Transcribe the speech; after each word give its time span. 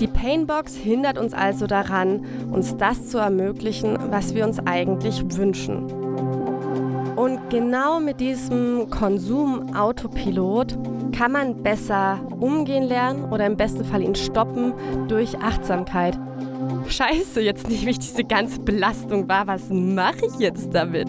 Die 0.00 0.06
Painbox 0.06 0.74
hindert 0.76 1.18
uns 1.18 1.34
also 1.34 1.66
daran, 1.66 2.24
uns 2.50 2.74
das 2.78 3.08
zu 3.08 3.18
ermöglichen, 3.18 3.98
was 4.10 4.34
wir 4.34 4.46
uns 4.46 4.58
eigentlich 4.58 5.22
wünschen. 5.36 5.84
Und 7.16 7.50
genau 7.50 8.00
mit 8.00 8.18
diesem 8.18 8.88
Konsum-Autopilot 8.88 10.78
kann 11.12 11.32
man 11.32 11.62
besser 11.62 12.18
umgehen 12.40 12.84
lernen 12.84 13.30
oder 13.30 13.44
im 13.44 13.58
besten 13.58 13.84
Fall 13.84 14.02
ihn 14.02 14.14
stoppen 14.14 14.72
durch 15.06 15.38
Achtsamkeit. 15.38 16.18
Scheiße, 16.88 17.42
jetzt 17.42 17.68
wie 17.68 17.90
ich 17.90 17.98
diese 17.98 18.24
ganze 18.24 18.60
Belastung 18.60 19.28
war. 19.28 19.46
Was 19.46 19.68
mache 19.68 20.24
ich 20.32 20.38
jetzt 20.38 20.74
damit? 20.74 21.08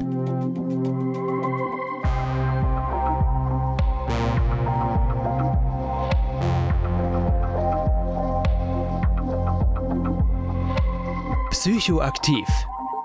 Psychoaktiv. 11.62 12.48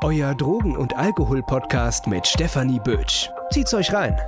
Euer 0.03 0.35
Drogen- 0.35 0.79
und 0.79 0.97
Alkohol-Podcast 0.97 2.07
mit 2.07 2.27
Stefanie 2.27 2.81
Bötsch. 2.81 3.29
Zieht's 3.51 3.75
euch 3.75 3.93
rein. 3.93 4.19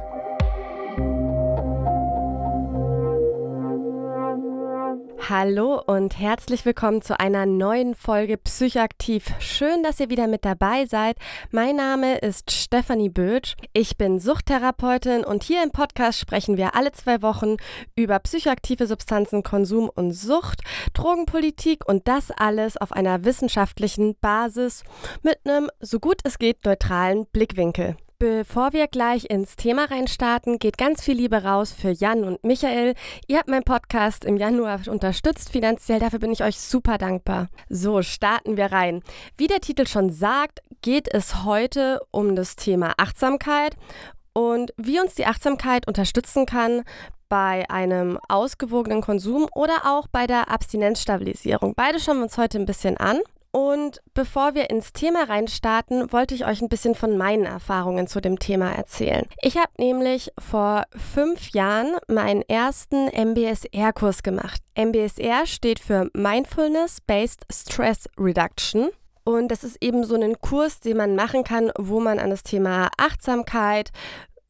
Hallo 5.31 5.79
und 5.87 6.19
herzlich 6.19 6.65
willkommen 6.65 7.03
zu 7.03 7.21
einer 7.21 7.45
neuen 7.45 7.95
Folge 7.95 8.39
Psychoaktiv. 8.39 9.27
Schön, 9.41 9.83
dass 9.83 10.01
ihr 10.01 10.09
wieder 10.09 10.27
mit 10.27 10.47
dabei 10.47 10.87
seid. 10.87 11.19
Mein 11.51 11.77
Name 11.77 12.17
ist 12.17 12.51
Stefanie 12.51 13.11
Bötsch. 13.11 13.55
Ich 13.75 13.99
bin 13.99 14.21
Suchttherapeutin 14.21 15.25
und 15.25 15.43
hier 15.43 15.63
im 15.63 15.71
Podcast 15.71 16.19
sprechen 16.19 16.57
wir 16.57 16.75
alle 16.75 16.93
zwei 16.93 17.21
Wochen 17.21 17.57
über 17.95 18.19
psychoaktive 18.21 18.87
Substanzen, 18.87 19.43
Konsum 19.43 19.91
und 19.95 20.13
Sucht, 20.13 20.63
Drogenpolitik 20.95 21.87
und 21.87 22.09
das 22.09 22.31
alles 22.31 22.79
auf 22.79 22.93
einer 22.93 23.27
wissenschaftlichen 23.27 24.17
Basis 24.23 24.83
mit 25.23 25.37
einem 25.45 25.69
so 25.79 26.01
gut 26.01 26.23
es 26.25 26.39
geht 26.39 26.65
neutralen 26.65 27.27
Blickwinkel. 27.27 27.98
Bevor 28.20 28.72
wir 28.72 28.88
gleich 28.88 29.30
ins 29.30 29.55
Thema 29.55 29.84
reinstarten, 29.84 30.58
geht 30.58 30.77
ganz 30.77 31.05
viel 31.05 31.14
Liebe 31.14 31.44
raus 31.44 31.72
für 31.72 31.91
Jan 31.91 32.24
und 32.24 32.42
Michael. 32.42 32.94
Ihr 33.28 33.38
habt 33.38 33.48
meinen 33.48 33.62
Podcast 33.62 34.24
im 34.24 34.36
Januar 34.36 34.80
unterstützt 34.88 35.50
finanziell, 35.50 36.00
dafür 36.00 36.19
bin 36.19 36.33
ich 36.33 36.42
euch 36.42 36.58
super 36.58 36.98
dankbar. 36.98 37.46
So, 37.69 38.02
starten 38.02 38.56
wir 38.56 38.72
rein. 38.72 39.05
Wie 39.36 39.46
der 39.46 39.61
Titel 39.61 39.86
schon 39.86 40.11
sagt, 40.11 40.62
geht 40.83 41.06
es 41.14 41.44
heute 41.44 42.00
um 42.11 42.34
das 42.34 42.56
Thema 42.56 42.94
Achtsamkeit 42.96 43.77
und 44.33 44.74
wie 44.77 44.98
uns 44.98 45.14
die 45.14 45.27
Achtsamkeit 45.27 45.86
unterstützen 45.86 46.44
kann 46.44 46.83
bei 47.28 47.70
einem 47.70 48.19
ausgewogenen 48.28 49.00
Konsum 49.00 49.46
oder 49.55 49.83
auch 49.84 50.08
bei 50.08 50.27
der 50.27 50.50
Abstinenzstabilisierung. 50.50 51.74
Beide 51.77 52.00
schauen 52.00 52.16
wir 52.16 52.24
uns 52.24 52.36
heute 52.36 52.58
ein 52.58 52.66
bisschen 52.66 52.96
an. 52.96 53.20
Und 53.59 54.01
bevor 54.14 54.55
wir 54.55 54.70
ins 54.70 54.92
Thema 54.92 55.25
reinstarten, 55.25 56.12
wollte 56.12 56.33
ich 56.33 56.47
euch 56.47 56.62
ein 56.62 56.69
bisschen 56.69 56.95
von 56.95 57.19
meinen 57.19 57.45
Erfahrungen 57.45 58.06
zu 58.06 58.20
dem 58.20 58.39
Thema 58.39 58.70
erzählen. 58.70 59.27
Ich 59.42 59.56
habe 59.56 59.73
nämlich 59.78 60.31
vor 60.39 60.84
fünf 60.95 61.51
Jahren 61.51 61.97
meinen 62.06 62.42
ersten 62.42 63.09
MBSR-Kurs 63.09 64.23
gemacht. 64.23 64.62
MBSR 64.77 65.45
steht 65.47 65.81
für 65.81 66.09
Mindfulness-Based 66.14 67.47
Stress 67.53 68.09
Reduction. 68.17 68.91
Und 69.25 69.48
das 69.48 69.64
ist 69.64 69.79
eben 69.83 70.05
so 70.05 70.14
ein 70.14 70.41
Kurs, 70.41 70.79
den 70.79 70.97
man 70.97 71.17
machen 71.17 71.42
kann, 71.42 71.73
wo 71.77 71.98
man 71.98 72.20
an 72.20 72.31
das 72.31 72.45
Thema 72.45 72.91
Achtsamkeit 72.97 73.91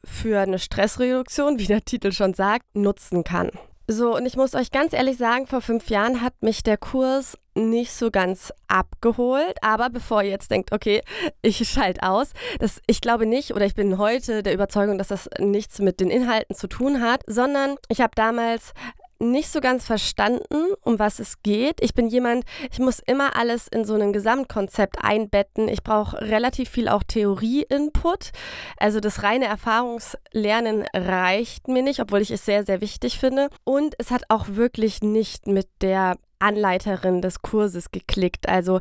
für 0.05 0.41
eine 0.41 0.59
Stressreduktion, 0.59 1.59
wie 1.59 1.67
der 1.67 1.83
Titel 1.83 2.13
schon 2.13 2.35
sagt, 2.35 2.67
nutzen 2.75 3.25
kann. 3.25 3.53
So, 3.91 4.15
und 4.15 4.27
ich 4.27 4.37
muss 4.37 4.55
euch 4.55 4.71
ganz 4.71 4.93
ehrlich 4.93 5.17
sagen, 5.17 5.47
vor 5.47 5.63
fünf 5.63 5.89
Jahren 5.89 6.21
hat 6.21 6.35
mich 6.43 6.63
der 6.63 6.77
Kurs 6.77 7.39
nicht 7.55 7.91
so 7.91 8.11
ganz 8.11 8.53
abgeholt. 8.67 9.57
Aber 9.63 9.89
bevor 9.89 10.23
ihr 10.23 10.29
jetzt 10.29 10.51
denkt, 10.51 10.73
okay, 10.73 11.03
ich 11.43 11.67
schalte 11.67 12.03
aus, 12.03 12.33
das, 12.59 12.83
ich 12.87 13.01
glaube 13.01 13.25
nicht 13.25 13.55
oder 13.55 13.65
ich 13.65 13.75
bin 13.75 13.97
heute 13.97 14.43
der 14.43 14.53
Überzeugung, 14.53 14.99
dass 14.99 15.09
das 15.09 15.31
nichts 15.39 15.79
mit 15.79 16.01
den 16.01 16.11
Inhalten 16.11 16.55
zu 16.55 16.67
tun 16.69 17.01
hat, 17.01 17.23
sondern 17.27 17.77
ich 17.89 18.03
habe 18.03 18.13
damals 18.15 18.75
nicht 19.21 19.51
so 19.51 19.61
ganz 19.61 19.85
verstanden, 19.85 20.73
um 20.83 20.99
was 20.99 21.19
es 21.19 21.43
geht. 21.43 21.83
Ich 21.83 21.95
bin 21.95 22.09
jemand, 22.09 22.45
ich 22.71 22.79
muss 22.79 23.01
immer 23.01 23.37
alles 23.37 23.69
in 23.69 23.85
so 23.85 23.95
ein 23.95 24.13
Gesamtkonzept 24.13 25.03
einbetten. 25.03 25.69
Ich 25.69 25.83
brauche 25.83 26.21
relativ 26.21 26.71
viel 26.71 26.89
auch 26.89 27.03
Theorie-Input. 27.03 28.31
Also 28.79 29.01
das 29.01 29.23
reine 29.23 29.47
Erfahrungslernen 29.47 30.85
reicht 30.95 31.69
mir 31.69 31.83
nicht, 31.83 32.01
obwohl 32.01 32.21
ich 32.21 32.31
es 32.31 32.45
sehr, 32.45 32.65
sehr 32.65 32.81
wichtig 32.81 33.19
finde. 33.19 33.49
Und 33.65 33.95
es 33.99 34.11
hat 34.11 34.23
auch 34.29 34.47
wirklich 34.49 35.03
nicht 35.03 35.47
mit 35.47 35.69
der 35.81 36.17
Anleiterin 36.39 37.21
des 37.21 37.43
Kurses 37.43 37.91
geklickt. 37.91 38.49
Also 38.49 38.81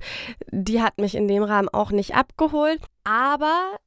die 0.51 0.81
hat 0.81 0.99
mich 0.99 1.15
in 1.15 1.27
dem 1.27 1.43
Rahmen 1.43 1.69
auch 1.69 1.91
nicht 1.91 2.15
abgeholt. 2.15 2.81
Aber 3.03 3.77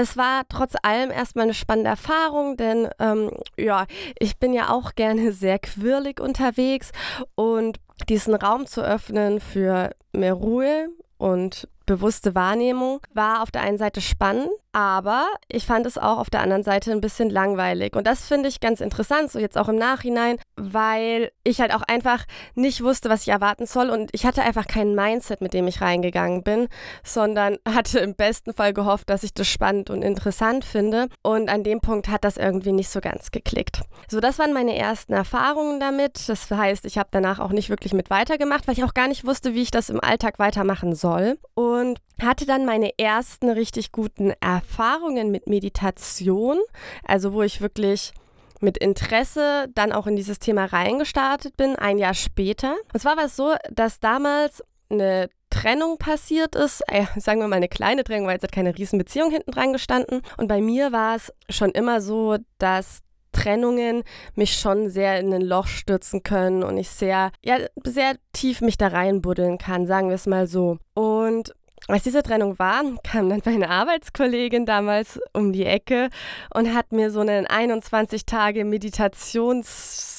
es 0.00 0.16
war 0.16 0.42
trotz 0.48 0.74
allem 0.82 1.10
erstmal 1.10 1.42
eine 1.44 1.54
spannende 1.54 1.90
Erfahrung, 1.90 2.56
denn 2.56 2.88
ähm, 3.00 3.32
ja, 3.56 3.84
ich 4.20 4.38
bin 4.38 4.52
ja 4.52 4.70
auch 4.70 4.94
gerne 4.94 5.32
sehr 5.32 5.58
quirlig 5.58 6.20
unterwegs 6.20 6.92
und 7.34 7.80
diesen 8.08 8.36
Raum 8.36 8.66
zu 8.66 8.80
öffnen 8.80 9.40
für 9.40 9.90
mehr 10.12 10.34
Ruhe 10.34 10.88
und 11.16 11.68
bewusste 11.88 12.36
Wahrnehmung 12.36 13.00
war 13.12 13.42
auf 13.42 13.50
der 13.50 13.62
einen 13.62 13.78
Seite 13.78 14.00
spannend, 14.00 14.50
aber 14.72 15.26
ich 15.48 15.66
fand 15.66 15.86
es 15.86 15.98
auch 15.98 16.18
auf 16.18 16.30
der 16.30 16.40
anderen 16.40 16.62
Seite 16.62 16.92
ein 16.92 17.00
bisschen 17.00 17.30
langweilig. 17.30 17.96
Und 17.96 18.06
das 18.06 18.28
finde 18.28 18.48
ich 18.48 18.60
ganz 18.60 18.80
interessant, 18.80 19.32
so 19.32 19.38
jetzt 19.40 19.58
auch 19.58 19.68
im 19.68 19.76
Nachhinein, 19.76 20.38
weil 20.56 21.32
ich 21.42 21.60
halt 21.60 21.74
auch 21.74 21.82
einfach 21.82 22.24
nicht 22.54 22.84
wusste, 22.84 23.08
was 23.08 23.22
ich 23.22 23.28
erwarten 23.28 23.66
soll. 23.66 23.90
Und 23.90 24.10
ich 24.12 24.26
hatte 24.26 24.42
einfach 24.42 24.66
kein 24.66 24.94
Mindset, 24.94 25.40
mit 25.40 25.54
dem 25.54 25.66
ich 25.66 25.80
reingegangen 25.80 26.44
bin, 26.44 26.68
sondern 27.02 27.56
hatte 27.68 27.98
im 27.98 28.14
besten 28.14 28.52
Fall 28.52 28.72
gehofft, 28.72 29.10
dass 29.10 29.24
ich 29.24 29.34
das 29.34 29.48
spannend 29.48 29.90
und 29.90 30.02
interessant 30.02 30.64
finde. 30.64 31.08
Und 31.22 31.48
an 31.48 31.64
dem 31.64 31.80
Punkt 31.80 32.08
hat 32.08 32.24
das 32.24 32.36
irgendwie 32.36 32.72
nicht 32.72 32.90
so 32.90 33.00
ganz 33.00 33.30
geklickt. 33.30 33.80
So, 34.06 34.20
das 34.20 34.38
waren 34.38 34.52
meine 34.52 34.76
ersten 34.76 35.14
Erfahrungen 35.14 35.80
damit. 35.80 36.28
Das 36.28 36.50
heißt, 36.50 36.84
ich 36.84 36.98
habe 36.98 37.08
danach 37.10 37.38
auch 37.38 37.50
nicht 37.50 37.70
wirklich 37.70 37.94
mit 37.94 38.10
weitergemacht, 38.10 38.68
weil 38.68 38.74
ich 38.76 38.84
auch 38.84 38.94
gar 38.94 39.08
nicht 39.08 39.24
wusste, 39.24 39.54
wie 39.54 39.62
ich 39.62 39.70
das 39.70 39.88
im 39.88 40.00
Alltag 40.00 40.38
weitermachen 40.38 40.94
soll. 40.94 41.38
Und 41.54 41.77
hatte 42.20 42.46
dann 42.46 42.64
meine 42.64 42.98
ersten 42.98 43.50
richtig 43.50 43.92
guten 43.92 44.32
Erfahrungen 44.40 45.30
mit 45.30 45.46
Meditation, 45.46 46.58
also 47.04 47.32
wo 47.32 47.42
ich 47.42 47.60
wirklich 47.60 48.12
mit 48.60 48.78
Interesse 48.78 49.68
dann 49.74 49.92
auch 49.92 50.06
in 50.06 50.16
dieses 50.16 50.38
Thema 50.38 50.64
reingestartet 50.64 51.56
bin, 51.56 51.76
ein 51.76 51.98
Jahr 51.98 52.14
später. 52.14 52.76
Und 52.92 53.00
zwar 53.00 53.16
war 53.16 53.26
es 53.26 53.36
so, 53.36 53.54
dass 53.70 54.00
damals 54.00 54.62
eine 54.90 55.28
Trennung 55.50 55.98
passiert 55.98 56.54
ist, 56.54 56.82
äh, 56.88 57.04
sagen 57.20 57.40
wir 57.40 57.48
mal 57.48 57.56
eine 57.56 57.68
kleine 57.68 58.04
Trennung, 58.04 58.26
weil 58.26 58.38
es 58.38 58.42
hat 58.42 58.52
keine 58.52 58.76
riesen 58.76 58.98
Beziehung 58.98 59.30
hinten 59.30 59.50
dran 59.50 59.72
gestanden. 59.72 60.22
Und 60.36 60.48
bei 60.48 60.60
mir 60.60 60.92
war 60.92 61.16
es 61.16 61.32
schon 61.48 61.70
immer 61.70 62.00
so, 62.00 62.36
dass 62.58 63.00
Trennungen 63.32 64.04
mich 64.34 64.58
schon 64.58 64.88
sehr 64.88 65.20
in 65.20 65.32
ein 65.32 65.42
Loch 65.42 65.66
stürzen 65.66 66.22
können 66.22 66.62
und 66.62 66.78
ich 66.78 66.88
sehr, 66.88 67.30
ja, 67.44 67.58
sehr 67.84 68.16
tief 68.32 68.60
mich 68.62 68.78
da 68.78 68.88
reinbuddeln 68.88 69.58
kann, 69.58 69.86
sagen 69.86 70.08
wir 70.08 70.14
es 70.14 70.26
mal 70.26 70.46
so. 70.46 70.78
Und 70.94 71.54
als 71.86 72.02
diese 72.02 72.22
Trennung 72.22 72.58
war, 72.58 72.82
kam 73.02 73.28
dann 73.28 73.42
meine 73.44 73.70
Arbeitskollegin 73.70 74.66
damals 74.66 75.20
um 75.32 75.52
die 75.52 75.64
Ecke 75.64 76.08
und 76.52 76.74
hat 76.74 76.92
mir 76.92 77.10
so 77.10 77.20
einen 77.20 77.46
21 77.46 78.26
Tage 78.26 78.64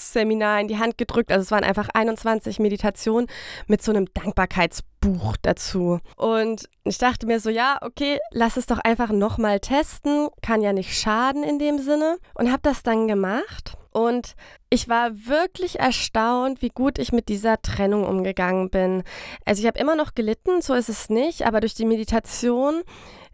Meditationsseminar 0.09 0.61
in 0.61 0.67
die 0.67 0.77
Hand 0.77 0.97
gedrückt. 0.97 1.31
Also 1.31 1.43
es 1.43 1.51
waren 1.51 1.63
einfach 1.63 1.89
21 1.93 2.59
Meditationen 2.59 3.27
mit 3.67 3.81
so 3.81 3.91
einem 3.91 4.07
Dankbarkeitsbuch 4.13 5.37
dazu. 5.41 5.99
Und 6.15 6.69
ich 6.83 6.97
dachte 6.97 7.25
mir 7.25 7.39
so, 7.39 7.49
ja, 7.49 7.79
okay, 7.81 8.19
lass 8.31 8.57
es 8.57 8.65
doch 8.65 8.79
einfach 8.79 9.11
nochmal 9.11 9.59
testen. 9.59 10.29
Kann 10.41 10.61
ja 10.61 10.73
nicht 10.73 10.97
schaden 10.97 11.43
in 11.43 11.59
dem 11.59 11.79
Sinne. 11.79 12.17
Und 12.33 12.51
habe 12.51 12.61
das 12.63 12.83
dann 12.83 13.07
gemacht. 13.07 13.77
Und 13.91 14.35
ich 14.69 14.87
war 14.87 15.11
wirklich 15.25 15.79
erstaunt, 15.79 16.61
wie 16.61 16.69
gut 16.69 16.99
ich 16.99 17.11
mit 17.11 17.27
dieser 17.27 17.61
Trennung 17.61 18.05
umgegangen 18.05 18.69
bin. 18.69 19.03
Also 19.45 19.61
ich 19.61 19.67
habe 19.67 19.79
immer 19.79 19.95
noch 19.95 20.13
gelitten, 20.13 20.61
so 20.61 20.75
ist 20.75 20.89
es 20.89 21.09
nicht, 21.09 21.45
aber 21.47 21.59
durch 21.59 21.73
die 21.73 21.85
Meditation 21.85 22.83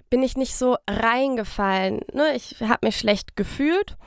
bin 0.09 0.23
ich 0.23 0.37
nicht 0.37 0.55
so 0.55 0.77
reingefallen. 0.89 2.01
Ne? 2.13 2.35
Ich 2.35 2.61
habe 2.61 2.87
mich 2.87 2.97
schlecht 2.97 3.35
gefühlt, 3.35 3.97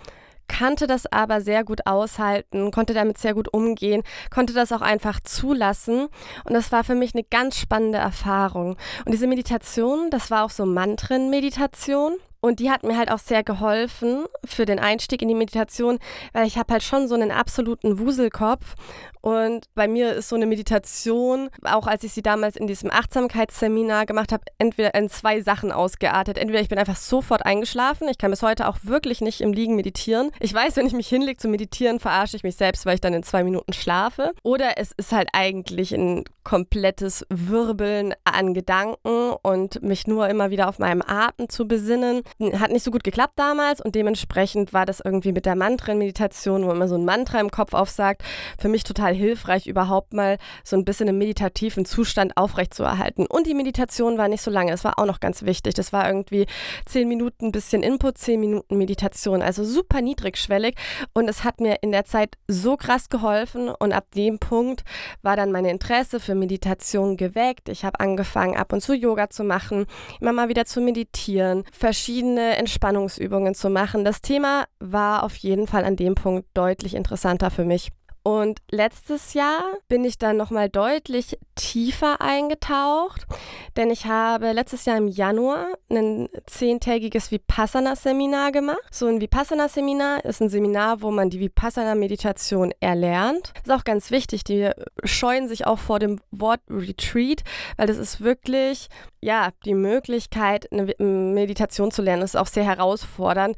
kannte 0.48 0.86
das 0.86 1.10
aber 1.10 1.40
sehr 1.40 1.64
gut 1.64 1.86
aushalten, 1.86 2.70
konnte 2.70 2.94
damit 2.94 3.18
sehr 3.18 3.34
gut 3.34 3.52
umgehen, 3.52 4.02
konnte 4.30 4.52
das 4.52 4.72
auch 4.72 4.80
einfach 4.80 5.20
zulassen. 5.20 6.08
Und 6.44 6.54
das 6.54 6.72
war 6.72 6.84
für 6.84 6.94
mich 6.94 7.14
eine 7.14 7.24
ganz 7.24 7.58
spannende 7.58 7.98
Erfahrung. 7.98 8.76
Und 9.04 9.12
diese 9.12 9.26
Meditation, 9.26 10.10
das 10.10 10.30
war 10.30 10.44
auch 10.44 10.50
so 10.50 10.66
Mantren-Meditation. 10.66 12.16
Und 12.40 12.60
die 12.60 12.70
hat 12.70 12.84
mir 12.84 12.96
halt 12.96 13.10
auch 13.10 13.18
sehr 13.18 13.42
geholfen 13.42 14.24
für 14.44 14.64
den 14.64 14.78
Einstieg 14.78 15.22
in 15.22 15.28
die 15.28 15.34
Meditation, 15.34 15.98
weil 16.32 16.46
ich 16.46 16.56
habe 16.56 16.72
halt 16.72 16.82
schon 16.82 17.08
so 17.08 17.14
einen 17.14 17.30
absoluten 17.30 17.98
Wuselkopf 17.98 18.76
und 19.20 19.66
bei 19.74 19.88
mir 19.88 20.14
ist 20.14 20.28
so 20.28 20.36
eine 20.36 20.46
Meditation, 20.46 21.50
auch 21.64 21.86
als 21.86 22.04
ich 22.04 22.12
sie 22.12 22.22
damals 22.22 22.56
in 22.56 22.66
diesem 22.66 22.90
Achtsamkeitsseminar 22.90 24.06
gemacht 24.06 24.32
habe, 24.32 24.44
entweder 24.58 24.94
in 24.94 25.08
zwei 25.08 25.40
Sachen 25.40 25.72
ausgeartet. 25.72 26.38
Entweder 26.38 26.60
ich 26.60 26.68
bin 26.68 26.78
einfach 26.78 26.96
sofort 26.96 27.44
eingeschlafen, 27.44 28.08
ich 28.08 28.18
kann 28.18 28.30
bis 28.30 28.42
heute 28.42 28.68
auch 28.68 28.78
wirklich 28.84 29.20
nicht 29.20 29.40
im 29.40 29.52
Liegen 29.52 29.76
meditieren. 29.76 30.30
Ich 30.40 30.54
weiß, 30.54 30.76
wenn 30.76 30.86
ich 30.86 30.92
mich 30.92 31.08
hinlege 31.08 31.38
zu 31.38 31.48
meditieren, 31.48 32.00
verarsche 32.00 32.36
ich 32.36 32.42
mich 32.42 32.56
selbst, 32.56 32.86
weil 32.86 32.94
ich 32.94 33.00
dann 33.00 33.14
in 33.14 33.22
zwei 33.22 33.44
Minuten 33.44 33.72
schlafe. 33.72 34.32
Oder 34.42 34.78
es 34.78 34.92
ist 34.96 35.12
halt 35.12 35.28
eigentlich 35.32 35.92
ein 35.92 36.24
komplettes 36.44 37.26
Wirbeln 37.28 38.14
an 38.24 38.54
Gedanken 38.54 39.32
und 39.42 39.82
mich 39.82 40.06
nur 40.06 40.28
immer 40.28 40.50
wieder 40.50 40.68
auf 40.68 40.78
meinem 40.78 41.02
Atem 41.06 41.48
zu 41.48 41.68
besinnen. 41.68 42.22
Hat 42.54 42.70
nicht 42.70 42.84
so 42.84 42.90
gut 42.90 43.04
geklappt 43.04 43.34
damals 43.36 43.80
und 43.80 43.94
dementsprechend 43.94 44.72
war 44.72 44.86
das 44.86 45.00
irgendwie 45.04 45.32
mit 45.32 45.46
der 45.46 45.56
Mantra-Meditation, 45.56 46.66
wo 46.66 46.74
man 46.74 46.88
so 46.88 46.94
ein 46.94 47.04
Mantra 47.04 47.40
im 47.40 47.50
Kopf 47.50 47.74
aufsagt, 47.74 48.22
für 48.58 48.68
mich 48.68 48.84
total 48.84 49.14
hilfreich, 49.14 49.66
überhaupt 49.66 50.12
mal 50.12 50.38
so 50.64 50.76
ein 50.76 50.84
bisschen 50.84 51.08
im 51.08 51.18
meditativen 51.18 51.84
Zustand 51.84 52.36
aufrechtzuerhalten. 52.36 53.26
Und 53.26 53.46
die 53.46 53.54
Meditation 53.54 54.18
war 54.18 54.28
nicht 54.28 54.42
so 54.42 54.50
lange, 54.50 54.70
das 54.70 54.84
war 54.84 54.98
auch 54.98 55.06
noch 55.06 55.20
ganz 55.20 55.42
wichtig. 55.42 55.74
Das 55.74 55.92
war 55.92 56.06
irgendwie 56.06 56.46
zehn 56.86 57.08
Minuten 57.08 57.46
ein 57.46 57.52
bisschen 57.52 57.82
Input, 57.82 58.18
zehn 58.18 58.40
Minuten 58.40 58.78
Meditation, 58.78 59.42
also 59.42 59.64
super 59.64 60.00
niedrigschwellig. 60.00 60.76
Und 61.12 61.28
es 61.28 61.44
hat 61.44 61.60
mir 61.60 61.76
in 61.82 61.92
der 61.92 62.04
Zeit 62.04 62.36
so 62.46 62.76
krass 62.76 63.08
geholfen 63.08 63.68
und 63.68 63.92
ab 63.92 64.06
dem 64.14 64.38
Punkt 64.38 64.84
war 65.22 65.36
dann 65.36 65.52
mein 65.52 65.64
Interesse 65.64 66.20
für 66.20 66.34
Meditation 66.34 67.16
geweckt. 67.16 67.68
Ich 67.68 67.84
habe 67.84 68.00
angefangen, 68.00 68.56
ab 68.56 68.72
und 68.72 68.80
zu 68.80 68.94
Yoga 68.94 69.30
zu 69.30 69.44
machen, 69.44 69.86
immer 70.20 70.32
mal 70.32 70.48
wieder 70.48 70.64
zu 70.64 70.80
meditieren, 70.80 71.64
verschiedene 71.72 72.17
Entspannungsübungen 72.22 73.54
zu 73.54 73.70
machen. 73.70 74.04
Das 74.04 74.20
Thema 74.20 74.64
war 74.80 75.22
auf 75.22 75.36
jeden 75.36 75.66
Fall 75.66 75.84
an 75.84 75.96
dem 75.96 76.14
Punkt 76.14 76.46
deutlich 76.54 76.94
interessanter 76.94 77.50
für 77.50 77.64
mich. 77.64 77.90
Und 78.28 78.60
letztes 78.70 79.32
Jahr 79.32 79.62
bin 79.88 80.04
ich 80.04 80.18
dann 80.18 80.36
nochmal 80.36 80.68
deutlich 80.68 81.38
tiefer 81.54 82.20
eingetaucht, 82.20 83.26
denn 83.74 83.90
ich 83.90 84.04
habe 84.04 84.52
letztes 84.52 84.84
Jahr 84.84 84.98
im 84.98 85.08
Januar 85.08 85.68
ein 85.88 86.28
zehntägiges 86.44 87.30
Vipassana-Seminar 87.30 88.52
gemacht. 88.52 88.82
So 88.90 89.06
ein 89.06 89.22
Vipassana-Seminar 89.22 90.26
ist 90.26 90.42
ein 90.42 90.50
Seminar, 90.50 91.00
wo 91.00 91.10
man 91.10 91.30
die 91.30 91.40
Vipassana-Meditation 91.40 92.74
erlernt. 92.80 93.54
Das 93.64 93.74
ist 93.74 93.80
auch 93.80 93.84
ganz 93.84 94.10
wichtig, 94.10 94.44
die 94.44 94.72
scheuen 95.04 95.48
sich 95.48 95.66
auch 95.66 95.78
vor 95.78 95.98
dem 95.98 96.20
Wort 96.30 96.60
Retreat, 96.68 97.44
weil 97.78 97.86
das 97.86 97.96
ist 97.96 98.20
wirklich 98.20 98.90
ja, 99.20 99.50
die 99.64 99.74
Möglichkeit, 99.74 100.70
eine 100.70 100.94
Meditation 100.98 101.90
zu 101.90 102.02
lernen, 102.02 102.22
ist 102.22 102.36
auch 102.36 102.46
sehr 102.46 102.64
herausfordernd. 102.64 103.56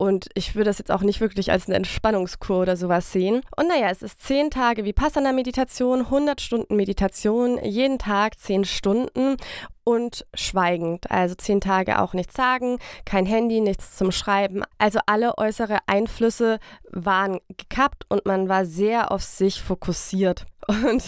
Und 0.00 0.30
ich 0.32 0.54
würde 0.54 0.70
das 0.70 0.78
jetzt 0.78 0.90
auch 0.90 1.02
nicht 1.02 1.20
wirklich 1.20 1.52
als 1.52 1.66
eine 1.66 1.76
Entspannungskur 1.76 2.62
oder 2.62 2.78
sowas 2.78 3.12
sehen. 3.12 3.42
Und 3.54 3.68
naja, 3.68 3.90
es 3.90 4.00
ist 4.00 4.22
zehn 4.22 4.50
Tage 4.50 4.84
wie 4.84 4.88
Vipassana-Meditation, 4.88 6.06
100 6.06 6.40
Stunden 6.40 6.74
Meditation, 6.74 7.62
jeden 7.62 7.98
Tag 7.98 8.38
zehn 8.38 8.64
Stunden 8.64 9.36
und 9.84 10.24
schweigend. 10.32 11.10
Also 11.10 11.34
zehn 11.34 11.60
Tage 11.60 12.00
auch 12.00 12.14
nichts 12.14 12.34
sagen, 12.34 12.78
kein 13.04 13.26
Handy, 13.26 13.60
nichts 13.60 13.98
zum 13.98 14.10
Schreiben. 14.10 14.62
Also 14.78 15.00
alle 15.04 15.36
äußere 15.36 15.80
Einflüsse 15.86 16.60
waren 16.88 17.38
gekappt 17.58 18.06
und 18.08 18.24
man 18.24 18.48
war 18.48 18.64
sehr 18.64 19.12
auf 19.12 19.22
sich 19.22 19.60
fokussiert. 19.60 20.46
Und 20.70 21.02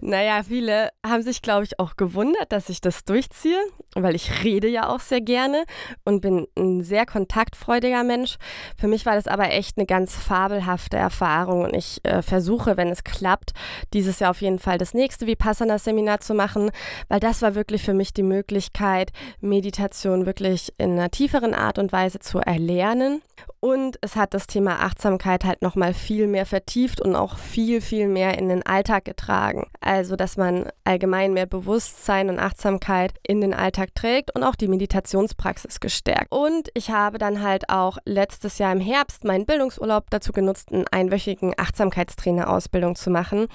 naja, 0.00 0.42
viele 0.44 0.90
haben 1.04 1.22
sich, 1.22 1.42
glaube 1.42 1.64
ich, 1.64 1.80
auch 1.80 1.96
gewundert, 1.96 2.52
dass 2.52 2.68
ich 2.68 2.80
das 2.80 3.04
durchziehe, 3.04 3.58
weil 3.94 4.14
ich 4.14 4.44
rede 4.44 4.68
ja 4.68 4.88
auch 4.88 5.00
sehr 5.00 5.20
gerne 5.20 5.64
und 6.04 6.20
bin 6.20 6.46
ein 6.56 6.82
sehr 6.82 7.04
kontaktfreudiger 7.04 8.04
Mensch. 8.04 8.36
Für 8.76 8.86
mich 8.86 9.06
war 9.06 9.16
das 9.16 9.26
aber 9.26 9.50
echt 9.50 9.76
eine 9.76 9.86
ganz 9.86 10.14
fabelhafte 10.14 10.96
Erfahrung 10.96 11.62
und 11.62 11.74
ich 11.74 12.00
äh, 12.04 12.22
versuche, 12.22 12.76
wenn 12.76 12.88
es 12.88 13.02
klappt, 13.02 13.52
dieses 13.92 14.20
Jahr 14.20 14.30
auf 14.30 14.40
jeden 14.40 14.60
Fall 14.60 14.78
das 14.78 14.94
nächste 14.94 15.26
Vipassana-Seminar 15.26 16.20
zu 16.20 16.34
machen, 16.34 16.70
weil 17.08 17.18
das 17.18 17.42
war 17.42 17.56
wirklich 17.56 17.82
für 17.82 17.94
mich 17.94 18.12
die 18.12 18.22
Möglichkeit, 18.22 19.10
Meditation 19.40 20.26
wirklich 20.26 20.72
in 20.78 20.92
einer 20.92 21.10
tieferen 21.10 21.54
Art 21.54 21.78
und 21.78 21.90
Weise 21.92 22.20
zu 22.20 22.38
erlernen. 22.38 23.22
Und 23.60 23.98
es 24.02 24.14
hat 24.14 24.34
das 24.34 24.46
Thema 24.46 24.80
Achtsamkeit 24.80 25.44
halt 25.44 25.62
nochmal 25.62 25.92
viel 25.92 26.28
mehr 26.28 26.46
vertieft 26.46 27.00
und 27.00 27.16
auch 27.16 27.36
viel, 27.36 27.80
viel 27.80 28.06
mehr 28.06 28.38
in 28.38 28.48
den 28.48 28.64
Alltag 28.64 29.04
getragen. 29.04 29.66
Also, 29.80 30.14
dass 30.14 30.36
man 30.36 30.68
allgemein 30.84 31.32
mehr 31.32 31.46
Bewusstsein 31.46 32.28
und 32.28 32.38
Achtsamkeit 32.38 33.14
in 33.26 33.40
den 33.40 33.54
Alltag 33.54 33.94
trägt 33.94 34.34
und 34.34 34.44
auch 34.44 34.54
die 34.54 34.68
Meditationspraxis 34.68 35.80
gestärkt. 35.80 36.30
Und 36.30 36.68
ich 36.74 36.90
habe 36.90 37.18
dann 37.18 37.42
halt 37.42 37.68
auch 37.68 37.98
letztes 38.04 38.58
Jahr 38.58 38.72
im 38.72 38.80
Herbst 38.80 39.24
meinen 39.24 39.46
Bildungsurlaub 39.46 40.10
dazu 40.10 40.32
genutzt, 40.32 40.72
einen 40.72 40.86
einwöchigen 40.88 41.54
Achtsamkeitstrainer-Ausbildung 41.56 42.94
zu 42.94 43.10
machen. 43.10 43.48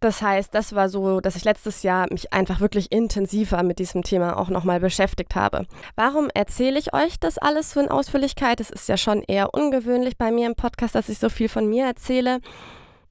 Das 0.00 0.22
heißt, 0.22 0.54
das 0.54 0.74
war 0.74 0.88
so, 0.88 1.20
dass 1.20 1.34
ich 1.34 1.44
letztes 1.44 1.82
Jahr 1.82 2.06
mich 2.10 2.32
einfach 2.32 2.60
wirklich 2.60 2.92
intensiver 2.92 3.62
mit 3.64 3.80
diesem 3.80 4.02
Thema 4.02 4.38
auch 4.38 4.48
nochmal 4.48 4.78
beschäftigt 4.78 5.34
habe. 5.34 5.66
Warum 5.96 6.30
erzähle 6.32 6.78
ich 6.78 6.94
euch 6.94 7.18
das 7.18 7.38
alles 7.38 7.72
so 7.72 7.80
in 7.80 7.88
Ausführlichkeit? 7.88 8.60
Es 8.60 8.70
ist 8.70 8.88
ja 8.88 8.96
schon 8.96 9.22
eher 9.22 9.54
ungewöhnlich 9.54 10.16
bei 10.16 10.30
mir 10.30 10.46
im 10.46 10.54
Podcast, 10.54 10.94
dass 10.94 11.08
ich 11.08 11.18
so 11.18 11.28
viel 11.28 11.48
von 11.48 11.68
mir 11.68 11.86
erzähle. 11.86 12.40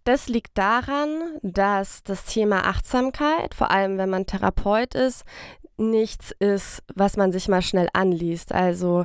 Das 0.06 0.30
liegt 0.30 0.58
daran, 0.58 1.10
dass 1.42 2.04
das 2.04 2.24
Thema 2.24 2.66
Achtsamkeit, 2.66 3.54
vor 3.54 3.72
allem 3.72 3.98
wenn 3.98 4.10
man 4.10 4.26
Therapeut 4.26 4.96
ist, 4.96 5.26
nichts 5.76 6.34
ist, 6.40 6.82
was 6.96 7.18
man 7.18 7.34
sich 7.34 7.50
mal 7.50 7.62
schnell 7.62 7.90
anliest. 7.92 8.54
Also 8.54 9.04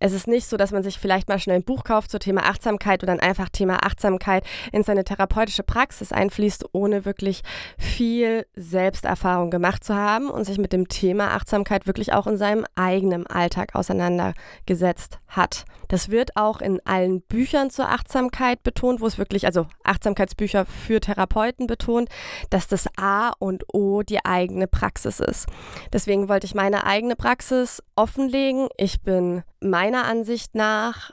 es 0.00 0.12
ist 0.12 0.26
nicht 0.26 0.46
so, 0.46 0.56
dass 0.56 0.72
man 0.72 0.82
sich 0.82 0.98
vielleicht 0.98 1.28
mal 1.28 1.38
schnell 1.38 1.56
ein 1.56 1.64
Buch 1.64 1.84
kauft 1.84 2.10
zum 2.10 2.20
Thema 2.20 2.42
Achtsamkeit 2.42 3.02
und 3.02 3.08
dann 3.08 3.20
einfach 3.20 3.48
Thema 3.48 3.84
Achtsamkeit 3.84 4.44
in 4.72 4.82
seine 4.82 5.04
therapeutische 5.04 5.62
Praxis 5.62 6.12
einfließt, 6.12 6.66
ohne 6.72 7.04
wirklich 7.04 7.42
viel 7.76 8.46
Selbsterfahrung 8.54 9.50
gemacht 9.50 9.84
zu 9.84 9.94
haben 9.94 10.30
und 10.30 10.44
sich 10.44 10.58
mit 10.58 10.72
dem 10.72 10.88
Thema 10.88 11.34
Achtsamkeit 11.34 11.86
wirklich 11.86 12.12
auch 12.12 12.26
in 12.26 12.36
seinem 12.36 12.64
eigenen 12.74 13.26
Alltag 13.26 13.74
auseinandergesetzt 13.74 15.18
hat. 15.26 15.64
Das 15.88 16.10
wird 16.10 16.36
auch 16.36 16.60
in 16.60 16.80
allen 16.84 17.22
Büchern 17.22 17.70
zur 17.70 17.88
Achtsamkeit 17.88 18.62
betont, 18.62 19.00
wo 19.00 19.06
es 19.06 19.18
wirklich, 19.18 19.46
also 19.46 19.66
Achtsamkeitsbücher 19.84 20.66
für 20.66 21.00
Therapeuten 21.00 21.66
betont, 21.66 22.08
dass 22.50 22.68
das 22.68 22.86
A 22.96 23.32
und 23.38 23.64
O 23.72 24.02
die 24.02 24.24
eigene 24.24 24.66
Praxis 24.66 25.18
ist. 25.20 25.46
Deswegen 25.92 26.28
wollte 26.28 26.46
ich 26.46 26.54
meine 26.54 26.84
eigene 26.84 27.16
Praxis 27.16 27.82
offenlegen. 27.96 28.68
Ich 28.76 29.00
bin 29.02 29.42
meiner 29.90 30.04
Ansicht 30.04 30.54
nach 30.54 31.10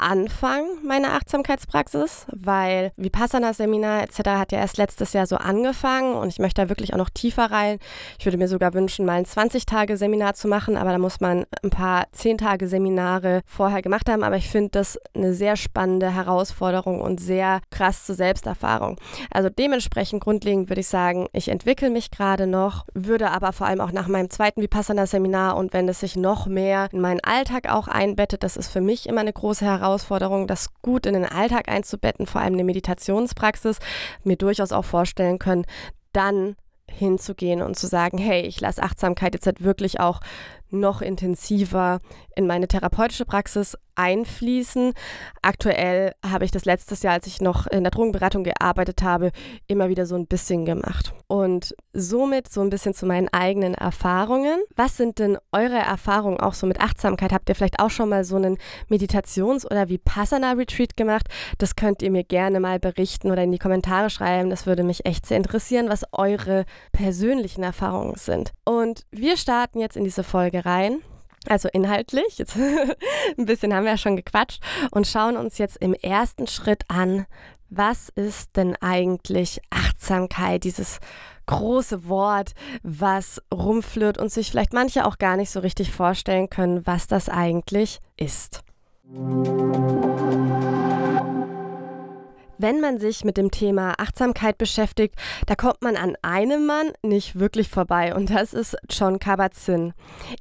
Anfang 0.00 0.64
meiner 0.84 1.12
Achtsamkeitspraxis, 1.12 2.26
weil 2.32 2.92
Vipassana-Seminar 2.96 4.02
etc. 4.02 4.18
hat 4.30 4.52
ja 4.52 4.58
erst 4.58 4.78
letztes 4.78 5.12
Jahr 5.12 5.26
so 5.26 5.36
angefangen 5.36 6.14
und 6.14 6.28
ich 6.28 6.38
möchte 6.38 6.62
da 6.62 6.68
wirklich 6.68 6.92
auch 6.94 6.98
noch 6.98 7.10
tiefer 7.10 7.50
rein. 7.50 7.78
Ich 8.18 8.24
würde 8.24 8.38
mir 8.38 8.48
sogar 8.48 8.74
wünschen, 8.74 9.04
mal 9.04 9.14
ein 9.14 9.26
20-Tage-Seminar 9.26 10.34
zu 10.34 10.48
machen, 10.48 10.76
aber 10.76 10.90
da 10.92 10.98
muss 10.98 11.20
man 11.20 11.44
ein 11.62 11.70
paar 11.70 12.06
10-Tage-Seminare 12.16 13.42
vorher 13.46 13.82
gemacht 13.82 14.08
haben. 14.08 14.24
Aber 14.24 14.36
ich 14.36 14.48
finde 14.48 14.70
das 14.70 14.98
eine 15.14 15.34
sehr 15.34 15.56
spannende 15.56 16.14
Herausforderung 16.14 17.00
und 17.00 17.20
sehr 17.20 17.60
krass 17.70 18.06
zur 18.06 18.14
Selbsterfahrung. 18.14 18.96
Also 19.30 19.50
dementsprechend 19.50 20.22
grundlegend 20.22 20.70
würde 20.70 20.80
ich 20.80 20.88
sagen, 20.88 21.28
ich 21.32 21.48
entwickle 21.48 21.90
mich 21.90 22.10
gerade 22.10 22.46
noch, 22.46 22.86
würde 22.94 23.30
aber 23.30 23.52
vor 23.52 23.66
allem 23.66 23.80
auch 23.80 23.92
nach 23.92 24.08
meinem 24.08 24.30
zweiten 24.30 24.62
Vipassana-Seminar 24.62 25.56
und 25.56 25.72
wenn 25.72 25.88
es 25.88 26.00
sich 26.00 26.16
noch 26.16 26.46
mehr 26.46 26.88
in 26.92 27.00
meinen 27.00 27.20
Alltag 27.20 27.70
auch 27.70 27.88
einbettet, 27.88 28.42
das 28.42 28.56
ist 28.56 28.70
für 28.70 28.80
mich 28.80 29.08
immer 29.08 29.20
eine 29.20 29.32
große 29.32 29.64
Herausforderung 29.64 29.89
Herausforderung, 29.90 30.46
das 30.46 30.72
gut 30.82 31.06
in 31.06 31.14
den 31.14 31.24
Alltag 31.24 31.68
einzubetten, 31.68 32.26
vor 32.26 32.40
allem 32.40 32.54
eine 32.54 32.64
Meditationspraxis, 32.64 33.78
mir 34.24 34.36
durchaus 34.36 34.72
auch 34.72 34.84
vorstellen 34.84 35.38
können, 35.38 35.66
dann 36.12 36.56
hinzugehen 36.88 37.62
und 37.62 37.76
zu 37.76 37.86
sagen, 37.86 38.18
hey, 38.18 38.42
ich 38.42 38.60
lasse 38.60 38.82
Achtsamkeit 38.82 39.34
jetzt 39.34 39.46
halt 39.46 39.62
wirklich 39.62 40.00
auch 40.00 40.20
noch 40.72 41.02
intensiver 41.02 42.00
in 42.36 42.46
meine 42.46 42.68
therapeutische 42.68 43.24
Praxis 43.24 43.76
einfließen. 44.00 44.94
Aktuell 45.42 46.14
habe 46.24 46.44
ich 46.46 46.50
das 46.50 46.64
letztes 46.64 47.02
Jahr, 47.02 47.14
als 47.14 47.26
ich 47.26 47.40
noch 47.40 47.66
in 47.66 47.84
der 47.84 47.90
Drogenberatung 47.90 48.44
gearbeitet 48.44 49.02
habe, 49.02 49.30
immer 49.66 49.90
wieder 49.90 50.06
so 50.06 50.14
ein 50.14 50.26
bisschen 50.26 50.64
gemacht. 50.64 51.12
Und 51.26 51.74
somit 51.92 52.50
so 52.50 52.62
ein 52.62 52.70
bisschen 52.70 52.94
zu 52.94 53.04
meinen 53.04 53.28
eigenen 53.28 53.74
Erfahrungen. 53.74 54.62
Was 54.74 54.96
sind 54.96 55.18
denn 55.18 55.36
eure 55.52 55.78
Erfahrungen 55.78 56.40
auch 56.40 56.54
so 56.54 56.66
mit 56.66 56.80
Achtsamkeit? 56.80 57.32
Habt 57.32 57.48
ihr 57.48 57.54
vielleicht 57.54 57.80
auch 57.80 57.90
schon 57.90 58.08
mal 58.08 58.24
so 58.24 58.36
einen 58.36 58.56
Meditations- 58.88 59.66
oder 59.66 59.88
Vipassana-Retreat 59.88 60.96
gemacht? 60.96 61.26
Das 61.58 61.76
könnt 61.76 62.00
ihr 62.00 62.10
mir 62.10 62.24
gerne 62.24 62.58
mal 62.58 62.78
berichten 62.78 63.30
oder 63.30 63.42
in 63.42 63.52
die 63.52 63.58
Kommentare 63.58 64.08
schreiben. 64.08 64.50
Das 64.50 64.66
würde 64.66 64.82
mich 64.82 65.04
echt 65.04 65.26
sehr 65.26 65.36
interessieren, 65.36 65.90
was 65.90 66.04
eure 66.12 66.64
persönlichen 66.92 67.62
Erfahrungen 67.62 68.16
sind. 68.16 68.52
Und 68.64 69.02
wir 69.10 69.36
starten 69.36 69.78
jetzt 69.78 69.96
in 69.96 70.04
diese 70.04 70.24
Folge 70.24 70.59
rein 70.60 71.00
also 71.48 71.68
inhaltlich, 71.72 72.38
jetzt 72.38 72.56
ein 73.38 73.46
bisschen 73.46 73.74
haben 73.74 73.84
wir 73.84 73.92
ja 73.92 73.98
schon 73.98 74.16
gequatscht 74.16 74.62
und 74.90 75.06
schauen 75.06 75.36
uns 75.36 75.58
jetzt 75.58 75.78
im 75.78 75.94
ersten 75.94 76.46
Schritt 76.46 76.84
an, 76.88 77.26
was 77.70 78.10
ist 78.10 78.56
denn 78.56 78.76
eigentlich 78.80 79.60
Achtsamkeit? 79.70 80.64
Dieses 80.64 80.98
große 81.46 82.08
Wort, 82.08 82.52
was 82.82 83.40
rumflirrt 83.52 84.18
und 84.18 84.30
sich 84.30 84.50
vielleicht 84.50 84.72
manche 84.72 85.06
auch 85.06 85.18
gar 85.18 85.36
nicht 85.36 85.50
so 85.50 85.60
richtig 85.60 85.92
vorstellen 85.92 86.50
können, 86.50 86.86
was 86.86 87.06
das 87.06 87.28
eigentlich 87.28 88.00
ist. 88.16 88.62
Wenn 92.62 92.82
man 92.82 92.98
sich 92.98 93.24
mit 93.24 93.38
dem 93.38 93.50
Thema 93.50 93.94
Achtsamkeit 93.96 94.58
beschäftigt, 94.58 95.14
da 95.46 95.54
kommt 95.54 95.80
man 95.80 95.96
an 95.96 96.14
einem 96.20 96.66
Mann 96.66 96.92
nicht 97.02 97.38
wirklich 97.38 97.70
vorbei 97.70 98.14
und 98.14 98.28
das 98.28 98.52
ist 98.52 98.76
John 98.90 99.18
Kabat-Zinn. 99.18 99.94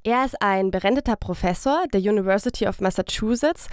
Er 0.04 0.26
ist 0.26 0.42
ein 0.42 0.70
berendeter 0.70 1.16
Professor 1.16 1.86
der 1.94 2.02
University 2.02 2.68
of 2.68 2.82
Massachusetts 2.82 3.70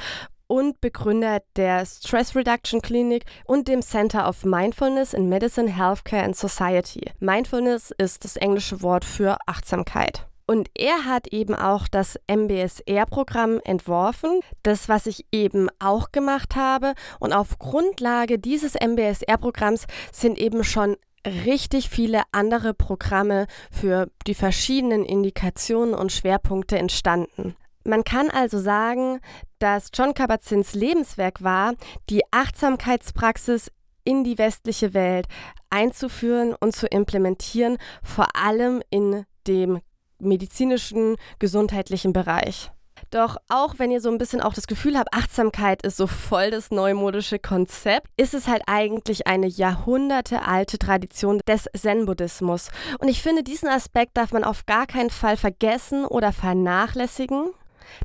und 0.46 0.80
Begründer 0.80 1.42
der 1.56 1.84
Stress 1.86 2.36
Reduction 2.36 2.80
Clinic 2.80 3.24
und 3.46 3.66
dem 3.66 3.82
Center 3.82 4.28
of 4.28 4.44
Mindfulness 4.44 5.12
in 5.12 5.28
Medicine, 5.28 5.68
Healthcare 5.68 6.22
and 6.22 6.36
Society. 6.36 7.10
Mindfulness 7.18 7.92
ist 7.98 8.22
das 8.22 8.36
englische 8.36 8.80
Wort 8.80 9.04
für 9.04 9.38
Achtsamkeit. 9.46 10.24
Und 10.46 10.70
er 10.74 11.04
hat 11.04 11.26
eben 11.28 11.54
auch 11.54 11.88
das 11.88 12.18
MBSR-Programm 12.28 13.60
entworfen, 13.64 14.40
das, 14.62 14.88
was 14.88 15.06
ich 15.06 15.26
eben 15.32 15.68
auch 15.80 16.12
gemacht 16.12 16.54
habe. 16.54 16.94
Und 17.18 17.32
auf 17.32 17.58
Grundlage 17.58 18.38
dieses 18.38 18.74
MBSR-Programms 18.74 19.86
sind 20.12 20.38
eben 20.38 20.62
schon 20.62 20.96
richtig 21.26 21.90
viele 21.90 22.22
andere 22.30 22.74
Programme 22.74 23.46
für 23.72 24.08
die 24.28 24.34
verschiedenen 24.34 25.04
Indikationen 25.04 25.94
und 25.94 26.12
Schwerpunkte 26.12 26.78
entstanden. 26.78 27.56
Man 27.82 28.04
kann 28.04 28.30
also 28.30 28.58
sagen, 28.58 29.20
dass 29.58 29.90
John 29.94 30.14
Kabat-Zins 30.14 30.74
Lebenswerk 30.74 31.42
war, 31.42 31.74
die 32.10 32.22
Achtsamkeitspraxis 32.30 33.70
in 34.04 34.22
die 34.22 34.38
westliche 34.38 34.94
Welt 34.94 35.26
einzuführen 35.70 36.54
und 36.58 36.74
zu 36.74 36.86
implementieren, 36.86 37.78
vor 38.02 38.36
allem 38.36 38.82
in 38.90 39.24
dem 39.46 39.80
medizinischen, 40.18 41.16
gesundheitlichen 41.38 42.12
Bereich. 42.12 42.70
Doch 43.10 43.36
auch 43.48 43.74
wenn 43.78 43.90
ihr 43.90 44.00
so 44.00 44.10
ein 44.10 44.18
bisschen 44.18 44.40
auch 44.40 44.54
das 44.54 44.66
Gefühl 44.66 44.98
habt, 44.98 45.12
Achtsamkeit 45.12 45.82
ist 45.82 45.96
so 45.96 46.06
voll 46.06 46.50
das 46.50 46.70
neumodische 46.70 47.38
Konzept, 47.38 48.08
ist 48.16 48.34
es 48.34 48.48
halt 48.48 48.62
eigentlich 48.66 49.26
eine 49.26 49.46
jahrhundertealte 49.46 50.78
Tradition 50.78 51.40
des 51.46 51.68
Zen-Buddhismus. 51.76 52.70
Und 52.98 53.08
ich 53.08 53.22
finde, 53.22 53.42
diesen 53.42 53.68
Aspekt 53.68 54.16
darf 54.16 54.32
man 54.32 54.44
auf 54.44 54.66
gar 54.66 54.86
keinen 54.86 55.10
Fall 55.10 55.36
vergessen 55.36 56.04
oder 56.04 56.32
vernachlässigen. 56.32 57.50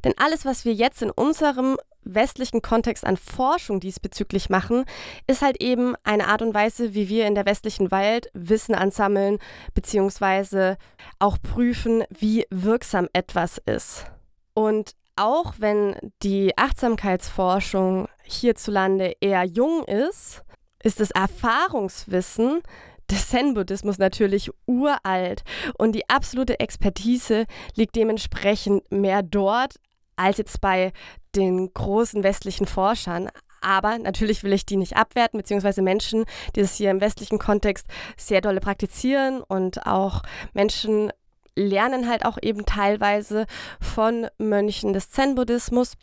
Denn 0.03 0.13
alles, 0.17 0.45
was 0.45 0.65
wir 0.65 0.73
jetzt 0.73 1.01
in 1.01 1.09
unserem 1.09 1.77
westlichen 2.03 2.61
Kontext 2.61 3.05
an 3.05 3.17
Forschung 3.17 3.79
diesbezüglich 3.79 4.49
machen, 4.49 4.85
ist 5.27 5.41
halt 5.41 5.61
eben 5.61 5.95
eine 6.03 6.27
Art 6.27 6.41
und 6.41 6.53
Weise, 6.53 6.93
wie 6.93 7.09
wir 7.09 7.27
in 7.27 7.35
der 7.35 7.45
westlichen 7.45 7.91
Welt 7.91 8.29
Wissen 8.33 8.75
ansammeln, 8.75 9.37
beziehungsweise 9.73 10.77
auch 11.19 11.37
prüfen, 11.41 12.03
wie 12.09 12.45
wirksam 12.49 13.07
etwas 13.13 13.59
ist. 13.65 14.05
Und 14.53 14.95
auch 15.15 15.55
wenn 15.59 15.95
die 16.23 16.57
Achtsamkeitsforschung 16.57 18.07
hierzulande 18.23 19.13
eher 19.19 19.43
jung 19.43 19.83
ist, 19.85 20.41
ist 20.83 20.99
das 20.99 21.11
Erfahrungswissen 21.11 22.61
des 23.09 23.29
Zen-Buddhismus 23.29 23.97
natürlich 23.97 24.49
uralt 24.65 25.43
und 25.77 25.93
die 25.93 26.09
absolute 26.09 26.59
Expertise 26.59 27.45
liegt 27.75 27.95
dementsprechend 27.95 28.89
mehr 28.91 29.21
dort 29.21 29.75
als 30.21 30.37
jetzt 30.37 30.61
bei 30.61 30.91
den 31.35 31.73
großen 31.73 32.23
westlichen 32.23 32.65
Forschern. 32.65 33.29
Aber 33.61 33.99
natürlich 33.99 34.43
will 34.43 34.53
ich 34.53 34.65
die 34.65 34.77
nicht 34.77 34.97
abwerten, 34.97 35.37
beziehungsweise 35.37 35.81
Menschen, 35.81 36.25
die 36.55 36.61
das 36.61 36.75
hier 36.75 36.91
im 36.91 37.01
westlichen 37.01 37.37
Kontext 37.37 37.85
sehr 38.17 38.41
dolle 38.41 38.59
praktizieren 38.59 39.41
und 39.41 39.85
auch 39.85 40.23
Menschen 40.53 41.11
lernen 41.55 42.09
halt 42.09 42.25
auch 42.25 42.37
eben 42.41 42.65
teilweise 42.65 43.45
von 43.79 44.27
Mönchen 44.37 44.93
des 44.93 45.11
Zen-Buddhismus. 45.11 45.93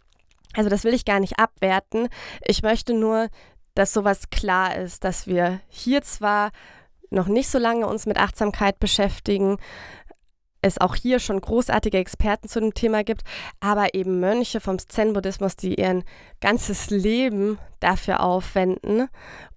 Also 0.54 0.70
das 0.70 0.84
will 0.84 0.94
ich 0.94 1.04
gar 1.04 1.20
nicht 1.20 1.38
abwerten. 1.38 2.08
Ich 2.44 2.62
möchte 2.62 2.94
nur, 2.94 3.28
dass 3.74 3.92
sowas 3.92 4.30
klar 4.30 4.76
ist, 4.76 5.04
dass 5.04 5.26
wir 5.26 5.60
hier 5.68 6.02
zwar 6.02 6.50
noch 7.10 7.26
nicht 7.26 7.48
so 7.48 7.58
lange 7.58 7.86
uns 7.86 8.06
mit 8.06 8.18
Achtsamkeit 8.18 8.78
beschäftigen, 8.78 9.58
es 10.62 10.80
auch 10.80 10.94
hier 10.94 11.18
schon 11.18 11.40
großartige 11.40 11.98
Experten 11.98 12.48
zu 12.48 12.60
dem 12.60 12.74
Thema 12.74 13.04
gibt, 13.04 13.22
aber 13.60 13.94
eben 13.94 14.20
Mönche 14.20 14.60
vom 14.60 14.78
Zen-Buddhismus, 14.78 15.56
die 15.56 15.76
ihr 15.76 16.02
ganzes 16.40 16.90
Leben 16.90 17.58
dafür 17.80 18.20
aufwenden 18.20 19.08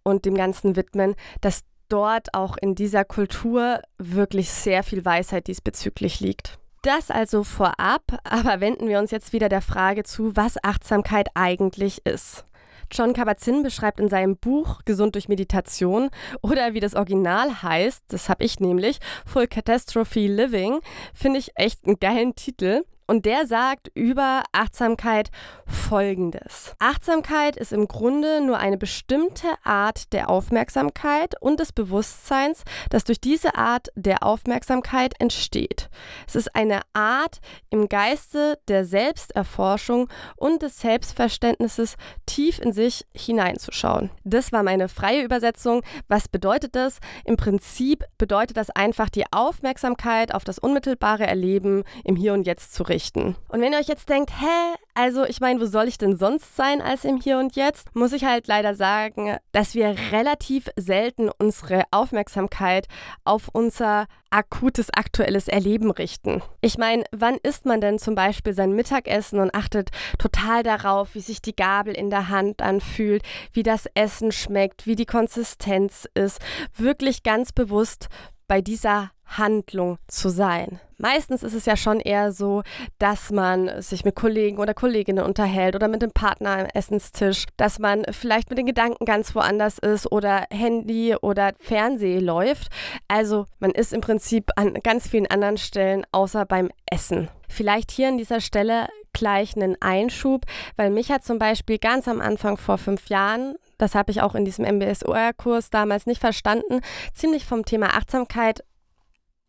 und 0.03 0.25
dem 0.25 0.35
Ganzen 0.35 0.75
widmen, 0.75 1.15
dass 1.41 1.63
dort 1.89 2.33
auch 2.33 2.57
in 2.57 2.75
dieser 2.75 3.03
Kultur 3.03 3.81
wirklich 3.97 4.49
sehr 4.49 4.83
viel 4.83 5.03
Weisheit 5.03 5.47
diesbezüglich 5.47 6.19
liegt. 6.19 6.57
Das 6.83 7.11
also 7.11 7.43
vorab, 7.43 8.03
aber 8.23 8.59
wenden 8.59 8.87
wir 8.87 8.99
uns 8.99 9.11
jetzt 9.11 9.33
wieder 9.33 9.49
der 9.49 9.61
Frage 9.61 10.03
zu, 10.03 10.35
was 10.35 10.63
Achtsamkeit 10.63 11.29
eigentlich 11.35 12.05
ist. 12.05 12.45
John 12.91 13.13
Kabat-Zinn 13.13 13.63
beschreibt 13.63 13.99
in 13.99 14.09
seinem 14.09 14.37
Buch 14.37 14.81
Gesund 14.85 15.15
durch 15.15 15.29
Meditation 15.29 16.09
oder 16.41 16.73
wie 16.73 16.79
das 16.79 16.95
Original 16.95 17.63
heißt, 17.63 18.03
das 18.09 18.29
habe 18.29 18.43
ich 18.43 18.59
nämlich, 18.59 18.99
Full 19.25 19.47
Catastrophe 19.47 20.27
Living, 20.27 20.79
finde 21.13 21.39
ich 21.39 21.51
echt 21.55 21.85
einen 21.85 21.99
geilen 21.99 22.35
Titel. 22.35 22.83
Und 23.11 23.25
der 23.25 23.45
sagt 23.45 23.91
über 23.93 24.43
Achtsamkeit 24.53 25.31
Folgendes. 25.65 26.75
Achtsamkeit 26.79 27.57
ist 27.57 27.73
im 27.73 27.89
Grunde 27.89 28.39
nur 28.39 28.57
eine 28.57 28.77
bestimmte 28.77 29.47
Art 29.65 30.13
der 30.13 30.29
Aufmerksamkeit 30.29 31.35
und 31.41 31.59
des 31.59 31.73
Bewusstseins, 31.73 32.63
das 32.89 33.03
durch 33.03 33.19
diese 33.19 33.55
Art 33.55 33.89
der 33.95 34.23
Aufmerksamkeit 34.23 35.13
entsteht. 35.19 35.89
Es 36.25 36.37
ist 36.37 36.55
eine 36.55 36.79
Art 36.93 37.39
im 37.69 37.89
Geiste 37.89 38.59
der 38.69 38.85
Selbsterforschung 38.85 40.07
und 40.37 40.61
des 40.61 40.79
Selbstverständnisses 40.79 41.97
tief 42.25 42.59
in 42.59 42.71
sich 42.71 43.05
hineinzuschauen. 43.13 44.09
Das 44.23 44.53
war 44.53 44.63
meine 44.63 44.87
freie 44.87 45.21
Übersetzung. 45.21 45.83
Was 46.07 46.29
bedeutet 46.29 46.77
das? 46.77 46.99
Im 47.25 47.35
Prinzip 47.35 48.05
bedeutet 48.17 48.55
das 48.55 48.69
einfach 48.69 49.09
die 49.09 49.25
Aufmerksamkeit 49.31 50.33
auf 50.33 50.45
das 50.45 50.59
unmittelbare 50.59 51.27
Erleben 51.27 51.83
im 52.05 52.15
Hier 52.15 52.31
und 52.31 52.47
Jetzt 52.47 52.73
zu 52.73 52.83
richten 52.83 53.00
richten. 53.01 53.35
Und 53.49 53.61
wenn 53.61 53.73
ihr 53.73 53.79
euch 53.79 53.87
jetzt 53.87 54.09
denkt, 54.09 54.31
hä, 54.39 54.75
also 54.93 55.23
ich 55.23 55.39
meine, 55.39 55.59
wo 55.59 55.65
soll 55.65 55.87
ich 55.87 55.97
denn 55.97 56.15
sonst 56.15 56.55
sein 56.55 56.81
als 56.81 57.05
im 57.05 57.17
Hier 57.17 57.39
und 57.39 57.55
Jetzt, 57.55 57.95
muss 57.95 58.13
ich 58.13 58.25
halt 58.25 58.47
leider 58.47 58.75
sagen, 58.75 59.37
dass 59.51 59.73
wir 59.73 59.95
relativ 60.11 60.69
selten 60.75 61.29
unsere 61.37 61.83
Aufmerksamkeit 61.91 62.87
auf 63.23 63.49
unser 63.53 64.05
akutes 64.29 64.89
aktuelles 64.93 65.47
Erleben 65.47 65.91
richten. 65.91 66.41
Ich 66.61 66.77
meine, 66.77 67.03
wann 67.11 67.37
isst 67.43 67.65
man 67.65 67.81
denn 67.81 67.99
zum 67.99 68.15
Beispiel 68.15 68.53
sein 68.53 68.73
Mittagessen 68.73 69.39
und 69.39 69.53
achtet 69.53 69.89
total 70.17 70.63
darauf, 70.63 71.15
wie 71.15 71.21
sich 71.21 71.41
die 71.41 71.55
Gabel 71.55 71.93
in 71.93 72.09
der 72.09 72.29
Hand 72.29 72.61
anfühlt, 72.61 73.23
wie 73.51 73.63
das 73.63 73.87
Essen 73.93 74.31
schmeckt, 74.31 74.87
wie 74.87 74.95
die 74.95 75.05
Konsistenz 75.05 76.07
ist, 76.13 76.39
wirklich 76.77 77.23
ganz 77.23 77.51
bewusst 77.51 78.07
bei 78.51 78.59
dieser 78.59 79.11
Handlung 79.23 79.97
zu 80.09 80.27
sein. 80.27 80.81
Meistens 80.97 81.41
ist 81.41 81.53
es 81.53 81.65
ja 81.65 81.77
schon 81.77 82.01
eher 82.01 82.33
so, 82.33 82.63
dass 82.99 83.31
man 83.31 83.81
sich 83.81 84.03
mit 84.03 84.17
Kollegen 84.17 84.57
oder 84.57 84.73
Kolleginnen 84.73 85.23
unterhält 85.23 85.73
oder 85.73 85.87
mit 85.87 86.01
dem 86.01 86.11
Partner 86.11 86.57
am 86.57 86.65
Essenstisch, 86.73 87.45
dass 87.55 87.79
man 87.79 88.03
vielleicht 88.11 88.49
mit 88.49 88.59
den 88.59 88.65
Gedanken 88.65 89.05
ganz 89.05 89.33
woanders 89.35 89.77
ist 89.77 90.11
oder 90.11 90.47
Handy 90.51 91.15
oder 91.15 91.53
Fernseh 91.61 92.19
läuft. 92.19 92.67
Also 93.07 93.45
man 93.59 93.71
ist 93.71 93.93
im 93.93 94.01
Prinzip 94.01 94.51
an 94.57 94.73
ganz 94.83 95.07
vielen 95.07 95.27
anderen 95.27 95.55
Stellen 95.55 96.05
außer 96.11 96.45
beim 96.45 96.69
Essen. 96.85 97.29
Vielleicht 97.47 97.89
hier 97.89 98.09
an 98.09 98.17
dieser 98.17 98.41
Stelle 98.41 98.89
gleich 99.13 99.55
einen 99.55 99.77
Einschub, 99.81 100.45
weil 100.75 100.89
mich 100.89 101.09
hat 101.09 101.23
zum 101.23 101.39
Beispiel 101.39 101.77
ganz 101.77 102.09
am 102.09 102.19
Anfang 102.19 102.57
vor 102.57 102.77
fünf 102.77 103.07
Jahren 103.07 103.55
das 103.81 103.95
habe 103.95 104.11
ich 104.11 104.21
auch 104.21 104.35
in 104.35 104.45
diesem 104.45 104.65
MBSOR-Kurs 104.65 105.69
damals 105.69 106.05
nicht 106.05 106.21
verstanden, 106.21 106.81
ziemlich 107.13 107.45
vom 107.45 107.65
Thema 107.65 107.95
Achtsamkeit 107.95 108.63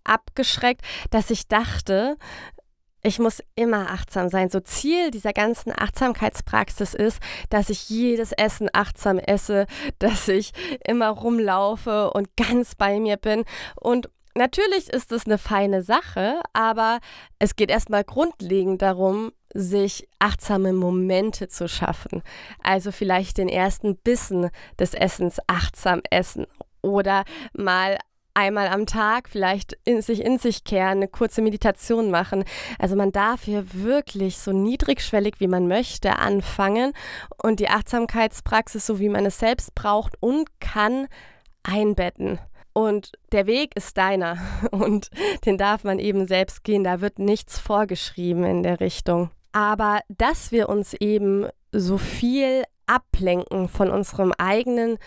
abgeschreckt, 0.04 0.82
dass 1.10 1.30
ich 1.30 1.48
dachte, 1.48 2.16
ich 3.02 3.18
muss 3.18 3.42
immer 3.56 3.90
achtsam 3.90 4.28
sein. 4.28 4.48
So 4.48 4.60
Ziel 4.60 5.10
dieser 5.10 5.32
ganzen 5.32 5.72
Achtsamkeitspraxis 5.76 6.94
ist, 6.94 7.18
dass 7.50 7.68
ich 7.68 7.88
jedes 7.88 8.32
Essen 8.32 8.68
achtsam 8.72 9.18
esse, 9.18 9.66
dass 9.98 10.28
ich 10.28 10.52
immer 10.86 11.08
rumlaufe 11.08 12.10
und 12.12 12.36
ganz 12.36 12.74
bei 12.76 13.00
mir 13.00 13.16
bin. 13.16 13.44
Und 13.74 14.08
natürlich 14.36 14.88
ist 14.88 15.10
es 15.12 15.26
eine 15.26 15.38
feine 15.38 15.82
Sache, 15.82 16.40
aber 16.52 17.00
es 17.38 17.56
geht 17.56 17.70
erstmal 17.70 18.04
grundlegend 18.04 18.82
darum, 18.82 19.32
sich 19.54 20.08
achtsame 20.18 20.72
Momente 20.72 21.48
zu 21.48 21.68
schaffen. 21.68 22.22
Also 22.62 22.92
vielleicht 22.92 23.38
den 23.38 23.48
ersten 23.48 23.96
Bissen 23.96 24.50
des 24.78 24.94
Essens 24.94 25.38
achtsam 25.46 26.02
essen 26.10 26.46
oder 26.82 27.24
mal 27.52 27.98
einmal 28.34 28.68
am 28.68 28.86
Tag 28.86 29.28
vielleicht 29.28 29.76
in 29.84 30.00
sich 30.00 30.24
in 30.24 30.38
sich 30.38 30.64
kehren, 30.64 30.98
eine 30.98 31.08
kurze 31.08 31.42
Meditation 31.42 32.10
machen. 32.10 32.44
Also 32.78 32.96
man 32.96 33.12
darf 33.12 33.44
hier 33.44 33.64
wirklich 33.72 34.38
so 34.38 34.52
niedrigschwellig 34.52 35.34
wie 35.38 35.48
man 35.48 35.68
möchte 35.68 36.18
anfangen 36.18 36.92
und 37.42 37.60
die 37.60 37.68
Achtsamkeitspraxis 37.68 38.86
so 38.86 38.98
wie 38.98 39.08
man 39.08 39.26
es 39.26 39.38
selbst 39.38 39.74
braucht 39.74 40.14
und 40.20 40.48
kann 40.60 41.08
einbetten. 41.62 42.38
Und 42.74 43.12
der 43.32 43.46
Weg 43.46 43.76
ist 43.76 43.98
deiner 43.98 44.38
und 44.70 45.10
den 45.44 45.58
darf 45.58 45.84
man 45.84 45.98
eben 45.98 46.26
selbst 46.26 46.64
gehen. 46.64 46.84
Da 46.84 47.00
wird 47.00 47.18
nichts 47.18 47.58
vorgeschrieben 47.58 48.44
in 48.44 48.62
der 48.62 48.80
Richtung. 48.80 49.30
Aber 49.52 50.00
dass 50.08 50.52
wir 50.52 50.68
uns 50.68 50.94
eben 50.94 51.46
so 51.72 51.98
viel 51.98 52.64
ablenken 52.86 53.68
von 53.68 53.90
unserem 53.90 54.32
eigenen 54.38 54.98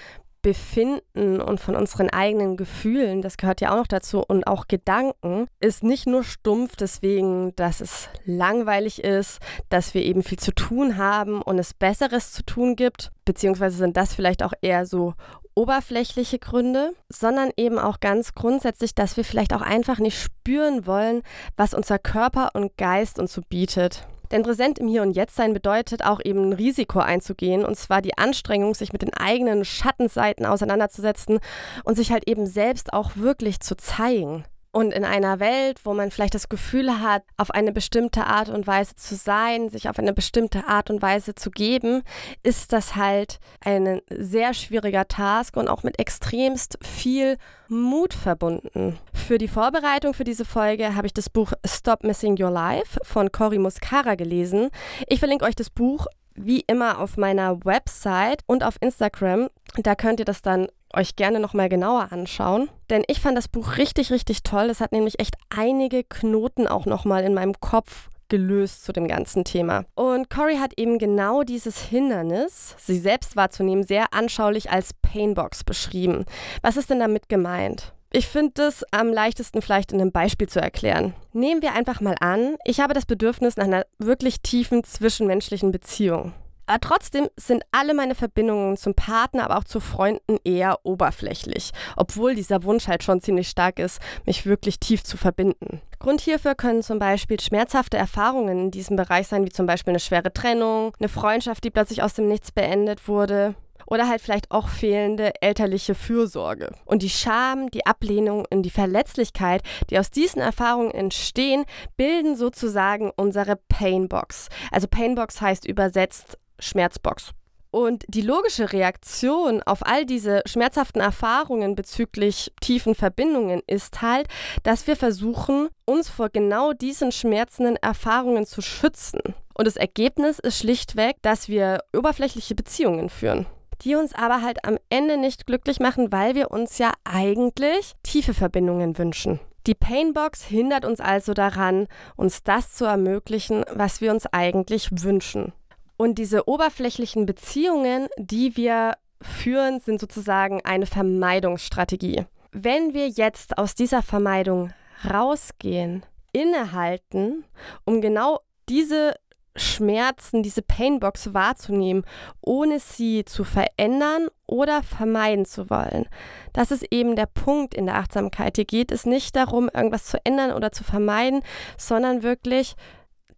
Befinden 0.46 1.42
und 1.42 1.60
von 1.60 1.76
unseren 1.76 2.12
eigenen 2.12 2.56
Gefühlen, 2.56 3.24
das 3.24 3.38
gehört 3.38 3.62
ja 3.62 3.72
auch 3.72 3.78
noch 3.78 3.88
dazu, 3.88 4.24
und 4.24 4.46
auch 4.46 4.68
Gedanken, 4.68 5.48
ist 5.60 5.84
nicht 5.84 6.06
nur 6.06 6.24
stumpf 6.24 6.76
deswegen, 6.76 7.56
dass 7.56 7.82
es 7.82 8.10
langweilig 8.26 9.04
ist, 9.04 9.40
dass 9.70 9.96
wir 9.96 10.04
eben 10.04 10.22
viel 10.22 10.38
zu 10.38 10.54
tun 10.54 10.98
haben 10.98 11.42
und 11.42 11.58
es 11.58 11.74
Besseres 11.74 12.32
zu 12.32 12.44
tun 12.46 12.76
gibt, 12.76 13.12
beziehungsweise 13.26 13.78
sind 13.78 13.98
das 13.98 14.14
vielleicht 14.14 14.44
auch 14.44 14.54
eher 14.62 14.86
so 14.86 15.16
oberflächliche 15.56 16.38
Gründe, 16.38 16.92
sondern 17.10 17.50
eben 17.58 17.80
auch 17.80 18.00
ganz 18.00 18.36
grundsätzlich, 18.36 18.94
dass 18.94 19.18
wir 19.18 19.24
vielleicht 19.24 19.52
auch 19.52 19.62
einfach 19.62 19.98
nicht 19.98 20.22
spüren 20.22 20.86
wollen, 20.86 21.24
was 21.58 21.74
unser 21.74 21.98
Körper 21.98 22.52
und 22.54 22.78
Geist 22.78 23.18
uns 23.18 23.34
so 23.34 23.42
bietet. 23.50 24.08
Denn 24.36 24.44
präsent 24.44 24.80
im 24.80 24.90
Hier 24.90 25.02
und 25.02 25.14
Jetzt 25.14 25.38
sein 25.38 25.54
bedeutet 25.54 26.04
auch 26.04 26.20
eben 26.22 26.50
ein 26.50 26.52
Risiko 26.52 27.00
einzugehen, 27.00 27.64
und 27.64 27.78
zwar 27.78 28.02
die 28.02 28.18
Anstrengung, 28.18 28.76
sich 28.76 28.92
mit 28.92 29.02
den 29.02 29.14
eigenen 29.14 29.64
Schattenseiten 29.64 30.46
auseinanderzusetzen 30.46 31.40
und 31.86 31.96
sich 31.96 32.12
halt 32.12 32.28
eben 32.28 32.46
selbst 32.46 32.92
auch 32.92 33.16
wirklich 33.16 33.62
zu 33.62 33.78
zeigen. 33.78 34.44
Und 34.76 34.92
in 34.92 35.06
einer 35.06 35.40
Welt, 35.40 35.80
wo 35.86 35.94
man 35.94 36.12
vielleicht 36.12 36.36
das 36.36 36.50
Gefühl 36.50 37.00
hat, 37.00 37.24
auf 37.38 37.50
eine 37.50 37.72
bestimmte 37.72 38.26
Art 38.26 38.50
und 38.50 38.68
Weise 38.68 38.94
zu 38.96 39.16
sein, 39.16 39.70
sich 39.70 39.88
auf 39.88 39.98
eine 40.00 40.12
bestimmte 40.12 40.68
Art 40.68 40.90
und 40.90 41.02
Weise 41.02 41.34
zu 41.34 41.50
geben, 41.50 42.04
ist 42.44 42.74
das 42.74 42.98
halt 42.98 43.40
ein 43.64 44.02
sehr 44.10 44.54
schwieriger 44.54 45.08
Task 45.08 45.56
und 45.56 45.70
auch 45.70 45.84
mit 45.84 45.98
extremst 45.98 46.78
viel 46.82 47.38
Mut 47.70 48.14
verbunden. 48.14 49.00
Für 49.14 49.38
die 49.38 49.48
Vorbereitung 49.48 50.14
für 50.14 50.26
diese 50.26 50.44
Folge 50.44 50.94
habe 50.94 51.08
ich 51.08 51.14
das 51.14 51.30
Buch 51.30 51.54
Stop 51.66 52.04
Missing 52.04 52.36
Your 52.38 52.52
Life 52.52 53.00
von 53.02 53.32
Cory 53.32 53.60
Muscara 53.60 54.16
gelesen. 54.16 54.72
Ich 55.08 55.20
verlinke 55.20 55.46
euch 55.46 55.56
das 55.56 55.70
Buch 55.70 56.08
wie 56.34 56.66
immer 56.68 57.00
auf 57.00 57.16
meiner 57.16 57.64
Website 57.64 58.42
und 58.46 58.62
auf 58.62 58.76
Instagram. 58.82 59.48
Da 59.78 59.96
könnt 59.96 60.20
ihr 60.20 60.26
das 60.26 60.42
dann 60.42 60.68
euch 60.96 61.16
gerne 61.16 61.40
nochmal 61.40 61.70
genauer 61.70 62.12
anschauen. 62.12 62.70
Denn 62.90 63.04
ich 63.08 63.22
fand 63.22 63.38
das 63.38 63.48
Buch 63.48 63.78
richtig, 63.78 64.12
richtig 64.12 64.44
toll. 64.44 64.70
Es 64.70 64.82
hat 64.82 64.92
nämlich 64.92 65.20
echt 65.20 65.36
einige 65.50 66.04
Knoten 66.04 66.68
auch 66.68 66.86
nochmal 66.86 67.24
in 67.24 67.34
meinem 67.34 67.60
Kopf 67.60 68.10
gelöst 68.30 68.84
zu 68.84 68.92
dem 68.92 69.08
ganzen 69.08 69.44
Thema. 69.44 69.86
Und 69.96 70.30
Cory 70.30 70.58
hat 70.58 70.74
eben 70.78 70.98
genau 70.98 71.44
dieses 71.44 71.80
Hindernis, 71.80 72.76
sie 72.80 72.98
selbst 72.98 73.36
wahrzunehmen, 73.36 73.84
sehr 73.84 74.14
anschaulich 74.14 74.72
als 74.72 74.94
Painbox 75.02 75.64
beschrieben. 75.64 76.26
Was 76.62 76.78
ist 76.78 76.90
denn 76.90 77.00
damit 77.00 77.30
gemeint? 77.30 77.94
Ich 78.12 78.28
finde 78.28 78.64
es 78.64 78.86
am 78.92 79.12
leichtesten 79.12 79.62
vielleicht 79.62 79.92
in 79.92 80.00
einem 80.00 80.12
Beispiel 80.12 80.48
zu 80.48 80.62
erklären. 80.62 81.14
Nehmen 81.34 81.62
wir 81.62 81.74
einfach 81.74 82.00
mal 82.00 82.16
an, 82.22 82.56
ich 82.64 82.80
habe 82.80 82.94
das 82.94 83.06
Bedürfnis 83.06 83.58
nach 83.58 83.66
einer 83.66 83.86
wirklich 83.98 84.42
tiefen 84.42 84.84
zwischenmenschlichen 84.84 85.72
Beziehung. 85.72 86.34
Aber 86.68 86.80
trotzdem 86.80 87.28
sind 87.36 87.64
alle 87.72 87.94
meine 87.94 88.16
Verbindungen 88.16 88.78
zum 88.78 88.94
Partner, 88.94 89.46
aber 89.46 89.58
auch 89.58 89.64
zu 89.64 89.80
Freunden 89.80 90.38
eher 90.44 90.80
oberflächlich, 90.84 91.72
obwohl 91.96 92.36
dieser 92.36 92.64
Wunsch 92.64 92.88
halt 92.88 93.04
schon 93.04 93.22
ziemlich 93.22 93.50
stark 93.50 93.80
ist, 93.80 94.00
mich 94.26 94.46
wirklich 94.46 94.80
tief 94.80 95.04
zu 95.04 95.18
verbinden. 95.18 95.82
Grund 96.00 96.22
hierfür 96.22 96.56
können 96.56 96.84
zum 96.84 97.00
Beispiel 97.00 97.40
schmerzhafte 97.40 97.98
Erfahrungen 97.98 98.60
in 98.60 98.72
diesem 98.72 98.96
Bereich 98.96 99.28
sein, 99.28 99.46
wie 99.46 99.52
zum 99.52 99.66
Beispiel 99.66 99.92
eine 99.92 100.00
schwere 100.00 100.34
Trennung, 100.34 100.94
eine 101.00 101.10
Freundschaft, 101.10 101.64
die 101.64 101.72
plötzlich 101.72 102.04
aus 102.04 102.14
dem 102.14 102.28
Nichts 102.28 102.52
beendet 102.52 103.08
wurde, 103.08 103.56
oder 103.88 104.08
halt 104.08 104.22
vielleicht 104.22 104.52
auch 104.52 104.68
fehlende 104.68 105.34
elterliche 105.42 105.96
Fürsorge. 105.96 106.72
Und 106.86 107.04
die 107.04 107.10
Scham, 107.10 107.70
die 107.70 107.86
Ablehnung 107.86 108.46
und 108.50 108.64
die 108.64 108.70
Verletzlichkeit, 108.72 109.62
die 109.90 110.00
aus 110.00 110.12
diesen 110.12 110.42
Erfahrungen 110.42 110.92
entstehen, 110.92 111.66
bilden 111.98 112.36
sozusagen 112.36 113.12
unsere 113.16 113.58
Painbox. 113.70 114.50
Also 114.72 114.88
Painbox 114.88 115.42
heißt 115.42 115.66
übersetzt 115.68 116.38
Schmerzbox. 116.60 117.32
Und 117.72 118.06
die 118.08 118.22
logische 118.22 118.72
Reaktion 118.72 119.62
auf 119.64 119.86
all 119.86 120.06
diese 120.06 120.42
schmerzhaften 120.46 121.02
Erfahrungen 121.02 121.76
bezüglich 121.76 122.54
tiefen 122.62 122.96
Verbindungen 122.96 123.62
ist 123.68 124.02
halt, 124.02 124.28
dass 124.64 124.88
wir 124.88 124.96
versuchen, 124.96 125.68
uns 125.84 126.10
vor 126.10 126.30
genau 126.30 126.72
diesen 126.72 127.12
schmerzenden 127.12 127.76
Erfahrungen 127.76 128.46
zu 128.46 128.62
schützen. 128.62 129.20
Und 129.54 129.68
das 129.68 129.76
Ergebnis 129.76 130.40
ist 130.40 130.58
schlichtweg, 130.58 131.18
dass 131.22 131.50
wir 131.50 131.80
oberflächliche 131.94 132.56
Beziehungen 132.56 133.10
führen 133.10 133.46
die 133.82 133.96
uns 133.96 134.14
aber 134.14 134.42
halt 134.42 134.64
am 134.64 134.78
Ende 134.90 135.18
nicht 135.18 135.46
glücklich 135.46 135.80
machen, 135.80 136.12
weil 136.12 136.36
wir 136.36 136.52
uns 136.52 136.78
ja 136.78 136.92
eigentlich 137.04 137.94
tiefe 138.04 138.34
Verbindungen 138.34 138.98
wünschen. 138.98 139.40
Die 139.68 139.76
Painbox 139.76 140.44
hindert 140.44 140.86
uns 140.86 141.00
also 141.00 141.34
daran, 141.34 141.88
uns 142.16 142.44
das 142.44 142.74
zu 142.74 142.86
ermöglichen, 142.86 143.64
was 143.74 144.00
wir 144.00 144.12
uns 144.12 144.28
eigentlich 144.28 144.90
wünschen. 145.04 145.54
Und 145.98 146.16
diese 146.16 146.48
oberflächlichen 146.48 147.26
Beziehungen, 147.26 148.08
die 148.18 148.58
wir 148.58 148.94
führen, 149.22 149.80
sind 149.80 150.00
sozusagen 150.00 150.62
eine 150.64 150.86
Vermeidungsstrategie. 150.86 152.26
Wenn 152.52 152.94
wir 152.94 153.08
jetzt 153.08 153.58
aus 153.58 153.76
dieser 153.76 154.02
Vermeidung 154.02 154.74
rausgehen, 155.10 156.06
innehalten, 156.32 157.46
um 157.86 158.02
genau 158.02 158.40
diese 158.68 159.14
Schmerzen, 159.56 160.44
diese 160.44 160.62
Painbox 160.62 161.34
wahrzunehmen, 161.34 162.04
ohne 162.42 162.80
sie 162.80 163.24
zu 163.24 163.46
verändern 163.46 164.28
oder 164.48 164.84
vermeiden 164.84 165.46
zu 165.46 165.70
wollen. 165.70 166.08
Das 166.52 166.72
ist 166.72 166.86
eben 166.92 167.16
der 167.16 167.28
Punkt 167.28 167.74
in 167.74 167.86
der 167.86 167.96
Achtsamkeit. 167.96 168.58
Hier 168.58 168.66
geht 168.66 168.92
es 168.92 169.06
nicht 169.06 169.36
darum, 169.36 169.70
irgendwas 169.74 170.06
zu 170.06 170.18
ändern 170.26 170.52
oder 170.52 170.74
zu 170.74 170.84
vermeiden, 170.84 171.42
sondern 171.78 172.22
wirklich 172.22 172.76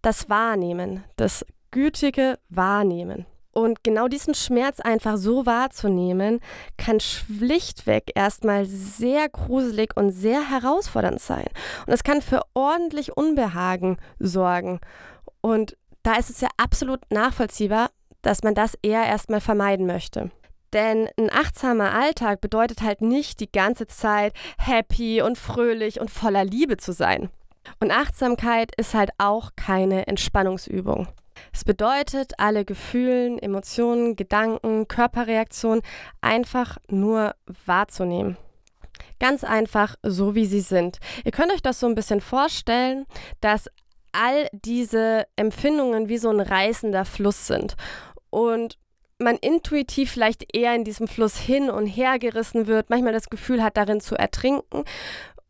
das 0.01 0.27
Wahrnehmen, 0.27 1.03
das 1.17 1.45
gütige 1.71 2.37
Wahrnehmen. 2.49 3.25
Und 3.51 3.83
genau 3.83 4.07
diesen 4.07 4.35
Schmerz 4.35 4.79
einfach 4.79 5.17
so 5.17 5.47
wahrzunehmen, 5.47 6.41
kann 6.77 6.99
schlichtweg 6.99 8.11
erstmal 8.13 8.65
sehr 8.65 9.29
gruselig 9.29 9.97
und 9.97 10.11
sehr 10.11 10.51
herausfordernd 10.51 11.19
sein. 11.19 11.47
Und 11.87 11.93
es 11.93 12.03
kann 12.03 12.21
für 12.21 12.41
ordentlich 12.53 13.17
Unbehagen 13.17 13.97
sorgen. 14.19 14.79
Und 15.41 15.75
da 16.03 16.17
ist 16.17 16.29
es 16.29 16.39
ja 16.39 16.49
absolut 16.57 16.99
nachvollziehbar, 17.09 17.89
dass 18.21 18.43
man 18.43 18.53
das 18.53 18.77
eher 18.83 19.03
erstmal 19.03 19.41
vermeiden 19.41 19.87
möchte. 19.87 20.29
Denn 20.73 21.09
ein 21.17 21.31
achtsamer 21.31 21.93
Alltag 21.93 22.41
bedeutet 22.41 22.81
halt 22.81 23.01
nicht 23.01 23.39
die 23.39 23.51
ganze 23.51 23.87
Zeit 23.87 24.33
happy 24.59 25.21
und 25.23 25.37
fröhlich 25.37 25.99
und 25.99 26.11
voller 26.11 26.45
Liebe 26.45 26.77
zu 26.77 26.91
sein. 26.91 27.29
Und 27.79 27.91
Achtsamkeit 27.91 28.71
ist 28.77 28.93
halt 28.93 29.09
auch 29.17 29.51
keine 29.55 30.07
Entspannungsübung. 30.07 31.07
Es 31.53 31.63
bedeutet, 31.63 32.33
alle 32.37 32.65
Gefühlen, 32.65 33.39
Emotionen, 33.39 34.15
Gedanken, 34.15 34.87
Körperreaktionen 34.87 35.81
einfach 36.21 36.77
nur 36.89 37.35
wahrzunehmen. 37.65 38.37
Ganz 39.19 39.43
einfach 39.43 39.95
so, 40.03 40.35
wie 40.35 40.45
sie 40.45 40.61
sind. 40.61 40.99
Ihr 41.25 41.31
könnt 41.31 41.51
euch 41.51 41.61
das 41.61 41.79
so 41.79 41.87
ein 41.87 41.95
bisschen 41.95 42.21
vorstellen, 42.21 43.05
dass 43.41 43.67
all 44.11 44.47
diese 44.51 45.25
Empfindungen 45.35 46.09
wie 46.09 46.17
so 46.17 46.29
ein 46.29 46.39
reißender 46.39 47.05
Fluss 47.05 47.47
sind. 47.47 47.75
Und 48.29 48.77
man 49.19 49.37
intuitiv 49.37 50.11
vielleicht 50.11 50.55
eher 50.55 50.75
in 50.75 50.83
diesem 50.83 51.07
Fluss 51.07 51.37
hin 51.37 51.69
und 51.69 51.87
her 51.87 52.19
gerissen 52.19 52.67
wird, 52.67 52.89
manchmal 52.89 53.13
das 53.13 53.29
Gefühl 53.29 53.63
hat, 53.63 53.77
darin 53.77 53.99
zu 53.99 54.15
ertrinken. 54.15 54.83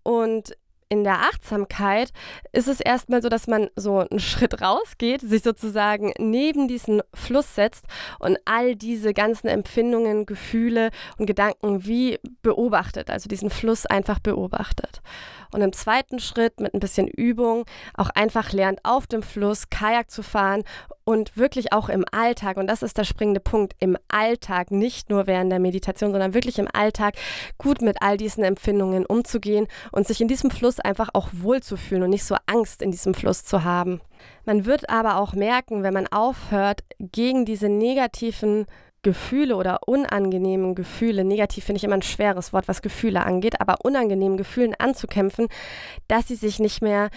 Und 0.03 0.55
in 0.89 1.03
der 1.03 1.19
Achtsamkeit 1.19 2.11
ist 2.51 2.67
es 2.67 2.79
erstmal 2.79 3.21
so, 3.21 3.29
dass 3.29 3.47
man 3.47 3.69
so 3.75 3.99
einen 3.99 4.19
Schritt 4.19 4.61
rausgeht, 4.61 5.21
sich 5.21 5.43
sozusagen 5.43 6.13
neben 6.17 6.67
diesen 6.67 7.01
Fluss 7.13 7.55
setzt 7.55 7.85
und 8.19 8.37
all 8.45 8.75
diese 8.75 9.13
ganzen 9.13 9.47
Empfindungen, 9.47 10.25
Gefühle 10.25 10.91
und 11.17 11.25
Gedanken 11.25 11.85
wie 11.85 12.19
beobachtet, 12.41 13.09
also 13.09 13.27
diesen 13.27 13.49
Fluss 13.49 13.85
einfach 13.85 14.19
beobachtet. 14.19 15.01
Und 15.51 15.61
im 15.61 15.73
zweiten 15.73 16.19
Schritt 16.19 16.59
mit 16.59 16.73
ein 16.73 16.79
bisschen 16.79 17.07
Übung 17.07 17.65
auch 17.95 18.09
einfach 18.09 18.51
lernt, 18.51 18.79
auf 18.83 19.07
dem 19.07 19.23
Fluss 19.23 19.69
Kajak 19.69 20.11
zu 20.11 20.23
fahren 20.23 20.63
und 21.03 21.37
wirklich 21.37 21.71
auch 21.71 21.87
im 21.87 22.03
Alltag, 22.11 22.57
und 22.57 22.67
das 22.67 22.83
ist 22.83 22.97
der 22.97 23.05
springende 23.05 23.39
Punkt, 23.39 23.75
im 23.79 23.97
Alltag, 24.09 24.71
nicht 24.71 25.09
nur 25.09 25.25
während 25.25 25.51
der 25.51 25.59
Meditation, 25.59 26.11
sondern 26.11 26.33
wirklich 26.33 26.59
im 26.59 26.67
Alltag 26.73 27.15
gut 27.57 27.81
mit 27.81 28.01
all 28.01 28.17
diesen 28.17 28.43
Empfindungen 28.43 29.05
umzugehen 29.05 29.67
und 29.93 30.05
sich 30.05 30.19
in 30.19 30.27
diesem 30.27 30.51
Fluss 30.51 30.81
einfach 30.81 31.09
auch 31.13 31.29
wohlzufühlen 31.31 32.03
und 32.03 32.09
nicht 32.09 32.25
so 32.25 32.35
Angst 32.45 32.81
in 32.81 32.91
diesem 32.91 33.13
Fluss 33.13 33.45
zu 33.45 33.63
haben. 33.63 34.01
Man 34.45 34.65
wird 34.65 34.89
aber 34.89 35.17
auch 35.17 35.33
merken, 35.33 35.83
wenn 35.83 35.93
man 35.93 36.07
aufhört, 36.07 36.83
gegen 36.99 37.45
diese 37.45 37.69
negativen 37.69 38.65
Gefühle 39.03 39.55
oder 39.55 39.79
unangenehmen 39.85 40.75
Gefühle, 40.75 41.23
negativ 41.23 41.63
finde 41.63 41.77
ich 41.77 41.83
immer 41.83 41.95
ein 41.95 42.01
schweres 42.01 42.51
Wort, 42.53 42.67
was 42.67 42.81
Gefühle 42.81 43.23
angeht, 43.23 43.61
aber 43.61 43.85
unangenehmen 43.85 44.37
Gefühlen 44.37 44.73
anzukämpfen, 44.77 45.47
dass 46.07 46.27
sie 46.27 46.35
sich 46.35 46.59
nicht 46.59 46.81
mehr 46.81 47.09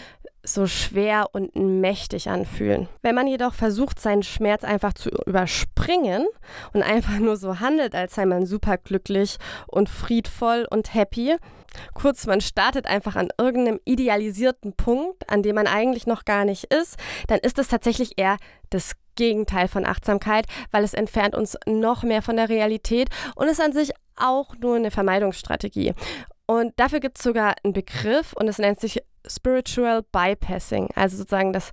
so 0.43 0.67
schwer 0.67 1.27
und 1.33 1.55
mächtig 1.57 2.29
anfühlen. 2.29 2.89
Wenn 3.03 3.15
man 3.15 3.27
jedoch 3.27 3.55
versucht, 3.55 4.01
seinen 4.01 4.23
Schmerz 4.23 4.65
einfach 4.65 4.93
zu 4.93 5.11
überspringen 5.27 6.27
und 6.73 6.83
einfach 6.83 7.19
nur 7.19 7.37
so 7.37 7.61
handelt, 7.61 7.95
als 7.95 8.15
sei 8.15 8.27
man 8.27 8.47
superglücklich 8.47 9.37
und 9.67 9.89
friedvoll 9.89 10.67
und 10.71 10.95
happy, 10.95 11.37
kurz, 11.95 12.27
man 12.27 12.41
startet 12.41 12.87
einfach 12.87 13.17
an 13.17 13.29
irgendeinem 13.39 13.81
idealisierten 13.85 14.75
Punkt, 14.75 15.29
an 15.31 15.43
dem 15.43 15.55
man 15.55 15.67
eigentlich 15.67 16.07
noch 16.07 16.25
gar 16.25 16.45
nicht 16.45 16.65
ist, 16.65 16.97
dann 17.29 17.39
ist 17.41 17.59
es 17.59 17.69
tatsächlich 17.69 18.19
eher 18.19 18.37
das 18.71 18.93
Gegenteil 19.17 19.69
von 19.69 19.85
Achtsamkeit, 19.85 20.47
weil 20.71 20.85
es 20.85 20.95
entfernt 20.95 21.35
uns 21.35 21.57
noch 21.67 22.03
mehr 22.03 22.23
von 22.23 22.37
der 22.37 22.49
Realität 22.49 23.11
und 23.35 23.49
ist 23.49 23.61
an 23.61 23.73
sich 23.73 23.91
auch 24.17 24.55
nur 24.57 24.77
eine 24.77 24.91
Vermeidungsstrategie. 24.91 25.95
Und 26.47 26.73
dafür 26.81 27.01
gibt 27.01 27.19
es 27.19 27.25
sogar 27.25 27.55
einen 27.63 27.73
Begriff 27.73 28.33
und 28.33 28.49
es 28.49 28.59
nennt 28.59 28.81
sich 28.81 29.03
Spiritual 29.27 30.03
Bypassing, 30.03 30.89
also 30.95 31.17
sozusagen 31.17 31.53
das 31.53 31.73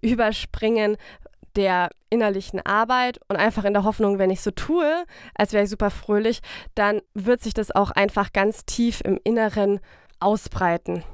Überspringen 0.00 0.96
der 1.56 1.90
innerlichen 2.10 2.60
Arbeit 2.64 3.20
und 3.28 3.36
einfach 3.36 3.64
in 3.64 3.72
der 3.72 3.84
Hoffnung, 3.84 4.18
wenn 4.18 4.30
ich 4.30 4.40
so 4.40 4.50
tue, 4.50 5.04
als 5.34 5.52
wäre 5.52 5.64
ich 5.64 5.70
super 5.70 5.90
fröhlich, 5.90 6.40
dann 6.74 7.00
wird 7.14 7.42
sich 7.42 7.54
das 7.54 7.70
auch 7.70 7.90
einfach 7.90 8.32
ganz 8.32 8.64
tief 8.64 9.00
im 9.02 9.18
Inneren 9.24 9.80
ausbreiten. 10.20 11.04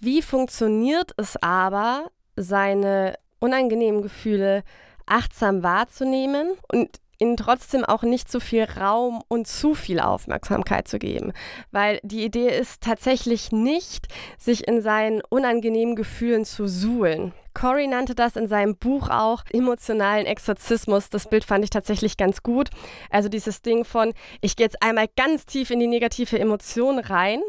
Wie 0.00 0.22
funktioniert 0.22 1.12
es 1.16 1.36
aber, 1.42 2.10
seine 2.36 3.14
unangenehmen 3.40 4.02
Gefühle 4.02 4.62
achtsam 5.06 5.62
wahrzunehmen 5.62 6.52
und 6.72 7.00
ihnen 7.18 7.36
trotzdem 7.36 7.84
auch 7.84 8.02
nicht 8.02 8.30
zu 8.30 8.40
viel 8.40 8.64
Raum 8.64 9.22
und 9.28 9.46
zu 9.46 9.74
viel 9.74 10.00
Aufmerksamkeit 10.00 10.88
zu 10.88 10.98
geben. 10.98 11.32
Weil 11.70 12.00
die 12.02 12.24
Idee 12.24 12.48
ist 12.48 12.80
tatsächlich 12.80 13.52
nicht, 13.52 14.06
sich 14.38 14.66
in 14.66 14.80
seinen 14.80 15.22
unangenehmen 15.28 15.96
Gefühlen 15.96 16.44
zu 16.44 16.66
suhlen. 16.66 17.32
Cory 17.54 17.88
nannte 17.88 18.14
das 18.14 18.36
in 18.36 18.46
seinem 18.46 18.76
Buch 18.76 19.08
auch 19.08 19.42
emotionalen 19.52 20.26
Exorzismus. 20.26 21.10
Das 21.10 21.28
Bild 21.28 21.44
fand 21.44 21.64
ich 21.64 21.70
tatsächlich 21.70 22.16
ganz 22.16 22.42
gut. 22.44 22.70
Also 23.10 23.28
dieses 23.28 23.62
Ding 23.62 23.84
von, 23.84 24.12
ich 24.40 24.54
gehe 24.54 24.66
jetzt 24.66 24.80
einmal 24.80 25.08
ganz 25.16 25.44
tief 25.44 25.70
in 25.70 25.80
die 25.80 25.88
negative 25.88 26.38
Emotion 26.38 27.00
rein 27.00 27.40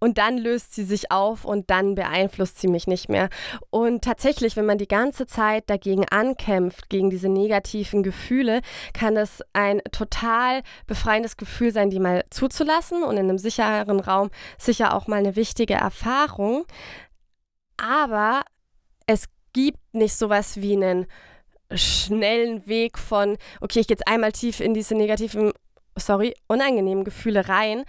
und 0.00 0.18
dann 0.18 0.38
löst 0.38 0.74
sie 0.74 0.84
sich 0.84 1.10
auf 1.10 1.44
und 1.44 1.70
dann 1.70 1.94
beeinflusst 1.94 2.60
sie 2.60 2.68
mich 2.68 2.86
nicht 2.86 3.08
mehr. 3.08 3.28
Und 3.70 4.04
tatsächlich, 4.04 4.56
wenn 4.56 4.66
man 4.66 4.78
die 4.78 4.88
ganze 4.88 5.26
Zeit 5.26 5.68
dagegen 5.68 6.06
ankämpft, 6.08 6.88
gegen 6.88 7.10
diese 7.10 7.28
negativen 7.28 8.02
Gefühle, 8.02 8.60
kann 8.92 9.16
es 9.16 9.42
ein 9.52 9.80
total 9.92 10.62
befreiendes 10.86 11.36
Gefühl 11.36 11.72
sein, 11.72 11.90
die 11.90 12.00
mal 12.00 12.24
zuzulassen 12.30 13.02
und 13.02 13.16
in 13.16 13.28
einem 13.28 13.38
sicheren 13.38 14.00
Raum 14.00 14.30
sicher 14.58 14.94
auch 14.94 15.06
mal 15.06 15.16
eine 15.16 15.36
wichtige 15.36 15.74
Erfahrung. 15.74 16.64
Aber 17.76 18.42
es 19.06 19.28
gibt 19.52 19.78
nicht 19.92 20.16
sowas 20.16 20.60
wie 20.60 20.74
einen 20.74 21.06
schnellen 21.74 22.66
Weg 22.66 22.98
von, 22.98 23.36
okay, 23.60 23.80
ich 23.80 23.88
gehe 23.88 23.96
jetzt 23.96 24.08
einmal 24.08 24.32
tief 24.32 24.60
in 24.60 24.74
diese 24.74 24.94
negativen 24.94 25.52
sorry, 25.98 26.34
unangenehmen 26.46 27.04
Gefühle 27.04 27.48
rein 27.48 27.84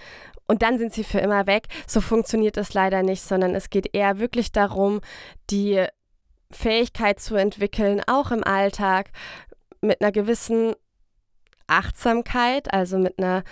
und 0.47 0.61
dann 0.61 0.77
sind 0.77 0.93
sie 0.93 1.03
für 1.03 1.19
immer 1.19 1.47
weg. 1.47 1.67
So 1.87 2.01
funktioniert 2.01 2.57
es 2.57 2.73
leider 2.73 3.03
nicht, 3.03 3.21
sondern 3.21 3.55
es 3.55 3.69
geht 3.69 3.95
eher 3.95 4.19
wirklich 4.19 4.51
darum, 4.51 5.01
die 5.49 5.85
Fähigkeit 6.51 7.19
zu 7.19 7.35
entwickeln, 7.35 8.01
auch 8.07 8.31
im 8.31 8.43
Alltag 8.43 9.11
mit 9.81 10.01
einer 10.01 10.11
gewissen 10.11 10.73
Achtsamkeit, 11.67 12.73
also 12.73 12.97
mit 12.97 13.19
einer 13.19 13.43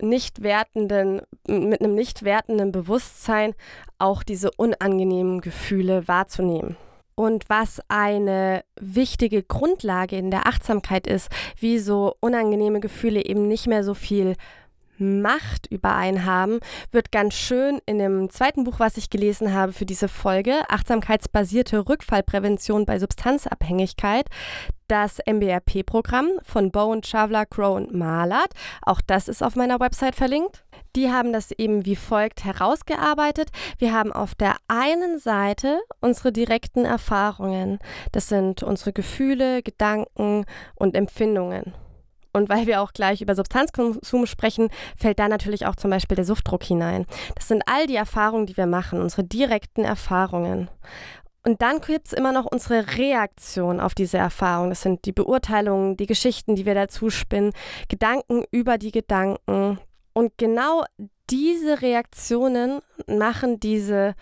nicht 0.00 0.42
wertenden, 0.42 1.22
mit 1.48 1.80
einem 1.80 1.94
nicht 1.94 2.22
wertenden 2.22 2.70
Bewusstsein 2.70 3.54
auch 3.98 4.22
diese 4.22 4.50
unangenehmen 4.56 5.40
Gefühle 5.40 6.06
wahrzunehmen. 6.06 6.76
Und 7.18 7.48
was 7.48 7.80
eine 7.88 8.62
wichtige 8.78 9.42
Grundlage 9.42 10.16
in 10.16 10.30
der 10.30 10.46
Achtsamkeit 10.46 11.06
ist, 11.06 11.30
wie 11.58 11.78
so 11.78 12.14
unangenehme 12.20 12.78
Gefühle 12.78 13.24
eben 13.24 13.48
nicht 13.48 13.66
mehr 13.66 13.82
so 13.84 13.94
viel 13.94 14.36
Macht 14.98 15.66
über 15.66 15.94
einen 15.94 16.24
haben, 16.24 16.60
wird 16.90 17.12
ganz 17.12 17.34
schön 17.34 17.80
in 17.86 17.98
dem 17.98 18.30
zweiten 18.30 18.64
Buch, 18.64 18.78
was 18.78 18.98
ich 18.98 19.10
gelesen 19.10 19.52
habe 19.52 19.72
für 19.72 19.86
diese 19.86 20.08
Folge, 20.08 20.52
Achtsamkeitsbasierte 20.68 21.88
Rückfallprävention 21.88 22.86
bei 22.86 22.98
Substanzabhängigkeit, 22.98 24.28
das 24.88 25.18
MBRP-Programm 25.26 26.28
von 26.42 26.70
Bowen, 26.70 27.02
Chavla, 27.02 27.44
Crow 27.44 27.76
und 27.76 27.94
Malert. 27.94 28.52
Auch 28.82 29.00
das 29.06 29.28
ist 29.28 29.42
auf 29.42 29.56
meiner 29.56 29.80
Website 29.80 30.14
verlinkt. 30.14 30.64
Die 30.96 31.12
haben 31.12 31.32
das 31.32 31.52
eben 31.52 31.84
wie 31.84 31.94
folgt 31.94 32.44
herausgearbeitet. 32.44 33.50
Wir 33.78 33.92
haben 33.92 34.12
auf 34.12 34.34
der 34.34 34.56
einen 34.66 35.18
Seite 35.18 35.80
unsere 36.00 36.32
direkten 36.32 36.86
Erfahrungen. 36.86 37.78
Das 38.12 38.28
sind 38.28 38.62
unsere 38.62 38.94
Gefühle, 38.94 39.62
Gedanken 39.62 40.46
und 40.74 40.96
Empfindungen. 40.96 41.74
Und 42.32 42.48
weil 42.48 42.66
wir 42.66 42.80
auch 42.80 42.92
gleich 42.92 43.20
über 43.20 43.34
Substanzkonsum 43.34 44.26
sprechen, 44.26 44.68
fällt 44.96 45.18
da 45.18 45.28
natürlich 45.28 45.66
auch 45.66 45.76
zum 45.76 45.90
Beispiel 45.90 46.16
der 46.16 46.24
Suchtdruck 46.24 46.64
hinein. 46.64 47.06
Das 47.34 47.48
sind 47.48 47.62
all 47.66 47.86
die 47.86 47.96
Erfahrungen, 47.96 48.46
die 48.46 48.56
wir 48.56 48.66
machen, 48.66 49.00
unsere 49.00 49.24
direkten 49.24 49.84
Erfahrungen. 49.84 50.70
Und 51.44 51.62
dann 51.62 51.80
gibt 51.80 52.08
es 52.08 52.12
immer 52.12 52.32
noch 52.32 52.46
unsere 52.46 52.96
Reaktion 52.98 53.80
auf 53.80 53.94
diese 53.94 54.18
Erfahrung. 54.18 54.70
Das 54.70 54.82
sind 54.82 55.04
die 55.04 55.12
Beurteilungen, 55.12 55.96
die 55.96 56.06
Geschichten, 56.06 56.56
die 56.56 56.66
wir 56.66 56.74
dazu 56.74 57.08
spinnen, 57.10 57.52
Gedanken 57.88 58.44
über 58.50 58.78
die 58.78 58.92
Gedanken. 58.92 59.78
Und 60.16 60.38
genau 60.38 60.82
diese 61.28 61.82
Reaktionen 61.82 62.80
machen 63.06 63.60
diese 63.60 64.14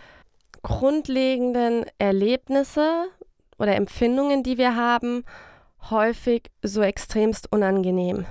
grundlegenden 0.63 1.85
Erlebnisse 1.99 3.05
oder 3.61 3.77
Empfindungen, 3.77 4.43
die 4.43 4.59
wir 4.59 4.75
haben, 4.75 5.23
häufig 5.91 6.51
so 6.63 6.83
extremst 6.83 7.53
unangenehm. 7.53 8.27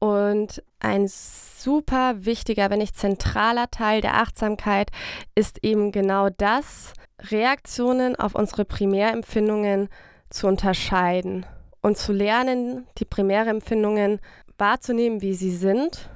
Und 0.00 0.60
ein 0.80 1.06
super 1.06 2.24
wichtiger, 2.24 2.68
wenn 2.70 2.80
nicht 2.80 2.98
zentraler 2.98 3.70
Teil 3.70 4.00
der 4.00 4.16
Achtsamkeit 4.16 4.90
ist 5.36 5.62
eben 5.62 5.92
genau 5.92 6.30
das, 6.30 6.94
Reaktionen 7.20 8.16
auf 8.16 8.34
unsere 8.34 8.64
Primärempfindungen 8.64 9.88
zu 10.30 10.48
unterscheiden 10.48 11.46
und 11.80 11.96
zu 11.96 12.12
lernen, 12.12 12.88
die 12.98 13.04
Primärempfindungen 13.04 14.18
wahrzunehmen, 14.58 15.22
wie 15.22 15.34
sie 15.34 15.52
sind, 15.52 16.10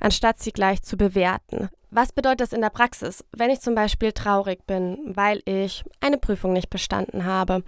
anstatt 0.00 0.40
sie 0.40 0.52
gleich 0.52 0.82
zu 0.82 0.96
bewerten. 0.96 1.68
Was 1.92 2.12
bedeutet 2.12 2.40
das 2.40 2.52
in 2.52 2.60
der 2.60 2.70
Praxis? 2.70 3.24
Wenn 3.32 3.50
ich 3.50 3.60
zum 3.60 3.74
Beispiel 3.74 4.12
traurig 4.12 4.64
bin, 4.66 4.98
weil 5.04 5.42
ich 5.44 5.84
eine 6.00 6.18
Prüfung 6.18 6.52
nicht 6.52 6.70
bestanden 6.70 7.24
habe. 7.24 7.56
Und 7.56 7.64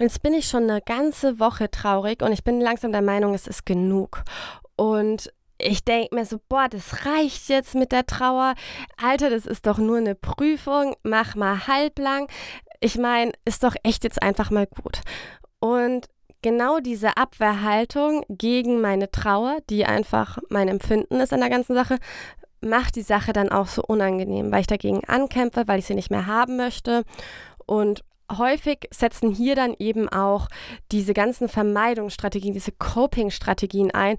jetzt 0.00 0.22
bin 0.22 0.32
ich 0.32 0.48
schon 0.48 0.64
eine 0.70 0.80
ganze 0.80 1.38
Woche 1.38 1.70
traurig 1.70 2.22
und 2.22 2.32
ich 2.32 2.44
bin 2.44 2.60
langsam 2.60 2.92
der 2.92 3.02
Meinung, 3.02 3.34
es 3.34 3.46
ist 3.46 3.66
genug. 3.66 4.24
Und 4.76 5.30
ich 5.58 5.84
denke 5.84 6.14
mir 6.14 6.24
so, 6.24 6.38
boah, 6.48 6.68
das 6.68 7.04
reicht 7.04 7.48
jetzt 7.48 7.74
mit 7.74 7.92
der 7.92 8.06
Trauer. 8.06 8.54
Alter, 8.96 9.28
das 9.28 9.44
ist 9.44 9.66
doch 9.66 9.78
nur 9.78 9.98
eine 9.98 10.14
Prüfung. 10.14 10.94
Mach 11.02 11.34
mal 11.34 11.66
halblang. 11.66 12.28
Ich 12.80 12.96
meine, 12.96 13.32
ist 13.44 13.64
doch 13.64 13.74
echt 13.82 14.04
jetzt 14.04 14.22
einfach 14.22 14.50
mal 14.50 14.66
gut. 14.66 15.00
Und 15.58 16.06
genau 16.42 16.80
diese 16.80 17.16
Abwehrhaltung 17.16 18.24
gegen 18.28 18.80
meine 18.80 19.10
Trauer, 19.10 19.58
die 19.70 19.84
einfach 19.84 20.38
mein 20.48 20.68
Empfinden 20.68 21.20
ist 21.20 21.32
an 21.32 21.40
der 21.40 21.50
ganzen 21.50 21.74
Sache, 21.74 21.98
macht 22.60 22.96
die 22.96 23.02
Sache 23.02 23.32
dann 23.32 23.50
auch 23.50 23.68
so 23.68 23.82
unangenehm, 23.82 24.50
weil 24.50 24.60
ich 24.60 24.66
dagegen 24.66 25.04
ankämpfe, 25.04 25.64
weil 25.66 25.78
ich 25.78 25.86
sie 25.86 25.94
nicht 25.94 26.10
mehr 26.10 26.26
haben 26.26 26.56
möchte. 26.56 27.04
Und 27.66 28.04
häufig 28.36 28.88
setzen 28.90 29.30
hier 29.30 29.54
dann 29.54 29.74
eben 29.78 30.08
auch 30.08 30.48
diese 30.92 31.14
ganzen 31.14 31.48
Vermeidungsstrategien, 31.48 32.54
diese 32.54 32.72
Coping-Strategien 32.72 33.90
ein, 33.92 34.16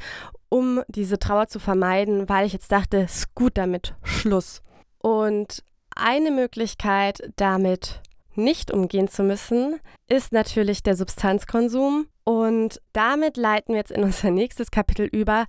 um 0.49 0.81
diese 0.87 1.19
Trauer 1.19 1.47
zu 1.47 1.59
vermeiden, 1.59 2.27
weil 2.27 2.45
ich 2.45 2.53
jetzt 2.53 2.71
dachte, 2.71 3.01
es 3.01 3.17
ist 3.17 3.35
gut 3.35 3.57
damit, 3.57 3.95
Schluss. 4.03 4.61
Und 4.99 5.63
eine 5.95 6.31
Möglichkeit, 6.31 7.31
damit 7.35 8.01
nicht 8.39 8.71
umgehen 8.71 9.07
zu 9.07 9.23
müssen, 9.23 9.79
ist 10.07 10.31
natürlich 10.31 10.83
der 10.83 10.95
Substanzkonsum. 10.95 12.07
Und 12.23 12.81
damit 12.93 13.37
leiten 13.37 13.73
wir 13.73 13.79
jetzt 13.79 13.91
in 13.91 14.03
unser 14.03 14.31
nächstes 14.31 14.71
Kapitel 14.71 15.05
über. 15.05 15.45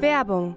Werbung 0.00 0.56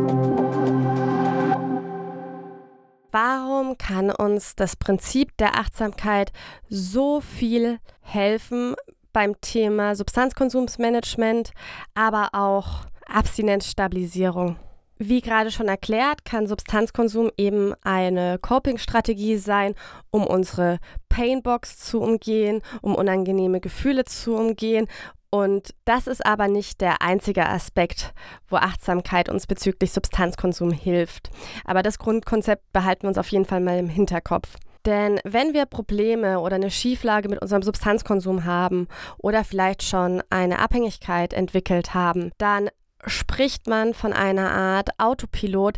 Warum 3.11 3.77
kann 3.77 4.09
uns 4.09 4.55
das 4.55 4.77
Prinzip 4.77 5.35
der 5.37 5.59
Achtsamkeit 5.59 6.31
so 6.69 7.19
viel 7.19 7.79
helfen 7.99 8.75
beim 9.11 9.39
Thema 9.41 9.95
Substanzkonsumsmanagement, 9.95 11.51
aber 11.93 12.29
auch 12.31 12.85
Abstinenzstabilisierung? 13.07 14.55
Wie 14.97 15.19
gerade 15.19 15.51
schon 15.51 15.67
erklärt, 15.67 16.23
kann 16.23 16.47
Substanzkonsum 16.47 17.31
eben 17.35 17.73
eine 17.81 18.37
Coping-Strategie 18.39 19.37
sein, 19.37 19.73
um 20.11 20.25
unsere 20.25 20.77
Painbox 21.09 21.79
zu 21.79 21.99
umgehen, 21.99 22.61
um 22.81 22.95
unangenehme 22.95 23.59
Gefühle 23.59 24.05
zu 24.05 24.35
umgehen. 24.35 24.87
Und 25.31 25.73
das 25.85 26.07
ist 26.07 26.25
aber 26.25 26.49
nicht 26.49 26.81
der 26.81 27.01
einzige 27.01 27.47
Aspekt, 27.47 28.13
wo 28.49 28.57
Achtsamkeit 28.57 29.29
uns 29.29 29.47
bezüglich 29.47 29.93
Substanzkonsum 29.93 30.71
hilft. 30.71 31.29
Aber 31.63 31.83
das 31.83 31.99
Grundkonzept 31.99 32.71
behalten 32.73 33.03
wir 33.03 33.09
uns 33.09 33.17
auf 33.17 33.29
jeden 33.29 33.45
Fall 33.45 33.61
mal 33.61 33.79
im 33.79 33.87
Hinterkopf. 33.87 34.57
Denn 34.85 35.19
wenn 35.23 35.53
wir 35.53 35.65
Probleme 35.67 36.39
oder 36.39 36.55
eine 36.55 36.71
Schieflage 36.71 37.29
mit 37.29 37.41
unserem 37.41 37.61
Substanzkonsum 37.61 38.45
haben 38.45 38.87
oder 39.17 39.43
vielleicht 39.43 39.83
schon 39.83 40.21
eine 40.29 40.59
Abhängigkeit 40.59 41.33
entwickelt 41.33 41.93
haben, 41.93 42.31
dann 42.37 42.69
spricht 43.05 43.67
man 43.67 43.93
von 43.93 44.11
einer 44.11 44.51
Art 44.51 44.89
Autopilot, 44.99 45.77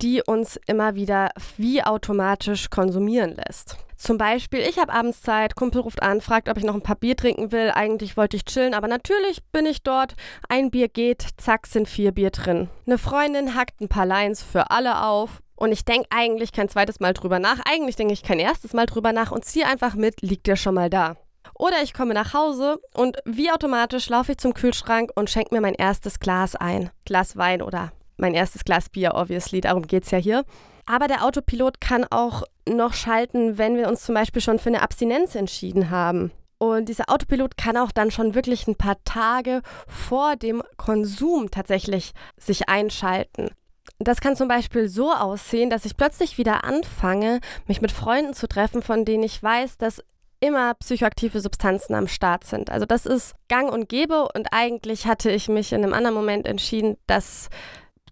die 0.00 0.22
uns 0.22 0.58
immer 0.66 0.94
wieder 0.94 1.30
wie 1.56 1.82
automatisch 1.82 2.70
konsumieren 2.70 3.36
lässt. 3.36 3.78
Zum 4.02 4.18
Beispiel, 4.18 4.58
ich 4.58 4.80
habe 4.80 4.92
abends 4.92 5.22
Zeit, 5.22 5.54
Kumpel 5.54 5.80
ruft 5.80 6.02
an, 6.02 6.20
fragt, 6.20 6.48
ob 6.48 6.56
ich 6.56 6.64
noch 6.64 6.74
ein 6.74 6.82
paar 6.82 6.96
Bier 6.96 7.16
trinken 7.16 7.52
will. 7.52 7.70
Eigentlich 7.72 8.16
wollte 8.16 8.36
ich 8.36 8.44
chillen, 8.44 8.74
aber 8.74 8.88
natürlich 8.88 9.44
bin 9.52 9.64
ich 9.64 9.84
dort. 9.84 10.16
Ein 10.48 10.72
Bier 10.72 10.88
geht, 10.88 11.24
zack, 11.36 11.68
sind 11.68 11.88
vier 11.88 12.10
Bier 12.10 12.30
drin. 12.30 12.68
Eine 12.84 12.98
Freundin 12.98 13.54
hackt 13.54 13.80
ein 13.80 13.86
paar 13.86 14.04
Lines 14.04 14.42
für 14.42 14.72
alle 14.72 15.04
auf. 15.04 15.40
Und 15.54 15.70
ich 15.70 15.84
denke 15.84 16.08
eigentlich 16.10 16.50
kein 16.50 16.68
zweites 16.68 16.98
Mal 16.98 17.14
drüber 17.14 17.38
nach. 17.38 17.60
Eigentlich 17.64 17.94
denke 17.94 18.12
ich 18.12 18.24
kein 18.24 18.40
erstes 18.40 18.72
Mal 18.72 18.86
drüber 18.86 19.12
nach 19.12 19.30
und 19.30 19.44
ziehe 19.44 19.68
einfach 19.68 19.94
mit, 19.94 20.20
liegt 20.20 20.48
ja 20.48 20.56
schon 20.56 20.74
mal 20.74 20.90
da. 20.90 21.14
Oder 21.54 21.80
ich 21.84 21.94
komme 21.94 22.12
nach 22.12 22.34
Hause 22.34 22.80
und 22.94 23.18
wie 23.24 23.52
automatisch 23.52 24.08
laufe 24.08 24.32
ich 24.32 24.38
zum 24.38 24.52
Kühlschrank 24.52 25.12
und 25.14 25.30
schenke 25.30 25.54
mir 25.54 25.60
mein 25.60 25.74
erstes 25.74 26.18
Glas 26.18 26.56
ein. 26.56 26.90
Glas 27.04 27.36
Wein 27.36 27.62
oder 27.62 27.92
mein 28.16 28.34
erstes 28.34 28.64
Glas 28.64 28.88
Bier, 28.88 29.12
obviously, 29.14 29.60
darum 29.60 29.86
geht 29.86 30.02
es 30.02 30.10
ja 30.10 30.18
hier. 30.18 30.44
Aber 30.86 31.06
der 31.06 31.24
Autopilot 31.24 31.80
kann 31.80 32.04
auch 32.10 32.42
noch 32.68 32.94
schalten, 32.94 33.58
wenn 33.58 33.76
wir 33.76 33.88
uns 33.88 34.04
zum 34.04 34.14
Beispiel 34.14 34.42
schon 34.42 34.58
für 34.58 34.68
eine 34.68 34.82
Abstinenz 34.82 35.34
entschieden 35.34 35.90
haben. 35.90 36.30
Und 36.58 36.88
dieser 36.88 37.08
Autopilot 37.08 37.56
kann 37.56 37.76
auch 37.76 37.90
dann 37.90 38.12
schon 38.12 38.36
wirklich 38.36 38.68
ein 38.68 38.76
paar 38.76 39.02
Tage 39.04 39.62
vor 39.88 40.36
dem 40.36 40.62
Konsum 40.76 41.50
tatsächlich 41.50 42.12
sich 42.36 42.68
einschalten. 42.68 43.50
Das 43.98 44.20
kann 44.20 44.36
zum 44.36 44.46
Beispiel 44.46 44.88
so 44.88 45.12
aussehen, 45.12 45.70
dass 45.70 45.84
ich 45.84 45.96
plötzlich 45.96 46.38
wieder 46.38 46.64
anfange, 46.64 47.40
mich 47.66 47.80
mit 47.80 47.90
Freunden 47.90 48.34
zu 48.34 48.46
treffen, 48.46 48.80
von 48.82 49.04
denen 49.04 49.24
ich 49.24 49.42
weiß, 49.42 49.76
dass 49.76 50.02
immer 50.38 50.74
psychoaktive 50.74 51.40
Substanzen 51.40 51.94
am 51.94 52.08
Start 52.08 52.44
sind. 52.44 52.70
Also 52.70 52.84
das 52.86 53.06
ist 53.06 53.34
gang 53.48 53.72
und 53.72 53.88
gäbe 53.88 54.28
und 54.34 54.48
eigentlich 54.52 55.06
hatte 55.06 55.30
ich 55.30 55.48
mich 55.48 55.72
in 55.72 55.82
einem 55.82 55.94
anderen 55.94 56.16
Moment 56.16 56.46
entschieden, 56.46 56.96
dass 57.06 57.48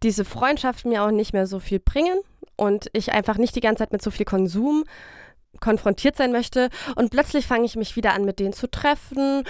diese 0.02 0.24
Freundschaften 0.24 0.90
mir 0.90 1.04
auch 1.04 1.10
nicht 1.10 1.32
mehr 1.32 1.46
so 1.46 1.58
viel 1.58 1.80
bringen 1.80 2.18
und 2.60 2.90
ich 2.92 3.12
einfach 3.12 3.38
nicht 3.38 3.56
die 3.56 3.60
ganze 3.60 3.82
Zeit 3.82 3.92
mit 3.92 4.02
so 4.02 4.10
viel 4.10 4.26
Konsum 4.26 4.84
konfrontiert 5.60 6.16
sein 6.16 6.30
möchte. 6.30 6.68
Und 6.94 7.10
plötzlich 7.10 7.46
fange 7.46 7.64
ich 7.64 7.74
mich 7.74 7.96
wieder 7.96 8.12
an, 8.12 8.24
mit 8.24 8.38
denen 8.38 8.52
zu 8.52 8.70
treffen, 8.70 9.44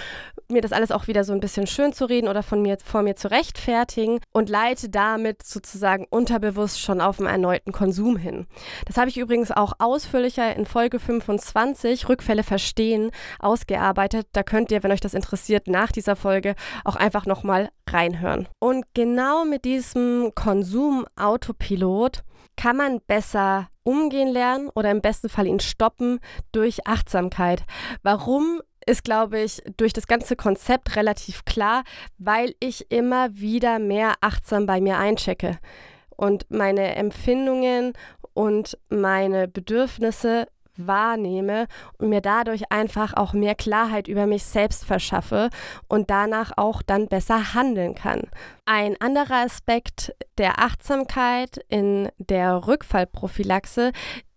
mir 0.51 0.61
das 0.61 0.71
alles 0.73 0.91
auch 0.91 1.07
wieder 1.07 1.23
so 1.23 1.33
ein 1.33 1.39
bisschen 1.39 1.67
schön 1.67 1.93
zu 1.93 2.05
reden 2.05 2.27
oder 2.27 2.43
von 2.43 2.61
mir 2.61 2.77
vor 2.83 3.01
mir 3.01 3.15
zu 3.15 3.29
rechtfertigen 3.29 4.19
und 4.31 4.49
leite 4.49 4.89
damit 4.89 5.43
sozusagen 5.43 6.05
unterbewusst 6.09 6.79
schon 6.79 7.01
auf 7.01 7.19
einen 7.19 7.29
erneuten 7.29 7.71
Konsum 7.71 8.17
hin. 8.17 8.47
Das 8.85 8.97
habe 8.97 9.09
ich 9.09 9.17
übrigens 9.17 9.51
auch 9.51 9.73
ausführlicher 9.79 10.55
in 10.55 10.65
Folge 10.65 10.99
25 10.99 12.09
Rückfälle 12.09 12.43
verstehen 12.43 13.11
ausgearbeitet. 13.39 14.27
Da 14.33 14.43
könnt 14.43 14.71
ihr, 14.71 14.83
wenn 14.83 14.91
euch 14.91 15.01
das 15.01 15.13
interessiert, 15.13 15.67
nach 15.67 15.91
dieser 15.91 16.15
Folge 16.15 16.55
auch 16.83 16.95
einfach 16.95 17.25
nochmal 17.25 17.69
reinhören. 17.89 18.47
Und 18.59 18.85
genau 18.93 19.45
mit 19.45 19.65
diesem 19.65 20.31
Konsum-Autopilot 20.35 22.23
kann 22.55 22.77
man 22.77 22.99
besser 23.07 23.69
umgehen 23.83 24.27
lernen 24.27 24.69
oder 24.75 24.91
im 24.91 25.01
besten 25.01 25.29
Fall 25.29 25.47
ihn 25.47 25.59
stoppen 25.59 26.19
durch 26.51 26.85
Achtsamkeit. 26.85 27.63
Warum 28.03 28.61
ist, 28.85 29.03
glaube 29.03 29.39
ich, 29.39 29.61
durch 29.77 29.93
das 29.93 30.07
ganze 30.07 30.35
Konzept 30.35 30.95
relativ 30.95 31.45
klar, 31.45 31.83
weil 32.17 32.55
ich 32.59 32.91
immer 32.91 33.35
wieder 33.35 33.79
mehr 33.79 34.13
achtsam 34.21 34.65
bei 34.65 34.81
mir 34.81 34.97
einchecke 34.97 35.59
und 36.15 36.49
meine 36.49 36.95
Empfindungen 36.95 37.93
und 38.33 38.77
meine 38.89 39.47
Bedürfnisse 39.47 40.47
wahrnehme 40.77 41.67
und 41.97 42.09
mir 42.09 42.21
dadurch 42.21 42.71
einfach 42.71 43.13
auch 43.13 43.33
mehr 43.33 43.55
Klarheit 43.55 44.07
über 44.07 44.25
mich 44.25 44.43
selbst 44.43 44.85
verschaffe 44.85 45.49
und 45.87 46.09
danach 46.09 46.53
auch 46.55 46.81
dann 46.81 47.07
besser 47.07 47.53
handeln 47.53 47.95
kann. 47.95 48.21
Ein 48.65 48.95
anderer 48.99 49.43
Aspekt 49.45 50.13
der 50.37 50.59
Achtsamkeit 50.59 51.63
in 51.67 52.09
der 52.17 52.67
Rückfallprophylaxe 52.67 53.91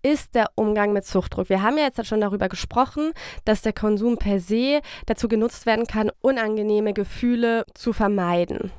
ist 0.05 0.35
der 0.35 0.51
Umgang 0.55 0.93
mit 0.93 1.07
Suchtdruck. 1.07 1.49
Wir 1.49 1.63
haben 1.63 1.79
ja 1.79 1.85
jetzt 1.85 2.07
schon 2.07 2.21
darüber 2.21 2.49
gesprochen, 2.49 3.13
dass 3.47 3.63
der 3.63 3.73
Konsum 3.73 4.19
per 4.19 4.39
se 4.39 4.83
dazu 5.07 5.29
genutzt 5.29 5.65
werden 5.65 5.87
kann, 5.87 6.13
unangenehme 6.21 6.93
Gefühle 6.93 7.65
zu 7.75 7.93
vermeiden. 7.95 8.71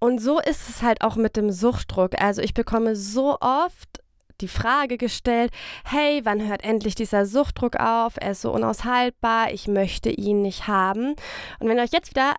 Und 0.00 0.20
so 0.20 0.40
ist 0.40 0.68
es 0.68 0.82
halt 0.82 1.02
auch 1.02 1.16
mit 1.16 1.36
dem 1.36 1.50
Suchtdruck. 1.52 2.20
Also 2.20 2.42
ich 2.42 2.54
bekomme 2.54 2.96
so 2.96 3.38
oft 3.40 4.02
die 4.40 4.48
Frage 4.48 4.98
gestellt, 4.98 5.52
hey, 5.84 6.20
wann 6.24 6.46
hört 6.46 6.64
endlich 6.64 6.94
dieser 6.94 7.24
Suchtdruck 7.24 7.76
auf? 7.76 8.14
Er 8.20 8.32
ist 8.32 8.42
so 8.42 8.52
unaushaltbar, 8.52 9.52
ich 9.52 9.68
möchte 9.68 10.10
ihn 10.10 10.42
nicht 10.42 10.66
haben. 10.66 11.14
Und 11.60 11.68
wenn 11.68 11.76
ihr 11.76 11.84
euch 11.84 11.92
jetzt 11.92 12.10
wieder 12.10 12.34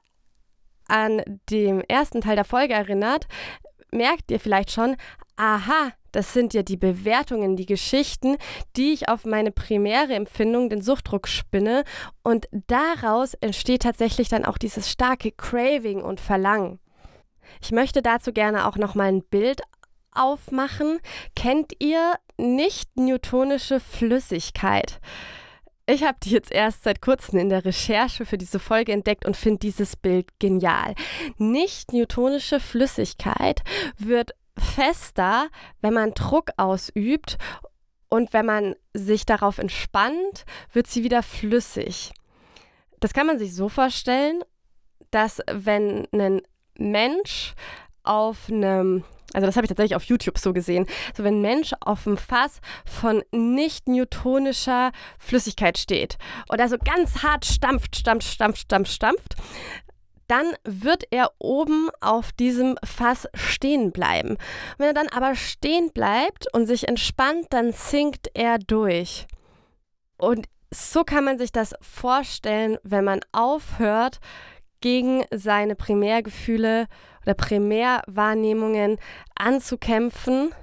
an 0.88 1.22
den 1.50 1.82
ersten 1.82 2.22
Teil 2.22 2.36
der 2.36 2.46
Folge 2.46 2.74
erinnert, 2.74 3.28
merkt 3.92 4.32
ihr 4.32 4.40
vielleicht 4.40 4.72
schon, 4.72 4.98
aha, 5.40 5.94
das 6.12 6.34
sind 6.34 6.54
ja 6.54 6.64
die 6.64 6.78
Bewertungen, 6.78 7.56
die 7.56 7.66
Geschichten, 7.66 8.38
die 8.76 8.92
ich 8.92 9.10
auf 9.10 9.26
meine 9.26 9.52
primäre 9.52 10.14
Empfindung, 10.14 10.70
den 10.70 10.82
Suchtdruck 10.82 11.28
spinne. 11.28 11.84
Und 12.24 12.48
daraus 12.52 13.36
entsteht 13.36 13.84
tatsächlich 13.84 14.28
dann 14.28 14.46
auch 14.46 14.58
dieses 14.58 14.92
starke 14.92 15.32
Craving 15.32 16.02
und 16.02 16.20
Verlangen. 16.20 16.80
Ich 17.62 17.72
möchte 17.72 18.02
dazu 18.02 18.34
gerne 18.34 18.68
auch 18.68 18.76
nochmal 18.76 19.08
ein 19.08 19.24
Bild 19.24 19.62
aufmachen. 20.12 21.00
Kennt 21.36 21.74
ihr 21.80 22.16
nicht 22.38 22.98
newtonische 22.98 23.80
Flüssigkeit? 23.80 25.00
Ich 25.86 26.04
habe 26.04 26.18
die 26.22 26.30
jetzt 26.30 26.52
erst 26.52 26.84
seit 26.84 27.02
kurzem 27.02 27.40
in 27.40 27.50
der 27.50 27.66
Recherche 27.66 28.26
für 28.26 28.38
diese 28.38 28.60
Folge 28.60 28.92
entdeckt 28.92 29.26
und 29.26 29.36
finde 29.36 29.60
dieses 29.60 29.96
Bild 29.96 30.28
genial. 30.38 30.94
Nicht 31.38 31.94
newtonische 31.94 32.60
Flüssigkeit 32.60 33.64
wird 33.98 34.32
fester, 34.60 35.48
wenn 35.82 35.94
man 35.94 36.14
Druck 36.14 36.52
ausübt 36.58 37.38
und 38.10 38.34
wenn 38.34 38.46
man 38.46 38.76
sich 38.94 39.26
darauf 39.26 39.60
entspannt, 39.60 40.46
wird 40.74 40.88
sie 40.88 41.04
wieder 41.04 41.24
flüssig. 41.24 42.12
Das 43.00 43.14
kann 43.14 43.28
man 43.28 43.40
sich 43.40 43.56
so 43.56 43.70
vorstellen, 43.70 44.42
dass 45.12 45.40
wenn 45.52 46.08
ein 46.12 46.42
Mensch 46.78 47.54
auf 48.04 48.50
einem 48.50 49.04
Also 49.34 49.46
das 49.46 49.56
habe 49.56 49.66
ich 49.66 49.70
tatsächlich 49.70 49.96
auf 49.96 50.04
YouTube 50.04 50.38
so 50.40 50.54
gesehen. 50.54 50.88
So 51.16 51.24
wenn 51.24 51.36
ein 51.36 51.42
Mensch 51.42 51.74
auf 51.82 52.04
dem 52.04 52.18
Fass 52.18 52.62
von 52.86 53.24
nicht 53.32 53.88
newtonischer 53.88 54.92
Flüssigkeit 55.20 55.78
steht 55.78 56.18
oder 56.52 56.68
so 56.68 56.78
ganz 56.78 57.22
hart 57.22 57.46
stampft, 57.46 57.96
stampft, 57.96 58.28
stampft, 58.28 58.62
stampft, 58.62 58.92
stampft, 58.92 59.36
dann 60.30 60.54
wird 60.64 61.04
er 61.12 61.32
oben 61.40 61.90
auf 62.02 62.32
diesem 62.32 62.78
Fass 62.84 63.28
stehen 63.34 63.92
bleiben. 63.92 64.38
Wenn 64.78 64.88
er 64.88 64.94
dann 64.94 65.10
aber 65.10 65.36
stehen 65.36 65.92
bleibt 65.92 66.54
und 66.54 66.66
sich 66.66 66.88
entspannt, 66.88 67.48
dann 67.50 67.74
sinkt 67.74 68.30
er 68.34 68.60
durch. 68.60 69.28
Und 70.18 70.48
so 70.72 71.04
kann 71.04 71.24
man 71.24 71.38
sich 71.38 71.52
das 71.52 71.74
vorstellen, 71.82 72.78
wenn 72.84 73.04
man 73.04 73.22
aufhört, 73.32 74.20
gegen 74.82 75.26
seine 75.32 75.76
Primärgefühle 75.76 76.88
oder 77.24 77.34
Primärwahrnehmungen 77.34 78.98
anzukämpfen, 79.36 80.54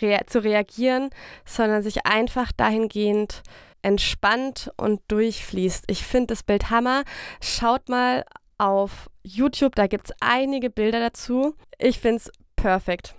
rea 0.00 0.20
zu 0.26 0.42
reagieren, 0.42 1.10
sondern 1.44 1.82
sich 1.82 2.06
einfach 2.06 2.52
dahingehend 2.52 3.42
entspannt 3.82 4.70
und 4.76 5.02
durchfließt. 5.08 5.84
Ich 5.88 6.06
finde 6.06 6.28
das 6.28 6.44
Bild 6.44 6.70
Hammer. 6.70 7.02
Schaut 7.40 7.88
mal 7.88 8.24
auf 8.62 9.10
YouTube, 9.24 9.74
da 9.74 9.88
gibt 9.88 10.06
es 10.06 10.16
einige 10.20 10.70
Bilder 10.70 11.00
dazu. 11.00 11.54
Ich 11.78 11.98
finde 11.98 12.18
es 12.18 12.30
perfekt. 12.54 13.16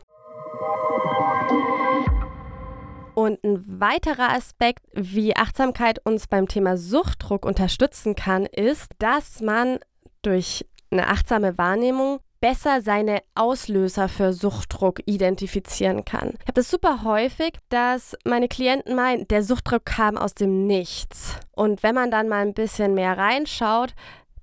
Und 3.13 3.43
ein 3.43 3.79
weiterer 3.79 4.29
Aspekt, 4.29 4.83
wie 4.93 5.35
Achtsamkeit 5.35 5.99
uns 6.05 6.27
beim 6.27 6.47
Thema 6.47 6.77
Suchtdruck 6.77 7.45
unterstützen 7.45 8.15
kann, 8.15 8.45
ist, 8.45 8.91
dass 8.99 9.41
man 9.41 9.79
durch 10.21 10.65
eine 10.89 11.09
achtsame 11.09 11.57
Wahrnehmung 11.57 12.19
besser 12.39 12.81
seine 12.81 13.21
Auslöser 13.35 14.09
für 14.09 14.33
Suchtdruck 14.33 14.99
identifizieren 15.05 16.03
kann. 16.03 16.33
Ich 16.33 16.41
habe 16.41 16.53
das 16.53 16.69
super 16.69 17.03
häufig, 17.03 17.53
dass 17.69 18.17
meine 18.25 18.47
Klienten 18.47 18.95
meinen, 18.95 19.27
der 19.27 19.43
Suchtdruck 19.43 19.85
kam 19.85 20.17
aus 20.17 20.33
dem 20.33 20.67
Nichts. 20.67 21.37
Und 21.51 21.83
wenn 21.83 21.95
man 21.95 22.11
dann 22.11 22.27
mal 22.27 22.41
ein 22.41 22.53
bisschen 22.53 22.95
mehr 22.95 23.17
reinschaut, 23.17 23.93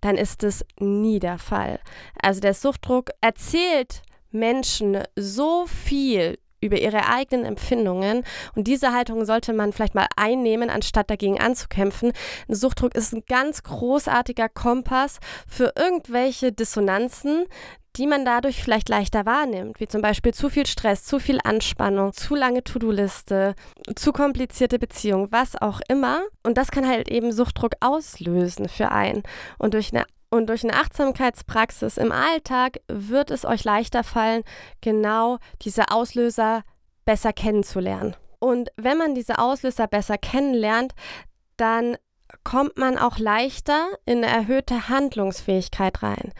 dann 0.00 0.16
ist 0.16 0.42
es 0.42 0.64
nie 0.78 1.18
der 1.18 1.38
Fall. 1.38 1.80
Also 2.20 2.40
der 2.40 2.54
Suchtdruck 2.54 3.10
erzählt 3.20 4.02
Menschen 4.30 5.02
so 5.16 5.66
viel 5.66 6.38
über 6.60 6.78
ihre 6.78 7.06
eigenen 7.06 7.44
Empfindungen. 7.44 8.24
Und 8.54 8.66
diese 8.66 8.92
Haltung 8.92 9.24
sollte 9.24 9.52
man 9.52 9.72
vielleicht 9.72 9.94
mal 9.94 10.08
einnehmen, 10.16 10.70
anstatt 10.70 11.10
dagegen 11.10 11.40
anzukämpfen. 11.40 12.12
Ein 12.48 12.54
Suchtdruck 12.54 12.94
ist 12.94 13.14
ein 13.14 13.24
ganz 13.28 13.62
großartiger 13.62 14.48
Kompass 14.48 15.18
für 15.46 15.72
irgendwelche 15.76 16.52
Dissonanzen, 16.52 17.46
die 17.96 18.06
man 18.06 18.24
dadurch 18.24 18.62
vielleicht 18.62 18.88
leichter 18.88 19.26
wahrnimmt, 19.26 19.80
wie 19.80 19.88
zum 19.88 20.00
Beispiel 20.02 20.32
zu 20.32 20.48
viel 20.48 20.66
Stress, 20.66 21.04
zu 21.04 21.18
viel 21.18 21.38
Anspannung, 21.42 22.12
zu 22.12 22.34
lange 22.34 22.62
To-Do-Liste, 22.62 23.54
zu 23.96 24.12
komplizierte 24.12 24.78
Beziehung, 24.78 25.28
was 25.32 25.60
auch 25.60 25.80
immer. 25.88 26.22
Und 26.44 26.56
das 26.56 26.70
kann 26.70 26.86
halt 26.86 27.08
eben 27.08 27.32
Suchtdruck 27.32 27.72
auslösen 27.80 28.68
für 28.68 28.92
einen. 28.92 29.22
Und 29.58 29.74
durch 29.74 29.92
eine 29.92 30.04
und 30.32 30.48
durch 30.48 30.62
eine 30.62 30.74
Achtsamkeitspraxis 30.74 31.96
im 31.96 32.12
Alltag 32.12 32.78
wird 32.86 33.32
es 33.32 33.44
euch 33.44 33.64
leichter 33.64 34.04
fallen, 34.04 34.44
genau 34.80 35.38
diese 35.62 35.90
Auslöser 35.90 36.62
besser 37.04 37.32
kennenzulernen. 37.32 38.14
Und 38.38 38.70
wenn 38.76 38.96
man 38.96 39.16
diese 39.16 39.38
Auslöser 39.38 39.88
besser 39.88 40.18
kennenlernt, 40.18 40.92
dann 41.56 41.96
kommt 42.44 42.78
man 42.78 42.96
auch 42.96 43.18
leichter 43.18 43.88
in 44.06 44.18
eine 44.18 44.28
erhöhte 44.32 44.88
Handlungsfähigkeit 44.88 46.02
rein. 46.04 46.32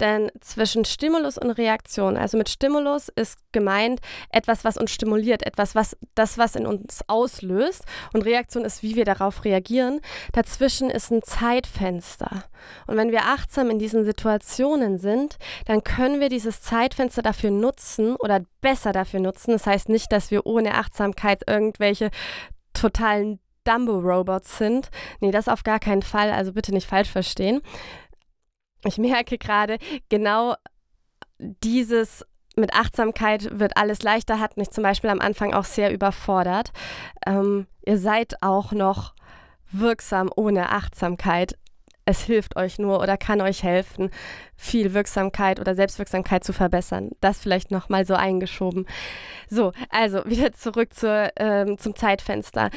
Denn 0.00 0.30
zwischen 0.40 0.84
Stimulus 0.84 1.38
und 1.38 1.50
Reaktion, 1.50 2.16
also 2.16 2.36
mit 2.36 2.48
Stimulus 2.48 3.08
ist 3.08 3.38
gemeint 3.52 4.00
etwas, 4.30 4.64
was 4.64 4.76
uns 4.76 4.90
stimuliert, 4.90 5.46
etwas, 5.46 5.74
was 5.74 5.96
das, 6.14 6.36
was 6.36 6.54
in 6.54 6.66
uns 6.66 7.00
auslöst. 7.06 7.84
Und 8.12 8.24
Reaktion 8.24 8.64
ist, 8.64 8.82
wie 8.82 8.96
wir 8.96 9.04
darauf 9.04 9.44
reagieren. 9.44 10.00
Dazwischen 10.32 10.90
ist 10.90 11.10
ein 11.10 11.22
Zeitfenster. 11.22 12.44
Und 12.86 12.96
wenn 12.96 13.10
wir 13.10 13.24
achtsam 13.24 13.70
in 13.70 13.78
diesen 13.78 14.04
Situationen 14.04 14.98
sind, 14.98 15.38
dann 15.66 15.84
können 15.84 16.20
wir 16.20 16.28
dieses 16.28 16.60
Zeitfenster 16.60 17.22
dafür 17.22 17.50
nutzen 17.50 18.16
oder 18.16 18.40
besser 18.60 18.92
dafür 18.92 19.20
nutzen. 19.20 19.52
Das 19.52 19.66
heißt 19.66 19.88
nicht, 19.88 20.12
dass 20.12 20.30
wir 20.30 20.46
ohne 20.46 20.74
Achtsamkeit 20.74 21.42
irgendwelche 21.46 22.10
totalen 22.74 23.38
Dumbo-Robots 23.64 24.58
sind. 24.58 24.90
Nee, 25.20 25.30
das 25.30 25.48
auf 25.48 25.64
gar 25.64 25.80
keinen 25.80 26.02
Fall. 26.02 26.30
Also 26.30 26.52
bitte 26.52 26.72
nicht 26.72 26.86
falsch 26.86 27.10
verstehen 27.10 27.62
ich 28.86 28.98
merke 28.98 29.38
gerade, 29.38 29.78
genau 30.08 30.54
dieses 31.38 32.24
mit 32.56 32.72
Achtsamkeit 32.72 33.58
wird 33.58 33.76
alles 33.76 34.02
leichter, 34.02 34.40
hat 34.40 34.56
mich 34.56 34.70
zum 34.70 34.82
Beispiel 34.82 35.10
am 35.10 35.20
Anfang 35.20 35.52
auch 35.52 35.64
sehr 35.64 35.92
überfordert. 35.92 36.72
Ähm, 37.26 37.66
ihr 37.84 37.98
seid 37.98 38.42
auch 38.42 38.72
noch 38.72 39.14
wirksam 39.70 40.30
ohne 40.34 40.70
Achtsamkeit. 40.70 41.58
Es 42.06 42.22
hilft 42.22 42.56
euch 42.56 42.78
nur 42.78 43.00
oder 43.00 43.16
kann 43.18 43.40
euch 43.40 43.62
helfen, 43.64 44.10
viel 44.56 44.94
Wirksamkeit 44.94 45.60
oder 45.60 45.74
Selbstwirksamkeit 45.74 46.44
zu 46.44 46.52
verbessern. 46.52 47.10
Das 47.20 47.40
vielleicht 47.40 47.72
nochmal 47.72 48.06
so 48.06 48.14
eingeschoben. 48.14 48.86
So, 49.50 49.72
also 49.90 50.24
wieder 50.24 50.52
zurück 50.52 50.94
zur, 50.94 51.30
ähm, 51.36 51.78
zum 51.78 51.94
Zeitfenster 51.96 52.70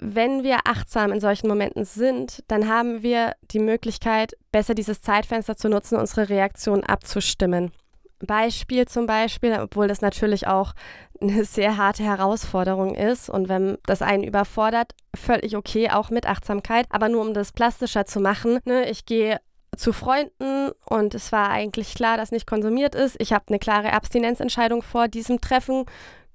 wenn 0.00 0.44
wir 0.44 0.58
achtsam 0.64 1.12
in 1.12 1.20
solchen 1.20 1.48
Momenten 1.48 1.84
sind, 1.84 2.44
dann 2.48 2.68
haben 2.68 3.02
wir 3.02 3.34
die 3.50 3.58
Möglichkeit, 3.58 4.34
besser 4.52 4.74
dieses 4.74 5.00
Zeitfenster 5.00 5.56
zu 5.56 5.68
nutzen, 5.68 5.98
unsere 5.98 6.28
Reaktion 6.28 6.84
abzustimmen. 6.84 7.72
Beispiel 8.20 8.86
zum 8.86 9.06
Beispiel, 9.06 9.58
obwohl 9.60 9.88
das 9.88 10.00
natürlich 10.00 10.46
auch 10.46 10.72
eine 11.20 11.44
sehr 11.44 11.76
harte 11.76 12.02
Herausforderung 12.02 12.94
ist 12.94 13.28
und 13.28 13.48
wenn 13.48 13.78
das 13.86 14.02
einen 14.02 14.24
überfordert, 14.24 14.94
völlig 15.14 15.56
okay, 15.56 15.90
auch 15.90 16.10
mit 16.10 16.26
Achtsamkeit, 16.26 16.86
aber 16.90 17.08
nur 17.08 17.22
um 17.22 17.34
das 17.34 17.52
plastischer 17.52 18.06
zu 18.06 18.20
machen. 18.20 18.60
Ne, 18.64 18.88
ich 18.88 19.04
gehe 19.04 19.40
zu 19.76 19.92
Freunden 19.92 20.70
und 20.88 21.14
es 21.14 21.30
war 21.30 21.50
eigentlich 21.50 21.94
klar, 21.94 22.16
dass 22.16 22.32
nicht 22.32 22.46
konsumiert 22.46 22.94
ist. 22.94 23.16
Ich 23.20 23.32
habe 23.32 23.44
eine 23.48 23.58
klare 23.58 23.92
Abstinenzentscheidung 23.92 24.82
vor 24.82 25.06
diesem 25.08 25.40
Treffen 25.40 25.84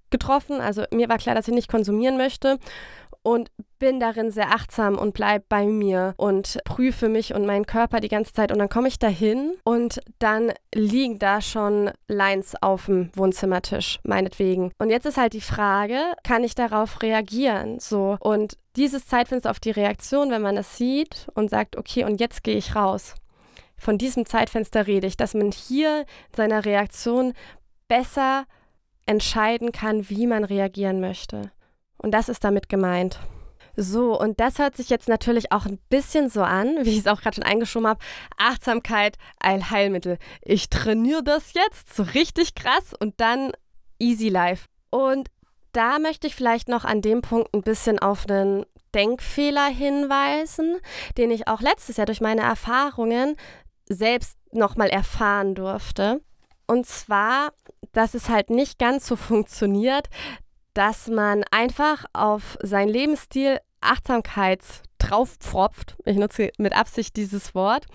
getroffen. 0.10 0.62
Also 0.62 0.84
mir 0.94 1.10
war 1.10 1.18
klar, 1.18 1.36
dass 1.36 1.48
ich 1.48 1.54
nicht 1.54 1.70
konsumieren 1.70 2.16
möchte 2.16 2.60
und 3.24 3.50
bin 3.80 4.00
darin 4.00 4.32
sehr 4.32 4.52
achtsam 4.52 4.98
und 4.98 5.14
bleib 5.14 5.50
bei 5.50 5.66
mir 5.66 6.14
und 6.18 6.60
prüfe 6.64 7.10
mich 7.10 7.34
und 7.34 7.46
meinen 7.46 7.66
Körper 7.66 8.00
die 8.00 8.10
ganze 8.10 8.34
Zeit. 8.34 8.52
Und 8.52 8.60
dann 8.60 8.70
komme 8.70 8.88
ich 8.88 9.00
dahin 9.00 9.56
und 9.64 10.00
dann 10.20 10.54
liegen 10.74 11.20
da 11.20 11.42
schon 11.42 11.92
Lines 12.08 12.56
auf 12.62 12.86
dem 12.86 13.10
Wohnzimmertisch, 13.16 14.00
meinetwegen. 14.04 14.72
Und 14.78 14.90
jetzt 14.90 15.06
ist 15.06 15.18
halt 15.18 15.34
die 15.34 15.42
Frage, 15.42 15.98
kann 16.24 16.44
ich 16.44 16.56
darauf 16.56 17.02
reagieren? 17.02 17.80
So. 17.80 18.18
Und 18.20 18.58
dieses 18.76 19.08
Zeitfenster 19.08 19.50
auf 19.52 19.60
die 19.60 19.72
Reaktion, 19.72 20.32
wenn 20.32 20.42
man 20.42 20.58
es 20.58 20.78
sieht 20.78 21.28
und 21.34 21.50
sagt, 21.50 21.78
okay, 21.78 22.06
und 22.06 22.20
jetzt 22.20 22.44
gehe 22.44 22.58
ich 22.58 22.76
raus. 22.76 23.16
Von 23.78 23.98
diesem 23.98 24.26
Zeitfenster 24.26 24.88
rede 24.88 25.08
ich, 25.08 25.18
dass 25.18 25.34
man 25.34 25.52
hier 25.52 26.02
in 26.02 26.38
seiner 26.38 26.64
Reaktion 26.64 27.34
besser 27.88 28.46
entscheiden 29.06 29.72
kann, 29.72 30.10
wie 30.10 30.28
man 30.28 30.46
reagieren 30.46 31.02
möchte. 31.02 31.52
Und 32.04 32.12
das 32.12 32.30
ist 32.30 32.44
damit 32.44 32.70
gemeint. 32.70 33.20
So, 33.76 34.20
und 34.20 34.40
das 34.40 34.60
hört 34.60 34.78
sich 34.78 34.90
jetzt 34.90 35.10
natürlich 35.10 35.52
auch 35.52 35.66
ein 35.66 35.80
bisschen 35.90 36.30
so 36.30 36.44
an, 36.44 36.78
wie 36.86 36.92
ich 36.92 37.00
es 37.00 37.08
auch 37.08 37.22
gerade 37.22 37.36
schon 37.36 37.44
eingeschoben 37.44 37.88
habe. 37.88 38.00
Achtsamkeit, 38.38 39.18
ein 39.40 39.72
Heilmittel. 39.72 40.20
Ich 40.42 40.70
trainiere 40.70 41.24
das 41.24 41.54
jetzt 41.54 41.96
so 41.96 42.04
richtig 42.04 42.54
krass 42.54 42.94
und 43.00 43.20
dann 43.20 43.52
easy 43.98 44.30
life. 44.30 44.68
Und 44.92 45.30
da 45.72 45.98
möchte 45.98 46.28
ich 46.28 46.36
vielleicht 46.36 46.68
noch 46.70 46.86
an 46.86 47.02
dem 47.02 47.22
Punkt 47.22 47.52
ein 47.56 47.64
bisschen 47.64 47.98
auf 47.98 48.30
einen 48.30 48.66
Denkfehler 48.94 49.66
hinweisen, 49.66 50.78
den 51.18 51.32
ich 51.32 51.48
auch 51.48 51.62
letztes 51.62 51.98
Jahr 51.98 52.06
durch 52.06 52.22
meine 52.22 52.42
Erfahrungen 52.42 53.36
selbst 53.90 54.38
nochmal 54.52 54.90
erfahren 54.90 55.56
durfte. 55.56 56.22
Und 56.68 56.86
zwar, 56.86 57.54
dass 57.92 58.14
es 58.14 58.30
halt 58.30 58.52
nicht 58.52 58.78
ganz 58.78 59.08
so 59.08 59.16
funktioniert, 59.16 60.10
dass 60.74 61.08
man 61.08 61.44
einfach 61.52 62.06
auf 62.14 62.58
seinen 62.62 62.90
Lebensstil 62.90 63.60
Achtsamkeit 63.82 64.62
draufpfropft. 64.98 65.98
Ich 66.06 66.18
nutze 66.18 66.52
mit 66.58 66.76
Absicht 66.76 67.16
dieses 67.18 67.54
Wort 67.54 67.86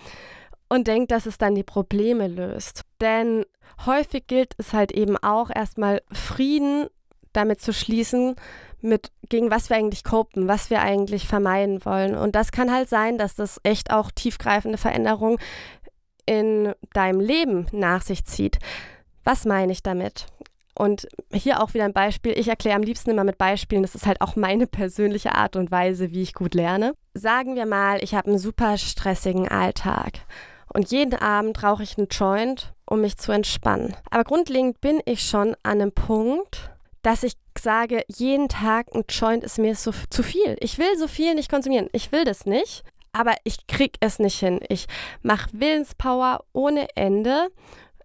und 0.69 0.87
denkt, 0.87 1.11
dass 1.11 1.25
es 1.25 1.37
dann 1.37 1.55
die 1.55 1.63
Probleme 1.63 2.27
löst. 2.27 2.83
Denn 3.01 3.45
häufig 3.85 4.27
gilt 4.27 4.53
es 4.57 4.73
halt 4.73 4.91
eben 4.91 5.17
auch 5.17 5.49
erstmal 5.53 6.01
Frieden 6.11 6.87
damit 7.33 7.61
zu 7.61 7.73
schließen, 7.73 8.35
mit 8.81 9.11
gegen 9.27 9.51
was 9.51 9.69
wir 9.69 9.77
eigentlich 9.77 10.03
kopen, 10.03 10.47
was 10.47 10.69
wir 10.69 10.81
eigentlich 10.81 11.27
vermeiden 11.27 11.83
wollen. 11.85 12.15
Und 12.15 12.35
das 12.35 12.51
kann 12.51 12.71
halt 12.71 12.89
sein, 12.89 13.17
dass 13.17 13.35
das 13.35 13.59
echt 13.63 13.91
auch 13.91 14.11
tiefgreifende 14.11 14.77
Veränderungen 14.77 15.37
in 16.25 16.73
deinem 16.93 17.19
Leben 17.19 17.67
nach 17.71 18.01
sich 18.01 18.25
zieht. 18.25 18.59
Was 19.23 19.45
meine 19.45 19.71
ich 19.71 19.83
damit? 19.83 20.27
Und 20.75 21.07
hier 21.33 21.61
auch 21.61 21.73
wieder 21.73 21.85
ein 21.85 21.93
Beispiel. 21.93 22.37
Ich 22.37 22.47
erkläre 22.47 22.77
am 22.77 22.83
liebsten 22.83 23.09
immer 23.09 23.23
mit 23.23 23.37
Beispielen. 23.37 23.81
Das 23.81 23.95
ist 23.95 24.05
halt 24.05 24.21
auch 24.21 24.35
meine 24.35 24.65
persönliche 24.65 25.35
Art 25.35 25.55
und 25.55 25.71
Weise, 25.71 26.11
wie 26.11 26.21
ich 26.21 26.33
gut 26.33 26.53
lerne. 26.53 26.93
Sagen 27.13 27.55
wir 27.55 27.65
mal, 27.65 28.01
ich 28.03 28.15
habe 28.15 28.29
einen 28.29 28.39
super 28.39 28.77
stressigen 28.77 29.47
Alltag. 29.47 30.19
Und 30.73 30.91
jeden 30.91 31.15
Abend 31.15 31.63
rauche 31.63 31.83
ich 31.83 31.97
einen 31.97 32.07
Joint 32.07 32.73
um 32.89 33.01
mich 33.01 33.17
zu 33.17 33.31
entspannen. 33.31 33.95
Aber 34.09 34.23
grundlegend 34.23 34.81
bin 34.81 34.99
ich 35.05 35.21
schon 35.21 35.55
an 35.63 35.81
einem 35.81 35.91
Punkt, 35.91 36.71
dass 37.03 37.23
ich 37.23 37.33
sage, 37.57 38.03
jeden 38.07 38.49
Tag 38.49 38.87
ein 38.93 39.03
Joint 39.07 39.43
ist 39.43 39.59
mir 39.59 39.75
so 39.75 39.91
zu 40.09 40.23
viel. 40.23 40.57
Ich 40.59 40.77
will 40.77 40.97
so 40.97 41.07
viel 41.07 41.35
nicht 41.35 41.51
konsumieren. 41.51 41.87
Ich 41.93 42.11
will 42.11 42.25
das 42.25 42.45
nicht, 42.45 42.83
aber 43.13 43.35
ich 43.43 43.67
krieg 43.67 43.95
es 43.99 44.19
nicht 44.19 44.39
hin. 44.39 44.59
Ich 44.69 44.87
mache 45.21 45.49
Willenspower 45.53 46.43
ohne 46.51 46.87
Ende, 46.95 47.49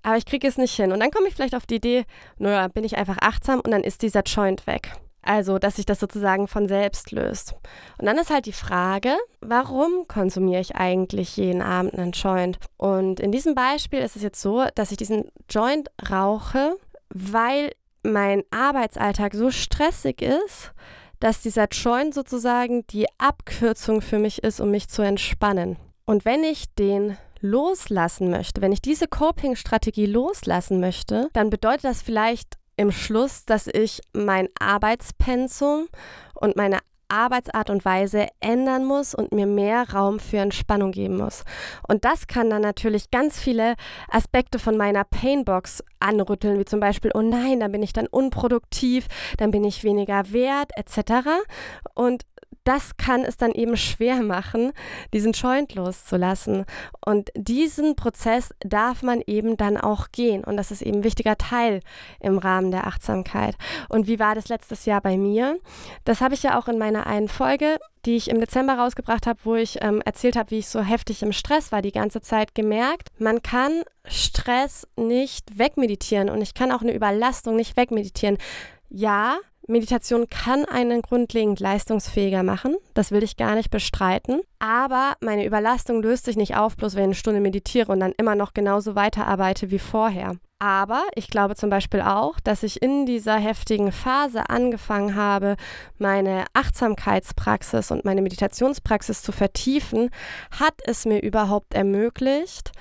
aber 0.04 0.16
ich 0.16 0.26
kriege 0.26 0.46
es 0.46 0.58
nicht 0.58 0.76
hin. 0.76 0.92
Und 0.92 1.00
dann 1.00 1.10
komme 1.10 1.26
ich 1.26 1.34
vielleicht 1.34 1.56
auf 1.56 1.66
die 1.66 1.76
Idee, 1.76 2.04
naja, 2.38 2.68
bin 2.68 2.84
ich 2.84 2.96
einfach 2.96 3.16
achtsam 3.20 3.60
und 3.60 3.70
dann 3.70 3.82
ist 3.82 4.02
dieser 4.02 4.22
Joint 4.22 4.66
weg. 4.66 4.92
Also, 5.22 5.58
dass 5.58 5.76
sich 5.76 5.86
das 5.86 6.00
sozusagen 6.00 6.46
von 6.46 6.68
selbst 6.68 7.10
löst. 7.10 7.54
Und 7.98 8.04
dann 8.04 8.18
ist 8.18 8.30
halt 8.30 8.44
die 8.44 8.52
Frage, 8.52 9.16
warum 9.40 10.06
konsumiere 10.06 10.60
ich 10.60 10.76
eigentlich 10.76 11.38
jeden 11.38 11.62
Abend 11.62 11.94
einen 11.94 12.12
Joint? 12.12 12.58
Und 12.76 13.20
in 13.20 13.32
diesem 13.32 13.54
Beispiel 13.54 14.00
ist 14.00 14.16
es 14.16 14.22
jetzt 14.22 14.42
so, 14.42 14.64
dass 14.74 14.90
ich 14.90 14.98
diesen 14.98 15.30
Joint 15.48 15.88
rauche, 16.10 16.76
weil 17.08 17.72
mein 18.02 18.44
Arbeitsalltag 18.50 19.34
so 19.34 19.50
stressig 19.50 20.20
ist, 20.20 20.72
dass 21.20 21.40
dieser 21.40 21.68
Joint 21.68 22.12
sozusagen 22.12 22.86
die 22.88 23.06
Abkürzung 23.16 24.02
für 24.02 24.18
mich 24.18 24.44
ist, 24.44 24.60
um 24.60 24.70
mich 24.70 24.88
zu 24.88 25.00
entspannen. 25.00 25.78
Und 26.04 26.26
wenn 26.26 26.44
ich 26.44 26.66
den 26.74 27.16
loslassen 27.44 28.30
möchte, 28.30 28.62
wenn 28.62 28.72
ich 28.72 28.80
diese 28.80 29.06
Coping-Strategie 29.06 30.06
loslassen 30.06 30.80
möchte, 30.80 31.28
dann 31.34 31.50
bedeutet 31.50 31.84
das 31.84 32.02
vielleicht 32.02 32.54
im 32.76 32.90
Schluss, 32.90 33.44
dass 33.44 33.66
ich 33.66 34.00
mein 34.14 34.48
Arbeitspensum 34.58 35.88
und 36.34 36.56
meine 36.56 36.78
Arbeitsart 37.08 37.68
und 37.68 37.84
Weise 37.84 38.28
ändern 38.40 38.86
muss 38.86 39.14
und 39.14 39.32
mir 39.32 39.46
mehr 39.46 39.90
Raum 39.92 40.18
für 40.18 40.38
Entspannung 40.38 40.90
geben 40.90 41.18
muss. 41.18 41.44
Und 41.86 42.04
das 42.04 42.26
kann 42.26 42.48
dann 42.48 42.62
natürlich 42.62 43.10
ganz 43.10 43.38
viele 43.38 43.74
Aspekte 44.08 44.58
von 44.58 44.76
meiner 44.76 45.04
Painbox 45.04 45.84
anrütteln, 46.00 46.58
wie 46.58 46.64
zum 46.64 46.80
Beispiel, 46.80 47.10
oh 47.14 47.22
nein, 47.22 47.60
dann 47.60 47.72
bin 47.72 47.82
ich 47.82 47.92
dann 47.92 48.06
unproduktiv, 48.06 49.06
dann 49.36 49.50
bin 49.50 49.64
ich 49.64 49.84
weniger 49.84 50.32
wert, 50.32 50.70
etc. 50.76 51.28
Und 51.94 52.24
das 52.64 52.96
kann 52.96 53.24
es 53.24 53.36
dann 53.36 53.52
eben 53.52 53.76
schwer 53.76 54.22
machen, 54.22 54.72
diesen 55.12 55.32
Joint 55.32 55.74
loszulassen. 55.74 56.64
Und 57.04 57.30
diesen 57.36 57.94
Prozess 57.94 58.54
darf 58.60 59.02
man 59.02 59.22
eben 59.26 59.56
dann 59.56 59.76
auch 59.76 60.08
gehen. 60.12 60.44
Und 60.44 60.56
das 60.56 60.70
ist 60.70 60.82
eben 60.82 60.98
ein 60.98 61.04
wichtiger 61.04 61.36
Teil 61.36 61.80
im 62.20 62.38
Rahmen 62.38 62.70
der 62.70 62.86
Achtsamkeit. 62.86 63.56
Und 63.88 64.06
wie 64.06 64.18
war 64.18 64.34
das 64.34 64.48
letztes 64.48 64.86
Jahr 64.86 65.00
bei 65.00 65.16
mir? 65.16 65.58
Das 66.04 66.20
habe 66.20 66.34
ich 66.34 66.42
ja 66.42 66.58
auch 66.58 66.68
in 66.68 66.78
meiner 66.78 67.06
einen 67.06 67.28
Folge, 67.28 67.78
die 68.06 68.16
ich 68.16 68.28
im 68.28 68.40
Dezember 68.40 68.74
rausgebracht 68.74 69.26
habe, 69.26 69.38
wo 69.44 69.54
ich 69.54 69.82
ähm, 69.82 70.02
erzählt 70.04 70.36
habe, 70.36 70.50
wie 70.50 70.58
ich 70.58 70.68
so 70.68 70.80
heftig 70.80 71.22
im 71.22 71.32
Stress 71.32 71.72
war, 71.72 71.82
die 71.82 71.92
ganze 71.92 72.20
Zeit 72.20 72.54
gemerkt. 72.54 73.08
Man 73.18 73.42
kann 73.42 73.82
Stress 74.06 74.86
nicht 74.96 75.58
wegmeditieren 75.58 76.28
und 76.28 76.42
ich 76.42 76.54
kann 76.54 76.72
auch 76.72 76.82
eine 76.82 76.94
Überlastung 76.94 77.56
nicht 77.56 77.76
wegmeditieren. 77.76 78.38
Ja, 78.90 79.38
Meditation 79.66 80.28
kann 80.28 80.64
einen 80.64 81.02
grundlegend 81.02 81.60
leistungsfähiger 81.60 82.42
machen, 82.42 82.76
das 82.92 83.10
will 83.10 83.22
ich 83.22 83.36
gar 83.36 83.54
nicht 83.54 83.70
bestreiten, 83.70 84.40
aber 84.58 85.14
meine 85.20 85.44
Überlastung 85.46 86.02
löst 86.02 86.26
sich 86.26 86.36
nicht 86.36 86.56
auf, 86.56 86.76
bloß 86.76 86.94
wenn 86.94 87.02
ich 87.02 87.06
eine 87.06 87.14
Stunde 87.14 87.40
meditiere 87.40 87.90
und 87.90 88.00
dann 88.00 88.12
immer 88.16 88.34
noch 88.34 88.54
genauso 88.54 88.94
weiterarbeite 88.94 89.70
wie 89.70 89.78
vorher. 89.78 90.36
Aber 90.58 91.02
ich 91.14 91.28
glaube 91.28 91.56
zum 91.56 91.68
Beispiel 91.68 92.00
auch, 92.00 92.40
dass 92.40 92.62
ich 92.62 92.80
in 92.80 93.04
dieser 93.06 93.36
heftigen 93.36 93.92
Phase 93.92 94.48
angefangen 94.48 95.14
habe, 95.14 95.56
meine 95.98 96.44
Achtsamkeitspraxis 96.54 97.90
und 97.90 98.04
meine 98.04 98.22
Meditationspraxis 98.22 99.22
zu 99.22 99.32
vertiefen, 99.32 100.10
hat 100.58 100.74
es 100.86 101.04
mir 101.04 101.22
überhaupt 101.22 101.74
ermöglicht, 101.74 102.72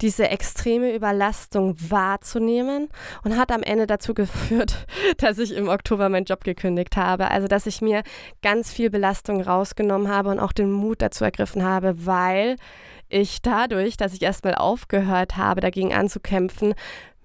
diese 0.00 0.28
extreme 0.28 0.94
Überlastung 0.94 1.76
wahrzunehmen 1.88 2.88
und 3.24 3.36
hat 3.36 3.50
am 3.50 3.62
Ende 3.62 3.86
dazu 3.86 4.14
geführt, 4.14 4.86
dass 5.18 5.38
ich 5.38 5.54
im 5.54 5.68
Oktober 5.68 6.08
meinen 6.08 6.24
Job 6.24 6.44
gekündigt 6.44 6.96
habe. 6.96 7.30
Also, 7.30 7.48
dass 7.48 7.66
ich 7.66 7.80
mir 7.80 8.02
ganz 8.42 8.72
viel 8.72 8.90
Belastung 8.90 9.40
rausgenommen 9.40 10.08
habe 10.08 10.30
und 10.30 10.38
auch 10.40 10.52
den 10.52 10.70
Mut 10.70 11.02
dazu 11.02 11.24
ergriffen 11.24 11.64
habe, 11.64 12.06
weil 12.06 12.56
ich 13.08 13.42
dadurch, 13.42 13.96
dass 13.96 14.12
ich 14.12 14.22
erstmal 14.22 14.54
aufgehört 14.54 15.36
habe, 15.36 15.60
dagegen 15.60 15.94
anzukämpfen, 15.94 16.74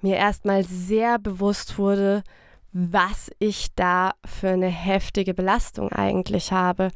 mir 0.02 0.18
erstmal 0.18 0.64
sehr 0.64 1.20
bewusst 1.20 1.78
wurde, 1.78 2.24
was 2.72 3.30
ich 3.40 3.74
da 3.76 4.14
für 4.26 4.50
eine 4.50 4.68
heftige 4.68 5.34
Belastung 5.34 5.92
eigentlich 5.92 6.52
habe. 6.52 6.90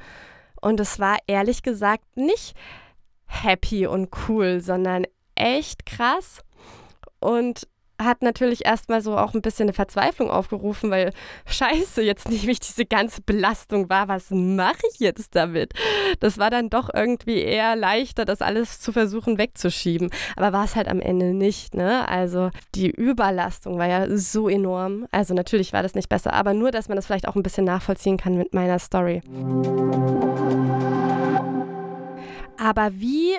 Und 0.60 0.80
es 0.80 1.00
war 1.00 1.18
ehrlich 1.28 1.62
gesagt 1.62 2.04
nicht 2.16 2.56
happy 3.28 3.86
und 3.86 4.10
cool, 4.28 4.62
sondern 4.62 5.06
echt 5.38 5.86
krass 5.86 6.42
und 7.20 7.68
hat 8.00 8.22
natürlich 8.22 8.66
erstmal 8.66 9.02
so 9.02 9.18
auch 9.18 9.34
ein 9.34 9.42
bisschen 9.42 9.64
eine 9.64 9.74
Verzweiflung 9.74 10.30
aufgerufen, 10.30 10.92
weil 10.92 11.14
scheiße, 11.48 12.02
jetzt 12.04 12.30
nehme 12.30 12.52
ich 12.52 12.60
diese 12.60 12.86
ganze 12.86 13.22
Belastung 13.22 13.90
wahr, 13.90 14.08
was 14.08 14.30
mache 14.30 14.82
ich 14.94 15.00
jetzt 15.00 15.36
damit? 15.36 15.74
Das 16.20 16.38
war 16.38 16.50
dann 16.50 16.70
doch 16.70 16.90
irgendwie 16.94 17.40
eher 17.42 17.76
leichter, 17.76 18.26
das 18.26 18.42
alles 18.42 18.80
zu 18.82 18.92
versuchen 18.92 19.38
wegzuschieben. 19.38 20.10
Aber 20.36 20.54
war 20.54 20.66
es 20.66 20.76
halt 20.76 20.88
am 20.88 21.00
Ende 21.00 21.34
nicht, 21.34 21.74
ne? 21.74 22.08
Also 22.08 22.52
die 22.76 22.90
Überlastung 22.90 23.78
war 23.78 23.88
ja 23.88 24.06
so 24.16 24.48
enorm. 24.48 25.08
Also 25.12 25.34
natürlich 25.34 25.74
war 25.74 25.84
das 25.84 25.96
nicht 25.96 26.10
besser, 26.10 26.34
aber 26.34 26.54
nur, 26.54 26.72
dass 26.72 26.90
man 26.90 26.96
das 26.96 27.08
vielleicht 27.08 27.28
auch 27.28 27.36
ein 27.36 27.44
bisschen 27.44 27.66
nachvollziehen 27.66 28.18
kann 28.18 28.38
mit 28.38 28.54
meiner 28.54 28.80
Story. 28.80 29.22
Aber 32.60 32.92
wie 32.94 33.36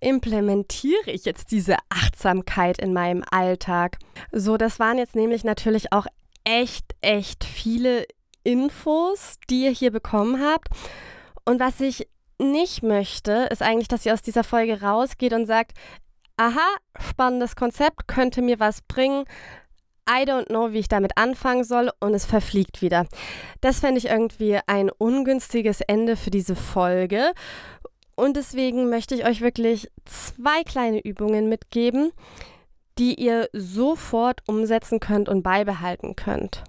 implementiere 0.00 1.10
ich 1.10 1.24
jetzt 1.24 1.50
diese 1.50 1.76
Achtsamkeit 1.88 2.78
in 2.78 2.92
meinem 2.92 3.24
Alltag? 3.30 3.98
So, 4.32 4.56
das 4.56 4.78
waren 4.78 4.98
jetzt 4.98 5.14
nämlich 5.14 5.44
natürlich 5.44 5.92
auch 5.92 6.06
echt, 6.44 6.94
echt 7.00 7.44
viele 7.44 8.06
Infos, 8.42 9.36
die 9.48 9.64
ihr 9.64 9.70
hier 9.70 9.90
bekommen 9.90 10.42
habt. 10.42 10.68
Und 11.44 11.60
was 11.60 11.80
ich 11.80 12.08
nicht 12.38 12.82
möchte, 12.82 13.48
ist 13.50 13.62
eigentlich, 13.62 13.88
dass 13.88 14.06
ihr 14.06 14.14
aus 14.14 14.22
dieser 14.22 14.44
Folge 14.44 14.80
rausgeht 14.80 15.32
und 15.32 15.46
sagt, 15.46 15.72
aha, 16.36 16.76
spannendes 16.98 17.54
Konzept, 17.54 18.08
könnte 18.08 18.40
mir 18.40 18.58
was 18.58 18.80
bringen. 18.82 19.24
I 20.08 20.24
don't 20.24 20.46
know, 20.46 20.72
wie 20.72 20.78
ich 20.78 20.88
damit 20.88 21.16
anfangen 21.16 21.64
soll 21.64 21.90
und 22.00 22.14
es 22.14 22.24
verfliegt 22.24 22.82
wieder. 22.82 23.06
Das 23.60 23.80
fände 23.80 23.98
ich 23.98 24.06
irgendwie 24.06 24.58
ein 24.66 24.90
ungünstiges 24.90 25.82
Ende 25.82 26.16
für 26.16 26.30
diese 26.30 26.56
Folge. 26.56 27.32
Und 28.20 28.36
deswegen 28.36 28.90
möchte 28.90 29.14
ich 29.14 29.24
euch 29.24 29.40
wirklich 29.40 29.90
zwei 30.04 30.62
kleine 30.64 31.00
Übungen 31.00 31.48
mitgeben, 31.48 32.12
die 32.98 33.14
ihr 33.14 33.48
sofort 33.54 34.42
umsetzen 34.46 35.00
könnt 35.00 35.30
und 35.30 35.42
beibehalten 35.42 36.16
könnt. 36.16 36.62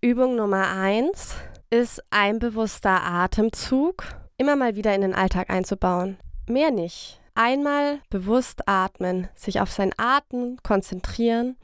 Übung 0.00 0.34
Nummer 0.34 0.68
eins 0.72 1.36
ist 1.70 2.02
ein 2.10 2.40
bewusster 2.40 3.00
Atemzug 3.04 4.04
immer 4.38 4.56
mal 4.56 4.74
wieder 4.74 4.92
in 4.92 5.02
den 5.02 5.14
Alltag 5.14 5.50
einzubauen. 5.50 6.16
Mehr 6.48 6.72
nicht. 6.72 7.20
Einmal 7.36 8.00
bewusst 8.10 8.68
atmen, 8.68 9.28
sich 9.36 9.60
auf 9.60 9.70
sein 9.70 9.92
Atmen 9.96 10.58
konzentrieren, 10.64 11.56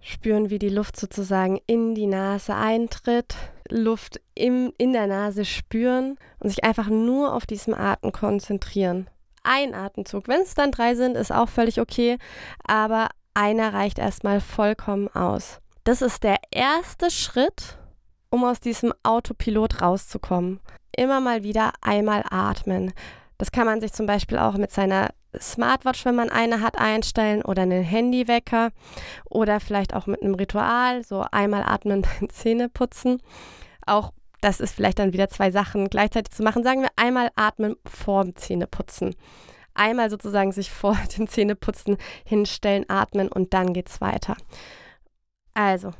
spüren, 0.00 0.50
wie 0.50 0.58
die 0.58 0.68
Luft 0.68 0.98
sozusagen 0.98 1.60
in 1.66 1.94
die 1.94 2.08
Nase 2.08 2.56
eintritt 2.56 3.36
Luft 3.72 4.20
im, 4.34 4.72
in 4.78 4.92
der 4.92 5.06
Nase 5.06 5.44
spüren 5.44 6.18
und 6.40 6.48
sich 6.48 6.64
einfach 6.64 6.88
nur 6.88 7.34
auf 7.34 7.46
diesen 7.46 7.74
Atem 7.74 8.12
konzentrieren. 8.12 9.08
Ein 9.42 9.74
Atemzug, 9.74 10.28
wenn 10.28 10.42
es 10.42 10.54
dann 10.54 10.70
drei 10.70 10.94
sind, 10.94 11.16
ist 11.16 11.32
auch 11.32 11.48
völlig 11.48 11.80
okay, 11.80 12.18
aber 12.64 13.08
einer 13.34 13.72
reicht 13.72 13.98
erstmal 13.98 14.40
vollkommen 14.40 15.08
aus. 15.08 15.60
Das 15.84 16.02
ist 16.02 16.22
der 16.22 16.36
erste 16.50 17.10
Schritt, 17.10 17.78
um 18.30 18.44
aus 18.44 18.60
diesem 18.60 18.92
Autopilot 19.02 19.82
rauszukommen. 19.82 20.60
Immer 20.96 21.20
mal 21.20 21.42
wieder 21.42 21.72
einmal 21.80 22.22
atmen. 22.30 22.92
Das 23.38 23.50
kann 23.50 23.66
man 23.66 23.80
sich 23.80 23.92
zum 23.92 24.06
Beispiel 24.06 24.38
auch 24.38 24.54
mit 24.54 24.70
seiner 24.70 25.08
Smartwatch, 25.40 26.04
wenn 26.04 26.14
man 26.14 26.30
eine 26.30 26.60
hat, 26.60 26.78
einstellen 26.78 27.42
oder 27.42 27.62
einen 27.62 27.82
Handywecker 27.82 28.70
oder 29.28 29.60
vielleicht 29.60 29.94
auch 29.94 30.06
mit 30.06 30.22
einem 30.22 30.34
Ritual, 30.34 31.02
so 31.04 31.24
einmal 31.30 31.62
atmen 31.64 32.02
beim 32.20 32.28
Zähneputzen. 32.30 33.20
Auch 33.86 34.12
das 34.40 34.60
ist 34.60 34.74
vielleicht 34.74 34.98
dann 34.98 35.12
wieder 35.12 35.28
zwei 35.28 35.50
Sachen 35.50 35.88
gleichzeitig 35.88 36.34
zu 36.34 36.42
machen. 36.42 36.64
Sagen 36.64 36.82
wir 36.82 36.90
einmal 36.96 37.30
atmen 37.36 37.76
vorm 37.86 38.34
Zähneputzen. 38.34 39.14
Einmal 39.74 40.10
sozusagen 40.10 40.52
sich 40.52 40.70
vor 40.72 40.98
dem 41.16 41.28
Zähneputzen 41.28 41.96
hinstellen, 42.24 42.84
atmen 42.88 43.28
und 43.28 43.54
dann 43.54 43.72
geht's 43.72 44.00
weiter. 44.00 44.36
Also, 45.54 45.92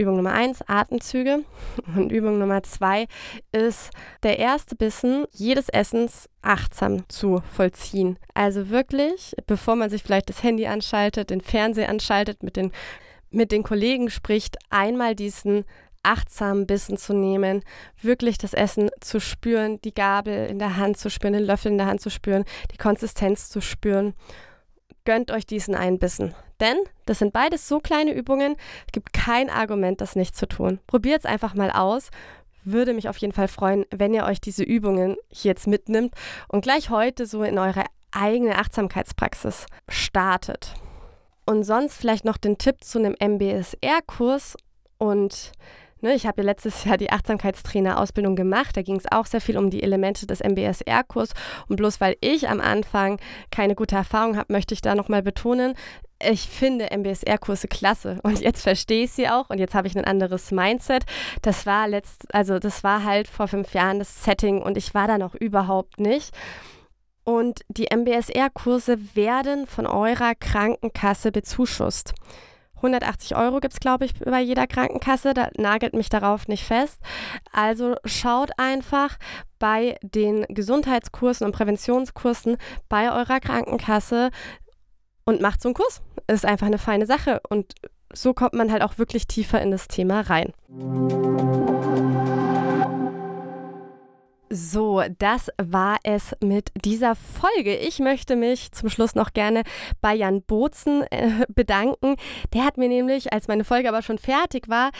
Übung 0.00 0.16
Nummer 0.16 0.32
eins, 0.32 0.62
Atemzüge. 0.66 1.44
Und 1.96 2.10
Übung 2.10 2.38
Nummer 2.38 2.62
zwei 2.62 3.06
ist 3.52 3.90
der 4.22 4.38
erste 4.38 4.74
Bissen 4.74 5.26
jedes 5.30 5.68
Essens 5.68 6.28
achtsam 6.40 7.06
zu 7.08 7.42
vollziehen. 7.52 8.18
Also 8.32 8.70
wirklich, 8.70 9.34
bevor 9.46 9.76
man 9.76 9.90
sich 9.90 10.02
vielleicht 10.02 10.30
das 10.30 10.42
Handy 10.42 10.66
anschaltet, 10.66 11.28
den 11.28 11.42
Fernseher 11.42 11.90
anschaltet, 11.90 12.42
mit 12.42 12.56
den, 12.56 12.72
mit 13.30 13.52
den 13.52 13.62
Kollegen 13.62 14.08
spricht, 14.08 14.56
einmal 14.70 15.14
diesen 15.14 15.64
achtsamen 16.02 16.66
Bissen 16.66 16.96
zu 16.96 17.12
nehmen, 17.12 17.62
wirklich 18.00 18.38
das 18.38 18.54
Essen 18.54 18.90
zu 19.00 19.20
spüren, 19.20 19.80
die 19.82 19.94
Gabel 19.94 20.46
in 20.46 20.58
der 20.58 20.76
Hand 20.76 20.96
zu 20.96 21.10
spüren, 21.10 21.34
den 21.34 21.44
Löffel 21.44 21.72
in 21.72 21.78
der 21.78 21.86
Hand 21.86 22.00
zu 22.00 22.10
spüren, 22.10 22.44
die 22.72 22.78
Konsistenz 22.78 23.50
zu 23.50 23.60
spüren 23.60 24.14
gönnt 25.04 25.30
euch 25.30 25.46
diesen 25.46 25.74
einen 25.74 25.98
Bissen. 25.98 26.34
Denn 26.60 26.76
das 27.06 27.18
sind 27.18 27.32
beides 27.32 27.66
so 27.66 27.80
kleine 27.80 28.12
Übungen, 28.12 28.56
es 28.86 28.92
gibt 28.92 29.12
kein 29.12 29.50
Argument, 29.50 30.00
das 30.00 30.14
nicht 30.14 30.36
zu 30.36 30.46
tun. 30.46 30.78
Probiert 30.86 31.20
es 31.20 31.26
einfach 31.26 31.54
mal 31.54 31.70
aus. 31.70 32.10
Würde 32.62 32.92
mich 32.92 33.08
auf 33.08 33.16
jeden 33.16 33.32
Fall 33.32 33.48
freuen, 33.48 33.86
wenn 33.90 34.12
ihr 34.12 34.24
euch 34.24 34.40
diese 34.40 34.62
Übungen 34.62 35.16
hier 35.30 35.52
jetzt 35.52 35.66
mitnimmt 35.66 36.14
und 36.48 36.60
gleich 36.60 36.90
heute 36.90 37.24
so 37.24 37.42
in 37.42 37.58
eure 37.58 37.84
eigene 38.12 38.58
Achtsamkeitspraxis 38.58 39.66
startet. 39.88 40.74
Und 41.46 41.64
sonst 41.64 41.96
vielleicht 41.96 42.26
noch 42.26 42.36
den 42.36 42.58
Tipp 42.58 42.84
zu 42.84 42.98
einem 42.98 43.16
MBSR-Kurs 43.18 44.56
und 44.98 45.52
Ne, 46.02 46.14
ich 46.14 46.26
habe 46.26 46.40
ja 46.40 46.46
letztes 46.46 46.84
Jahr 46.84 46.96
die 46.96 47.10
Achtsamkeitstrainer-Ausbildung 47.10 48.34
gemacht. 48.34 48.76
Da 48.76 48.82
ging 48.82 48.96
es 48.96 49.10
auch 49.10 49.26
sehr 49.26 49.40
viel 49.40 49.58
um 49.58 49.70
die 49.70 49.82
Elemente 49.82 50.26
des 50.26 50.40
MBSR-Kurs. 50.40 51.32
Und 51.68 51.76
bloß 51.76 52.00
weil 52.00 52.16
ich 52.20 52.48
am 52.48 52.60
Anfang 52.60 53.20
keine 53.50 53.74
gute 53.74 53.96
Erfahrung 53.96 54.36
habe, 54.36 54.52
möchte 54.52 54.74
ich 54.74 54.80
da 54.80 54.94
nochmal 54.94 55.22
betonen, 55.22 55.74
ich 56.22 56.48
finde 56.48 56.88
MBSR-Kurse 56.90 57.66
klasse 57.68 58.18
und 58.22 58.40
jetzt 58.40 58.62
verstehe 58.62 59.04
ich 59.04 59.12
sie 59.12 59.28
auch 59.28 59.48
und 59.48 59.58
jetzt 59.58 59.74
habe 59.74 59.88
ich 59.88 59.96
ein 59.96 60.04
anderes 60.04 60.50
Mindset. 60.50 61.04
Das 61.42 61.64
war 61.64 61.88
letzt, 61.88 62.34
also 62.34 62.58
das 62.58 62.84
war 62.84 63.04
halt 63.04 63.26
vor 63.26 63.48
fünf 63.48 63.72
Jahren 63.72 63.98
das 63.98 64.22
Setting 64.22 64.60
und 64.60 64.76
ich 64.76 64.94
war 64.94 65.08
da 65.08 65.18
noch 65.18 65.34
überhaupt 65.34 65.98
nicht. 65.98 66.34
Und 67.24 67.60
die 67.68 67.88
MBSR-Kurse 67.94 68.98
werden 69.14 69.66
von 69.66 69.86
eurer 69.86 70.34
Krankenkasse 70.34 71.32
bezuschusst. 71.32 72.14
180 72.80 73.36
Euro 73.36 73.60
gibt 73.60 73.74
es, 73.74 73.80
glaube 73.80 74.04
ich, 74.04 74.14
bei 74.14 74.40
jeder 74.40 74.66
Krankenkasse. 74.66 75.34
Da 75.34 75.48
nagelt 75.56 75.94
mich 75.94 76.08
darauf 76.08 76.48
nicht 76.48 76.64
fest. 76.64 77.00
Also 77.52 77.96
schaut 78.04 78.50
einfach 78.58 79.18
bei 79.58 79.96
den 80.02 80.46
Gesundheitskursen 80.48 81.46
und 81.46 81.52
Präventionskursen 81.52 82.56
bei 82.88 83.12
eurer 83.12 83.40
Krankenkasse 83.40 84.30
und 85.24 85.40
macht 85.40 85.62
so 85.62 85.68
einen 85.68 85.74
Kurs. 85.74 86.02
Ist 86.26 86.46
einfach 86.46 86.66
eine 86.66 86.78
feine 86.78 87.06
Sache. 87.06 87.40
Und 87.48 87.74
so 88.12 88.34
kommt 88.34 88.54
man 88.54 88.72
halt 88.72 88.82
auch 88.82 88.98
wirklich 88.98 89.26
tiefer 89.26 89.60
in 89.60 89.70
das 89.70 89.88
Thema 89.88 90.20
rein. 90.22 90.52
So, 94.52 95.00
das 95.20 95.48
war 95.62 95.98
es 96.02 96.34
mit 96.42 96.72
dieser 96.84 97.14
Folge. 97.14 97.76
Ich 97.76 98.00
möchte 98.00 98.34
mich 98.34 98.72
zum 98.72 98.88
Schluss 98.88 99.14
noch 99.14 99.32
gerne 99.32 99.62
bei 100.00 100.12
Jan 100.12 100.42
Bozen 100.42 101.04
äh, 101.12 101.46
bedanken. 101.48 102.16
Der 102.52 102.64
hat 102.64 102.76
mir 102.76 102.88
nämlich, 102.88 103.32
als 103.32 103.46
meine 103.46 103.62
Folge 103.62 103.88
aber 103.88 104.02
schon 104.02 104.18
fertig 104.18 104.68
war, 104.68 104.90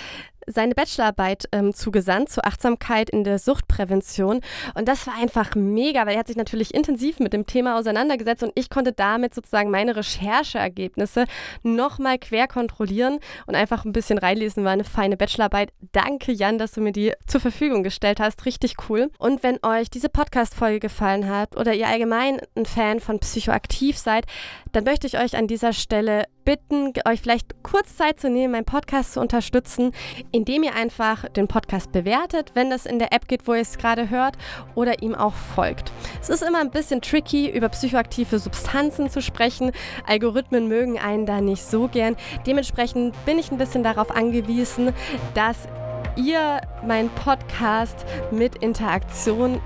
seine 0.46 0.74
Bachelorarbeit 0.74 1.44
ähm, 1.52 1.74
zugesandt 1.74 2.30
zur 2.30 2.46
Achtsamkeit 2.46 3.10
in 3.10 3.24
der 3.24 3.38
Suchtprävention. 3.38 4.40
Und 4.74 4.88
das 4.88 5.06
war 5.06 5.14
einfach 5.16 5.54
mega, 5.54 6.06
weil 6.06 6.14
er 6.14 6.20
hat 6.20 6.26
sich 6.26 6.36
natürlich 6.36 6.74
intensiv 6.74 7.20
mit 7.20 7.32
dem 7.32 7.46
Thema 7.46 7.78
auseinandergesetzt 7.78 8.42
und 8.42 8.52
ich 8.54 8.70
konnte 8.70 8.92
damit 8.92 9.34
sozusagen 9.34 9.70
meine 9.70 9.96
Rechercheergebnisse 9.96 11.24
nochmal 11.62 12.18
quer 12.18 12.48
kontrollieren 12.48 13.18
und 13.46 13.54
einfach 13.54 13.84
ein 13.84 13.92
bisschen 13.92 14.18
reinlesen. 14.18 14.64
War 14.64 14.72
eine 14.72 14.84
feine 14.84 15.16
Bachelorarbeit. 15.16 15.72
Danke, 15.92 16.32
Jan, 16.32 16.58
dass 16.58 16.72
du 16.72 16.80
mir 16.80 16.92
die 16.92 17.12
zur 17.26 17.40
Verfügung 17.40 17.82
gestellt 17.82 18.20
hast. 18.20 18.46
Richtig 18.46 18.74
cool. 18.88 19.10
Und 19.18 19.42
wenn 19.42 19.58
euch 19.64 19.90
diese 19.90 20.08
Podcast-Folge 20.08 20.80
gefallen 20.80 21.28
hat 21.28 21.56
oder 21.56 21.74
ihr 21.74 21.88
allgemein 21.88 22.40
ein 22.56 22.66
Fan 22.66 23.00
von 23.00 23.18
Psychoaktiv 23.18 23.98
seid, 23.98 24.26
dann 24.72 24.84
möchte 24.84 25.06
ich 25.06 25.18
euch 25.18 25.36
an 25.36 25.46
dieser 25.46 25.72
Stelle 25.72 26.24
bitten, 26.44 26.92
euch 27.06 27.20
vielleicht 27.20 27.62
kurz 27.62 27.96
Zeit 27.96 28.20
zu 28.20 28.28
nehmen, 28.30 28.52
meinen 28.52 28.64
Podcast 28.64 29.12
zu 29.14 29.20
unterstützen, 29.20 29.92
indem 30.32 30.62
ihr 30.62 30.74
einfach 30.74 31.28
den 31.28 31.48
Podcast 31.48 31.92
bewertet, 31.92 32.52
wenn 32.54 32.70
das 32.70 32.86
in 32.86 32.98
der 32.98 33.12
App 33.12 33.28
geht, 33.28 33.46
wo 33.46 33.54
ihr 33.54 33.60
es 33.60 33.78
gerade 33.78 34.10
hört, 34.10 34.36
oder 34.74 35.02
ihm 35.02 35.14
auch 35.14 35.34
folgt. 35.34 35.92
Es 36.20 36.28
ist 36.28 36.42
immer 36.42 36.60
ein 36.60 36.70
bisschen 36.70 37.00
tricky, 37.00 37.48
über 37.50 37.68
psychoaktive 37.68 38.38
Substanzen 38.38 39.10
zu 39.10 39.22
sprechen. 39.22 39.72
Algorithmen 40.06 40.68
mögen 40.68 40.98
einen 40.98 41.26
da 41.26 41.40
nicht 41.40 41.64
so 41.64 41.88
gern. 41.88 42.16
Dementsprechend 42.46 43.14
bin 43.24 43.38
ich 43.38 43.50
ein 43.50 43.58
bisschen 43.58 43.82
darauf 43.82 44.10
angewiesen, 44.10 44.92
dass 45.34 45.68
ihr 46.16 46.60
meinen 46.86 47.10
Podcast 47.10 48.04
mit 48.30 48.56
Interaktion 48.56 49.60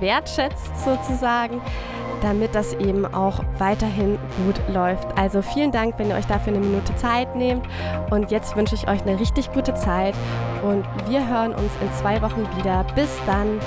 wertschätzt 0.00 0.70
sozusagen 0.84 1.60
damit 2.22 2.54
das 2.54 2.74
eben 2.74 3.06
auch 3.06 3.40
weiterhin 3.58 4.18
gut 4.44 4.60
läuft. 4.72 5.06
Also 5.16 5.42
vielen 5.42 5.72
Dank, 5.72 5.98
wenn 5.98 6.10
ihr 6.10 6.16
euch 6.16 6.26
dafür 6.26 6.54
eine 6.54 6.64
Minute 6.64 6.94
Zeit 6.96 7.34
nehmt. 7.36 7.66
Und 8.10 8.30
jetzt 8.30 8.56
wünsche 8.56 8.74
ich 8.74 8.88
euch 8.88 9.02
eine 9.02 9.18
richtig 9.18 9.52
gute 9.52 9.74
Zeit 9.74 10.14
und 10.62 10.84
wir 11.08 11.26
hören 11.26 11.54
uns 11.54 11.72
in 11.80 11.92
zwei 11.94 12.20
Wochen 12.22 12.46
wieder. 12.56 12.84
Bis 12.94 13.10
dann. 13.26 13.58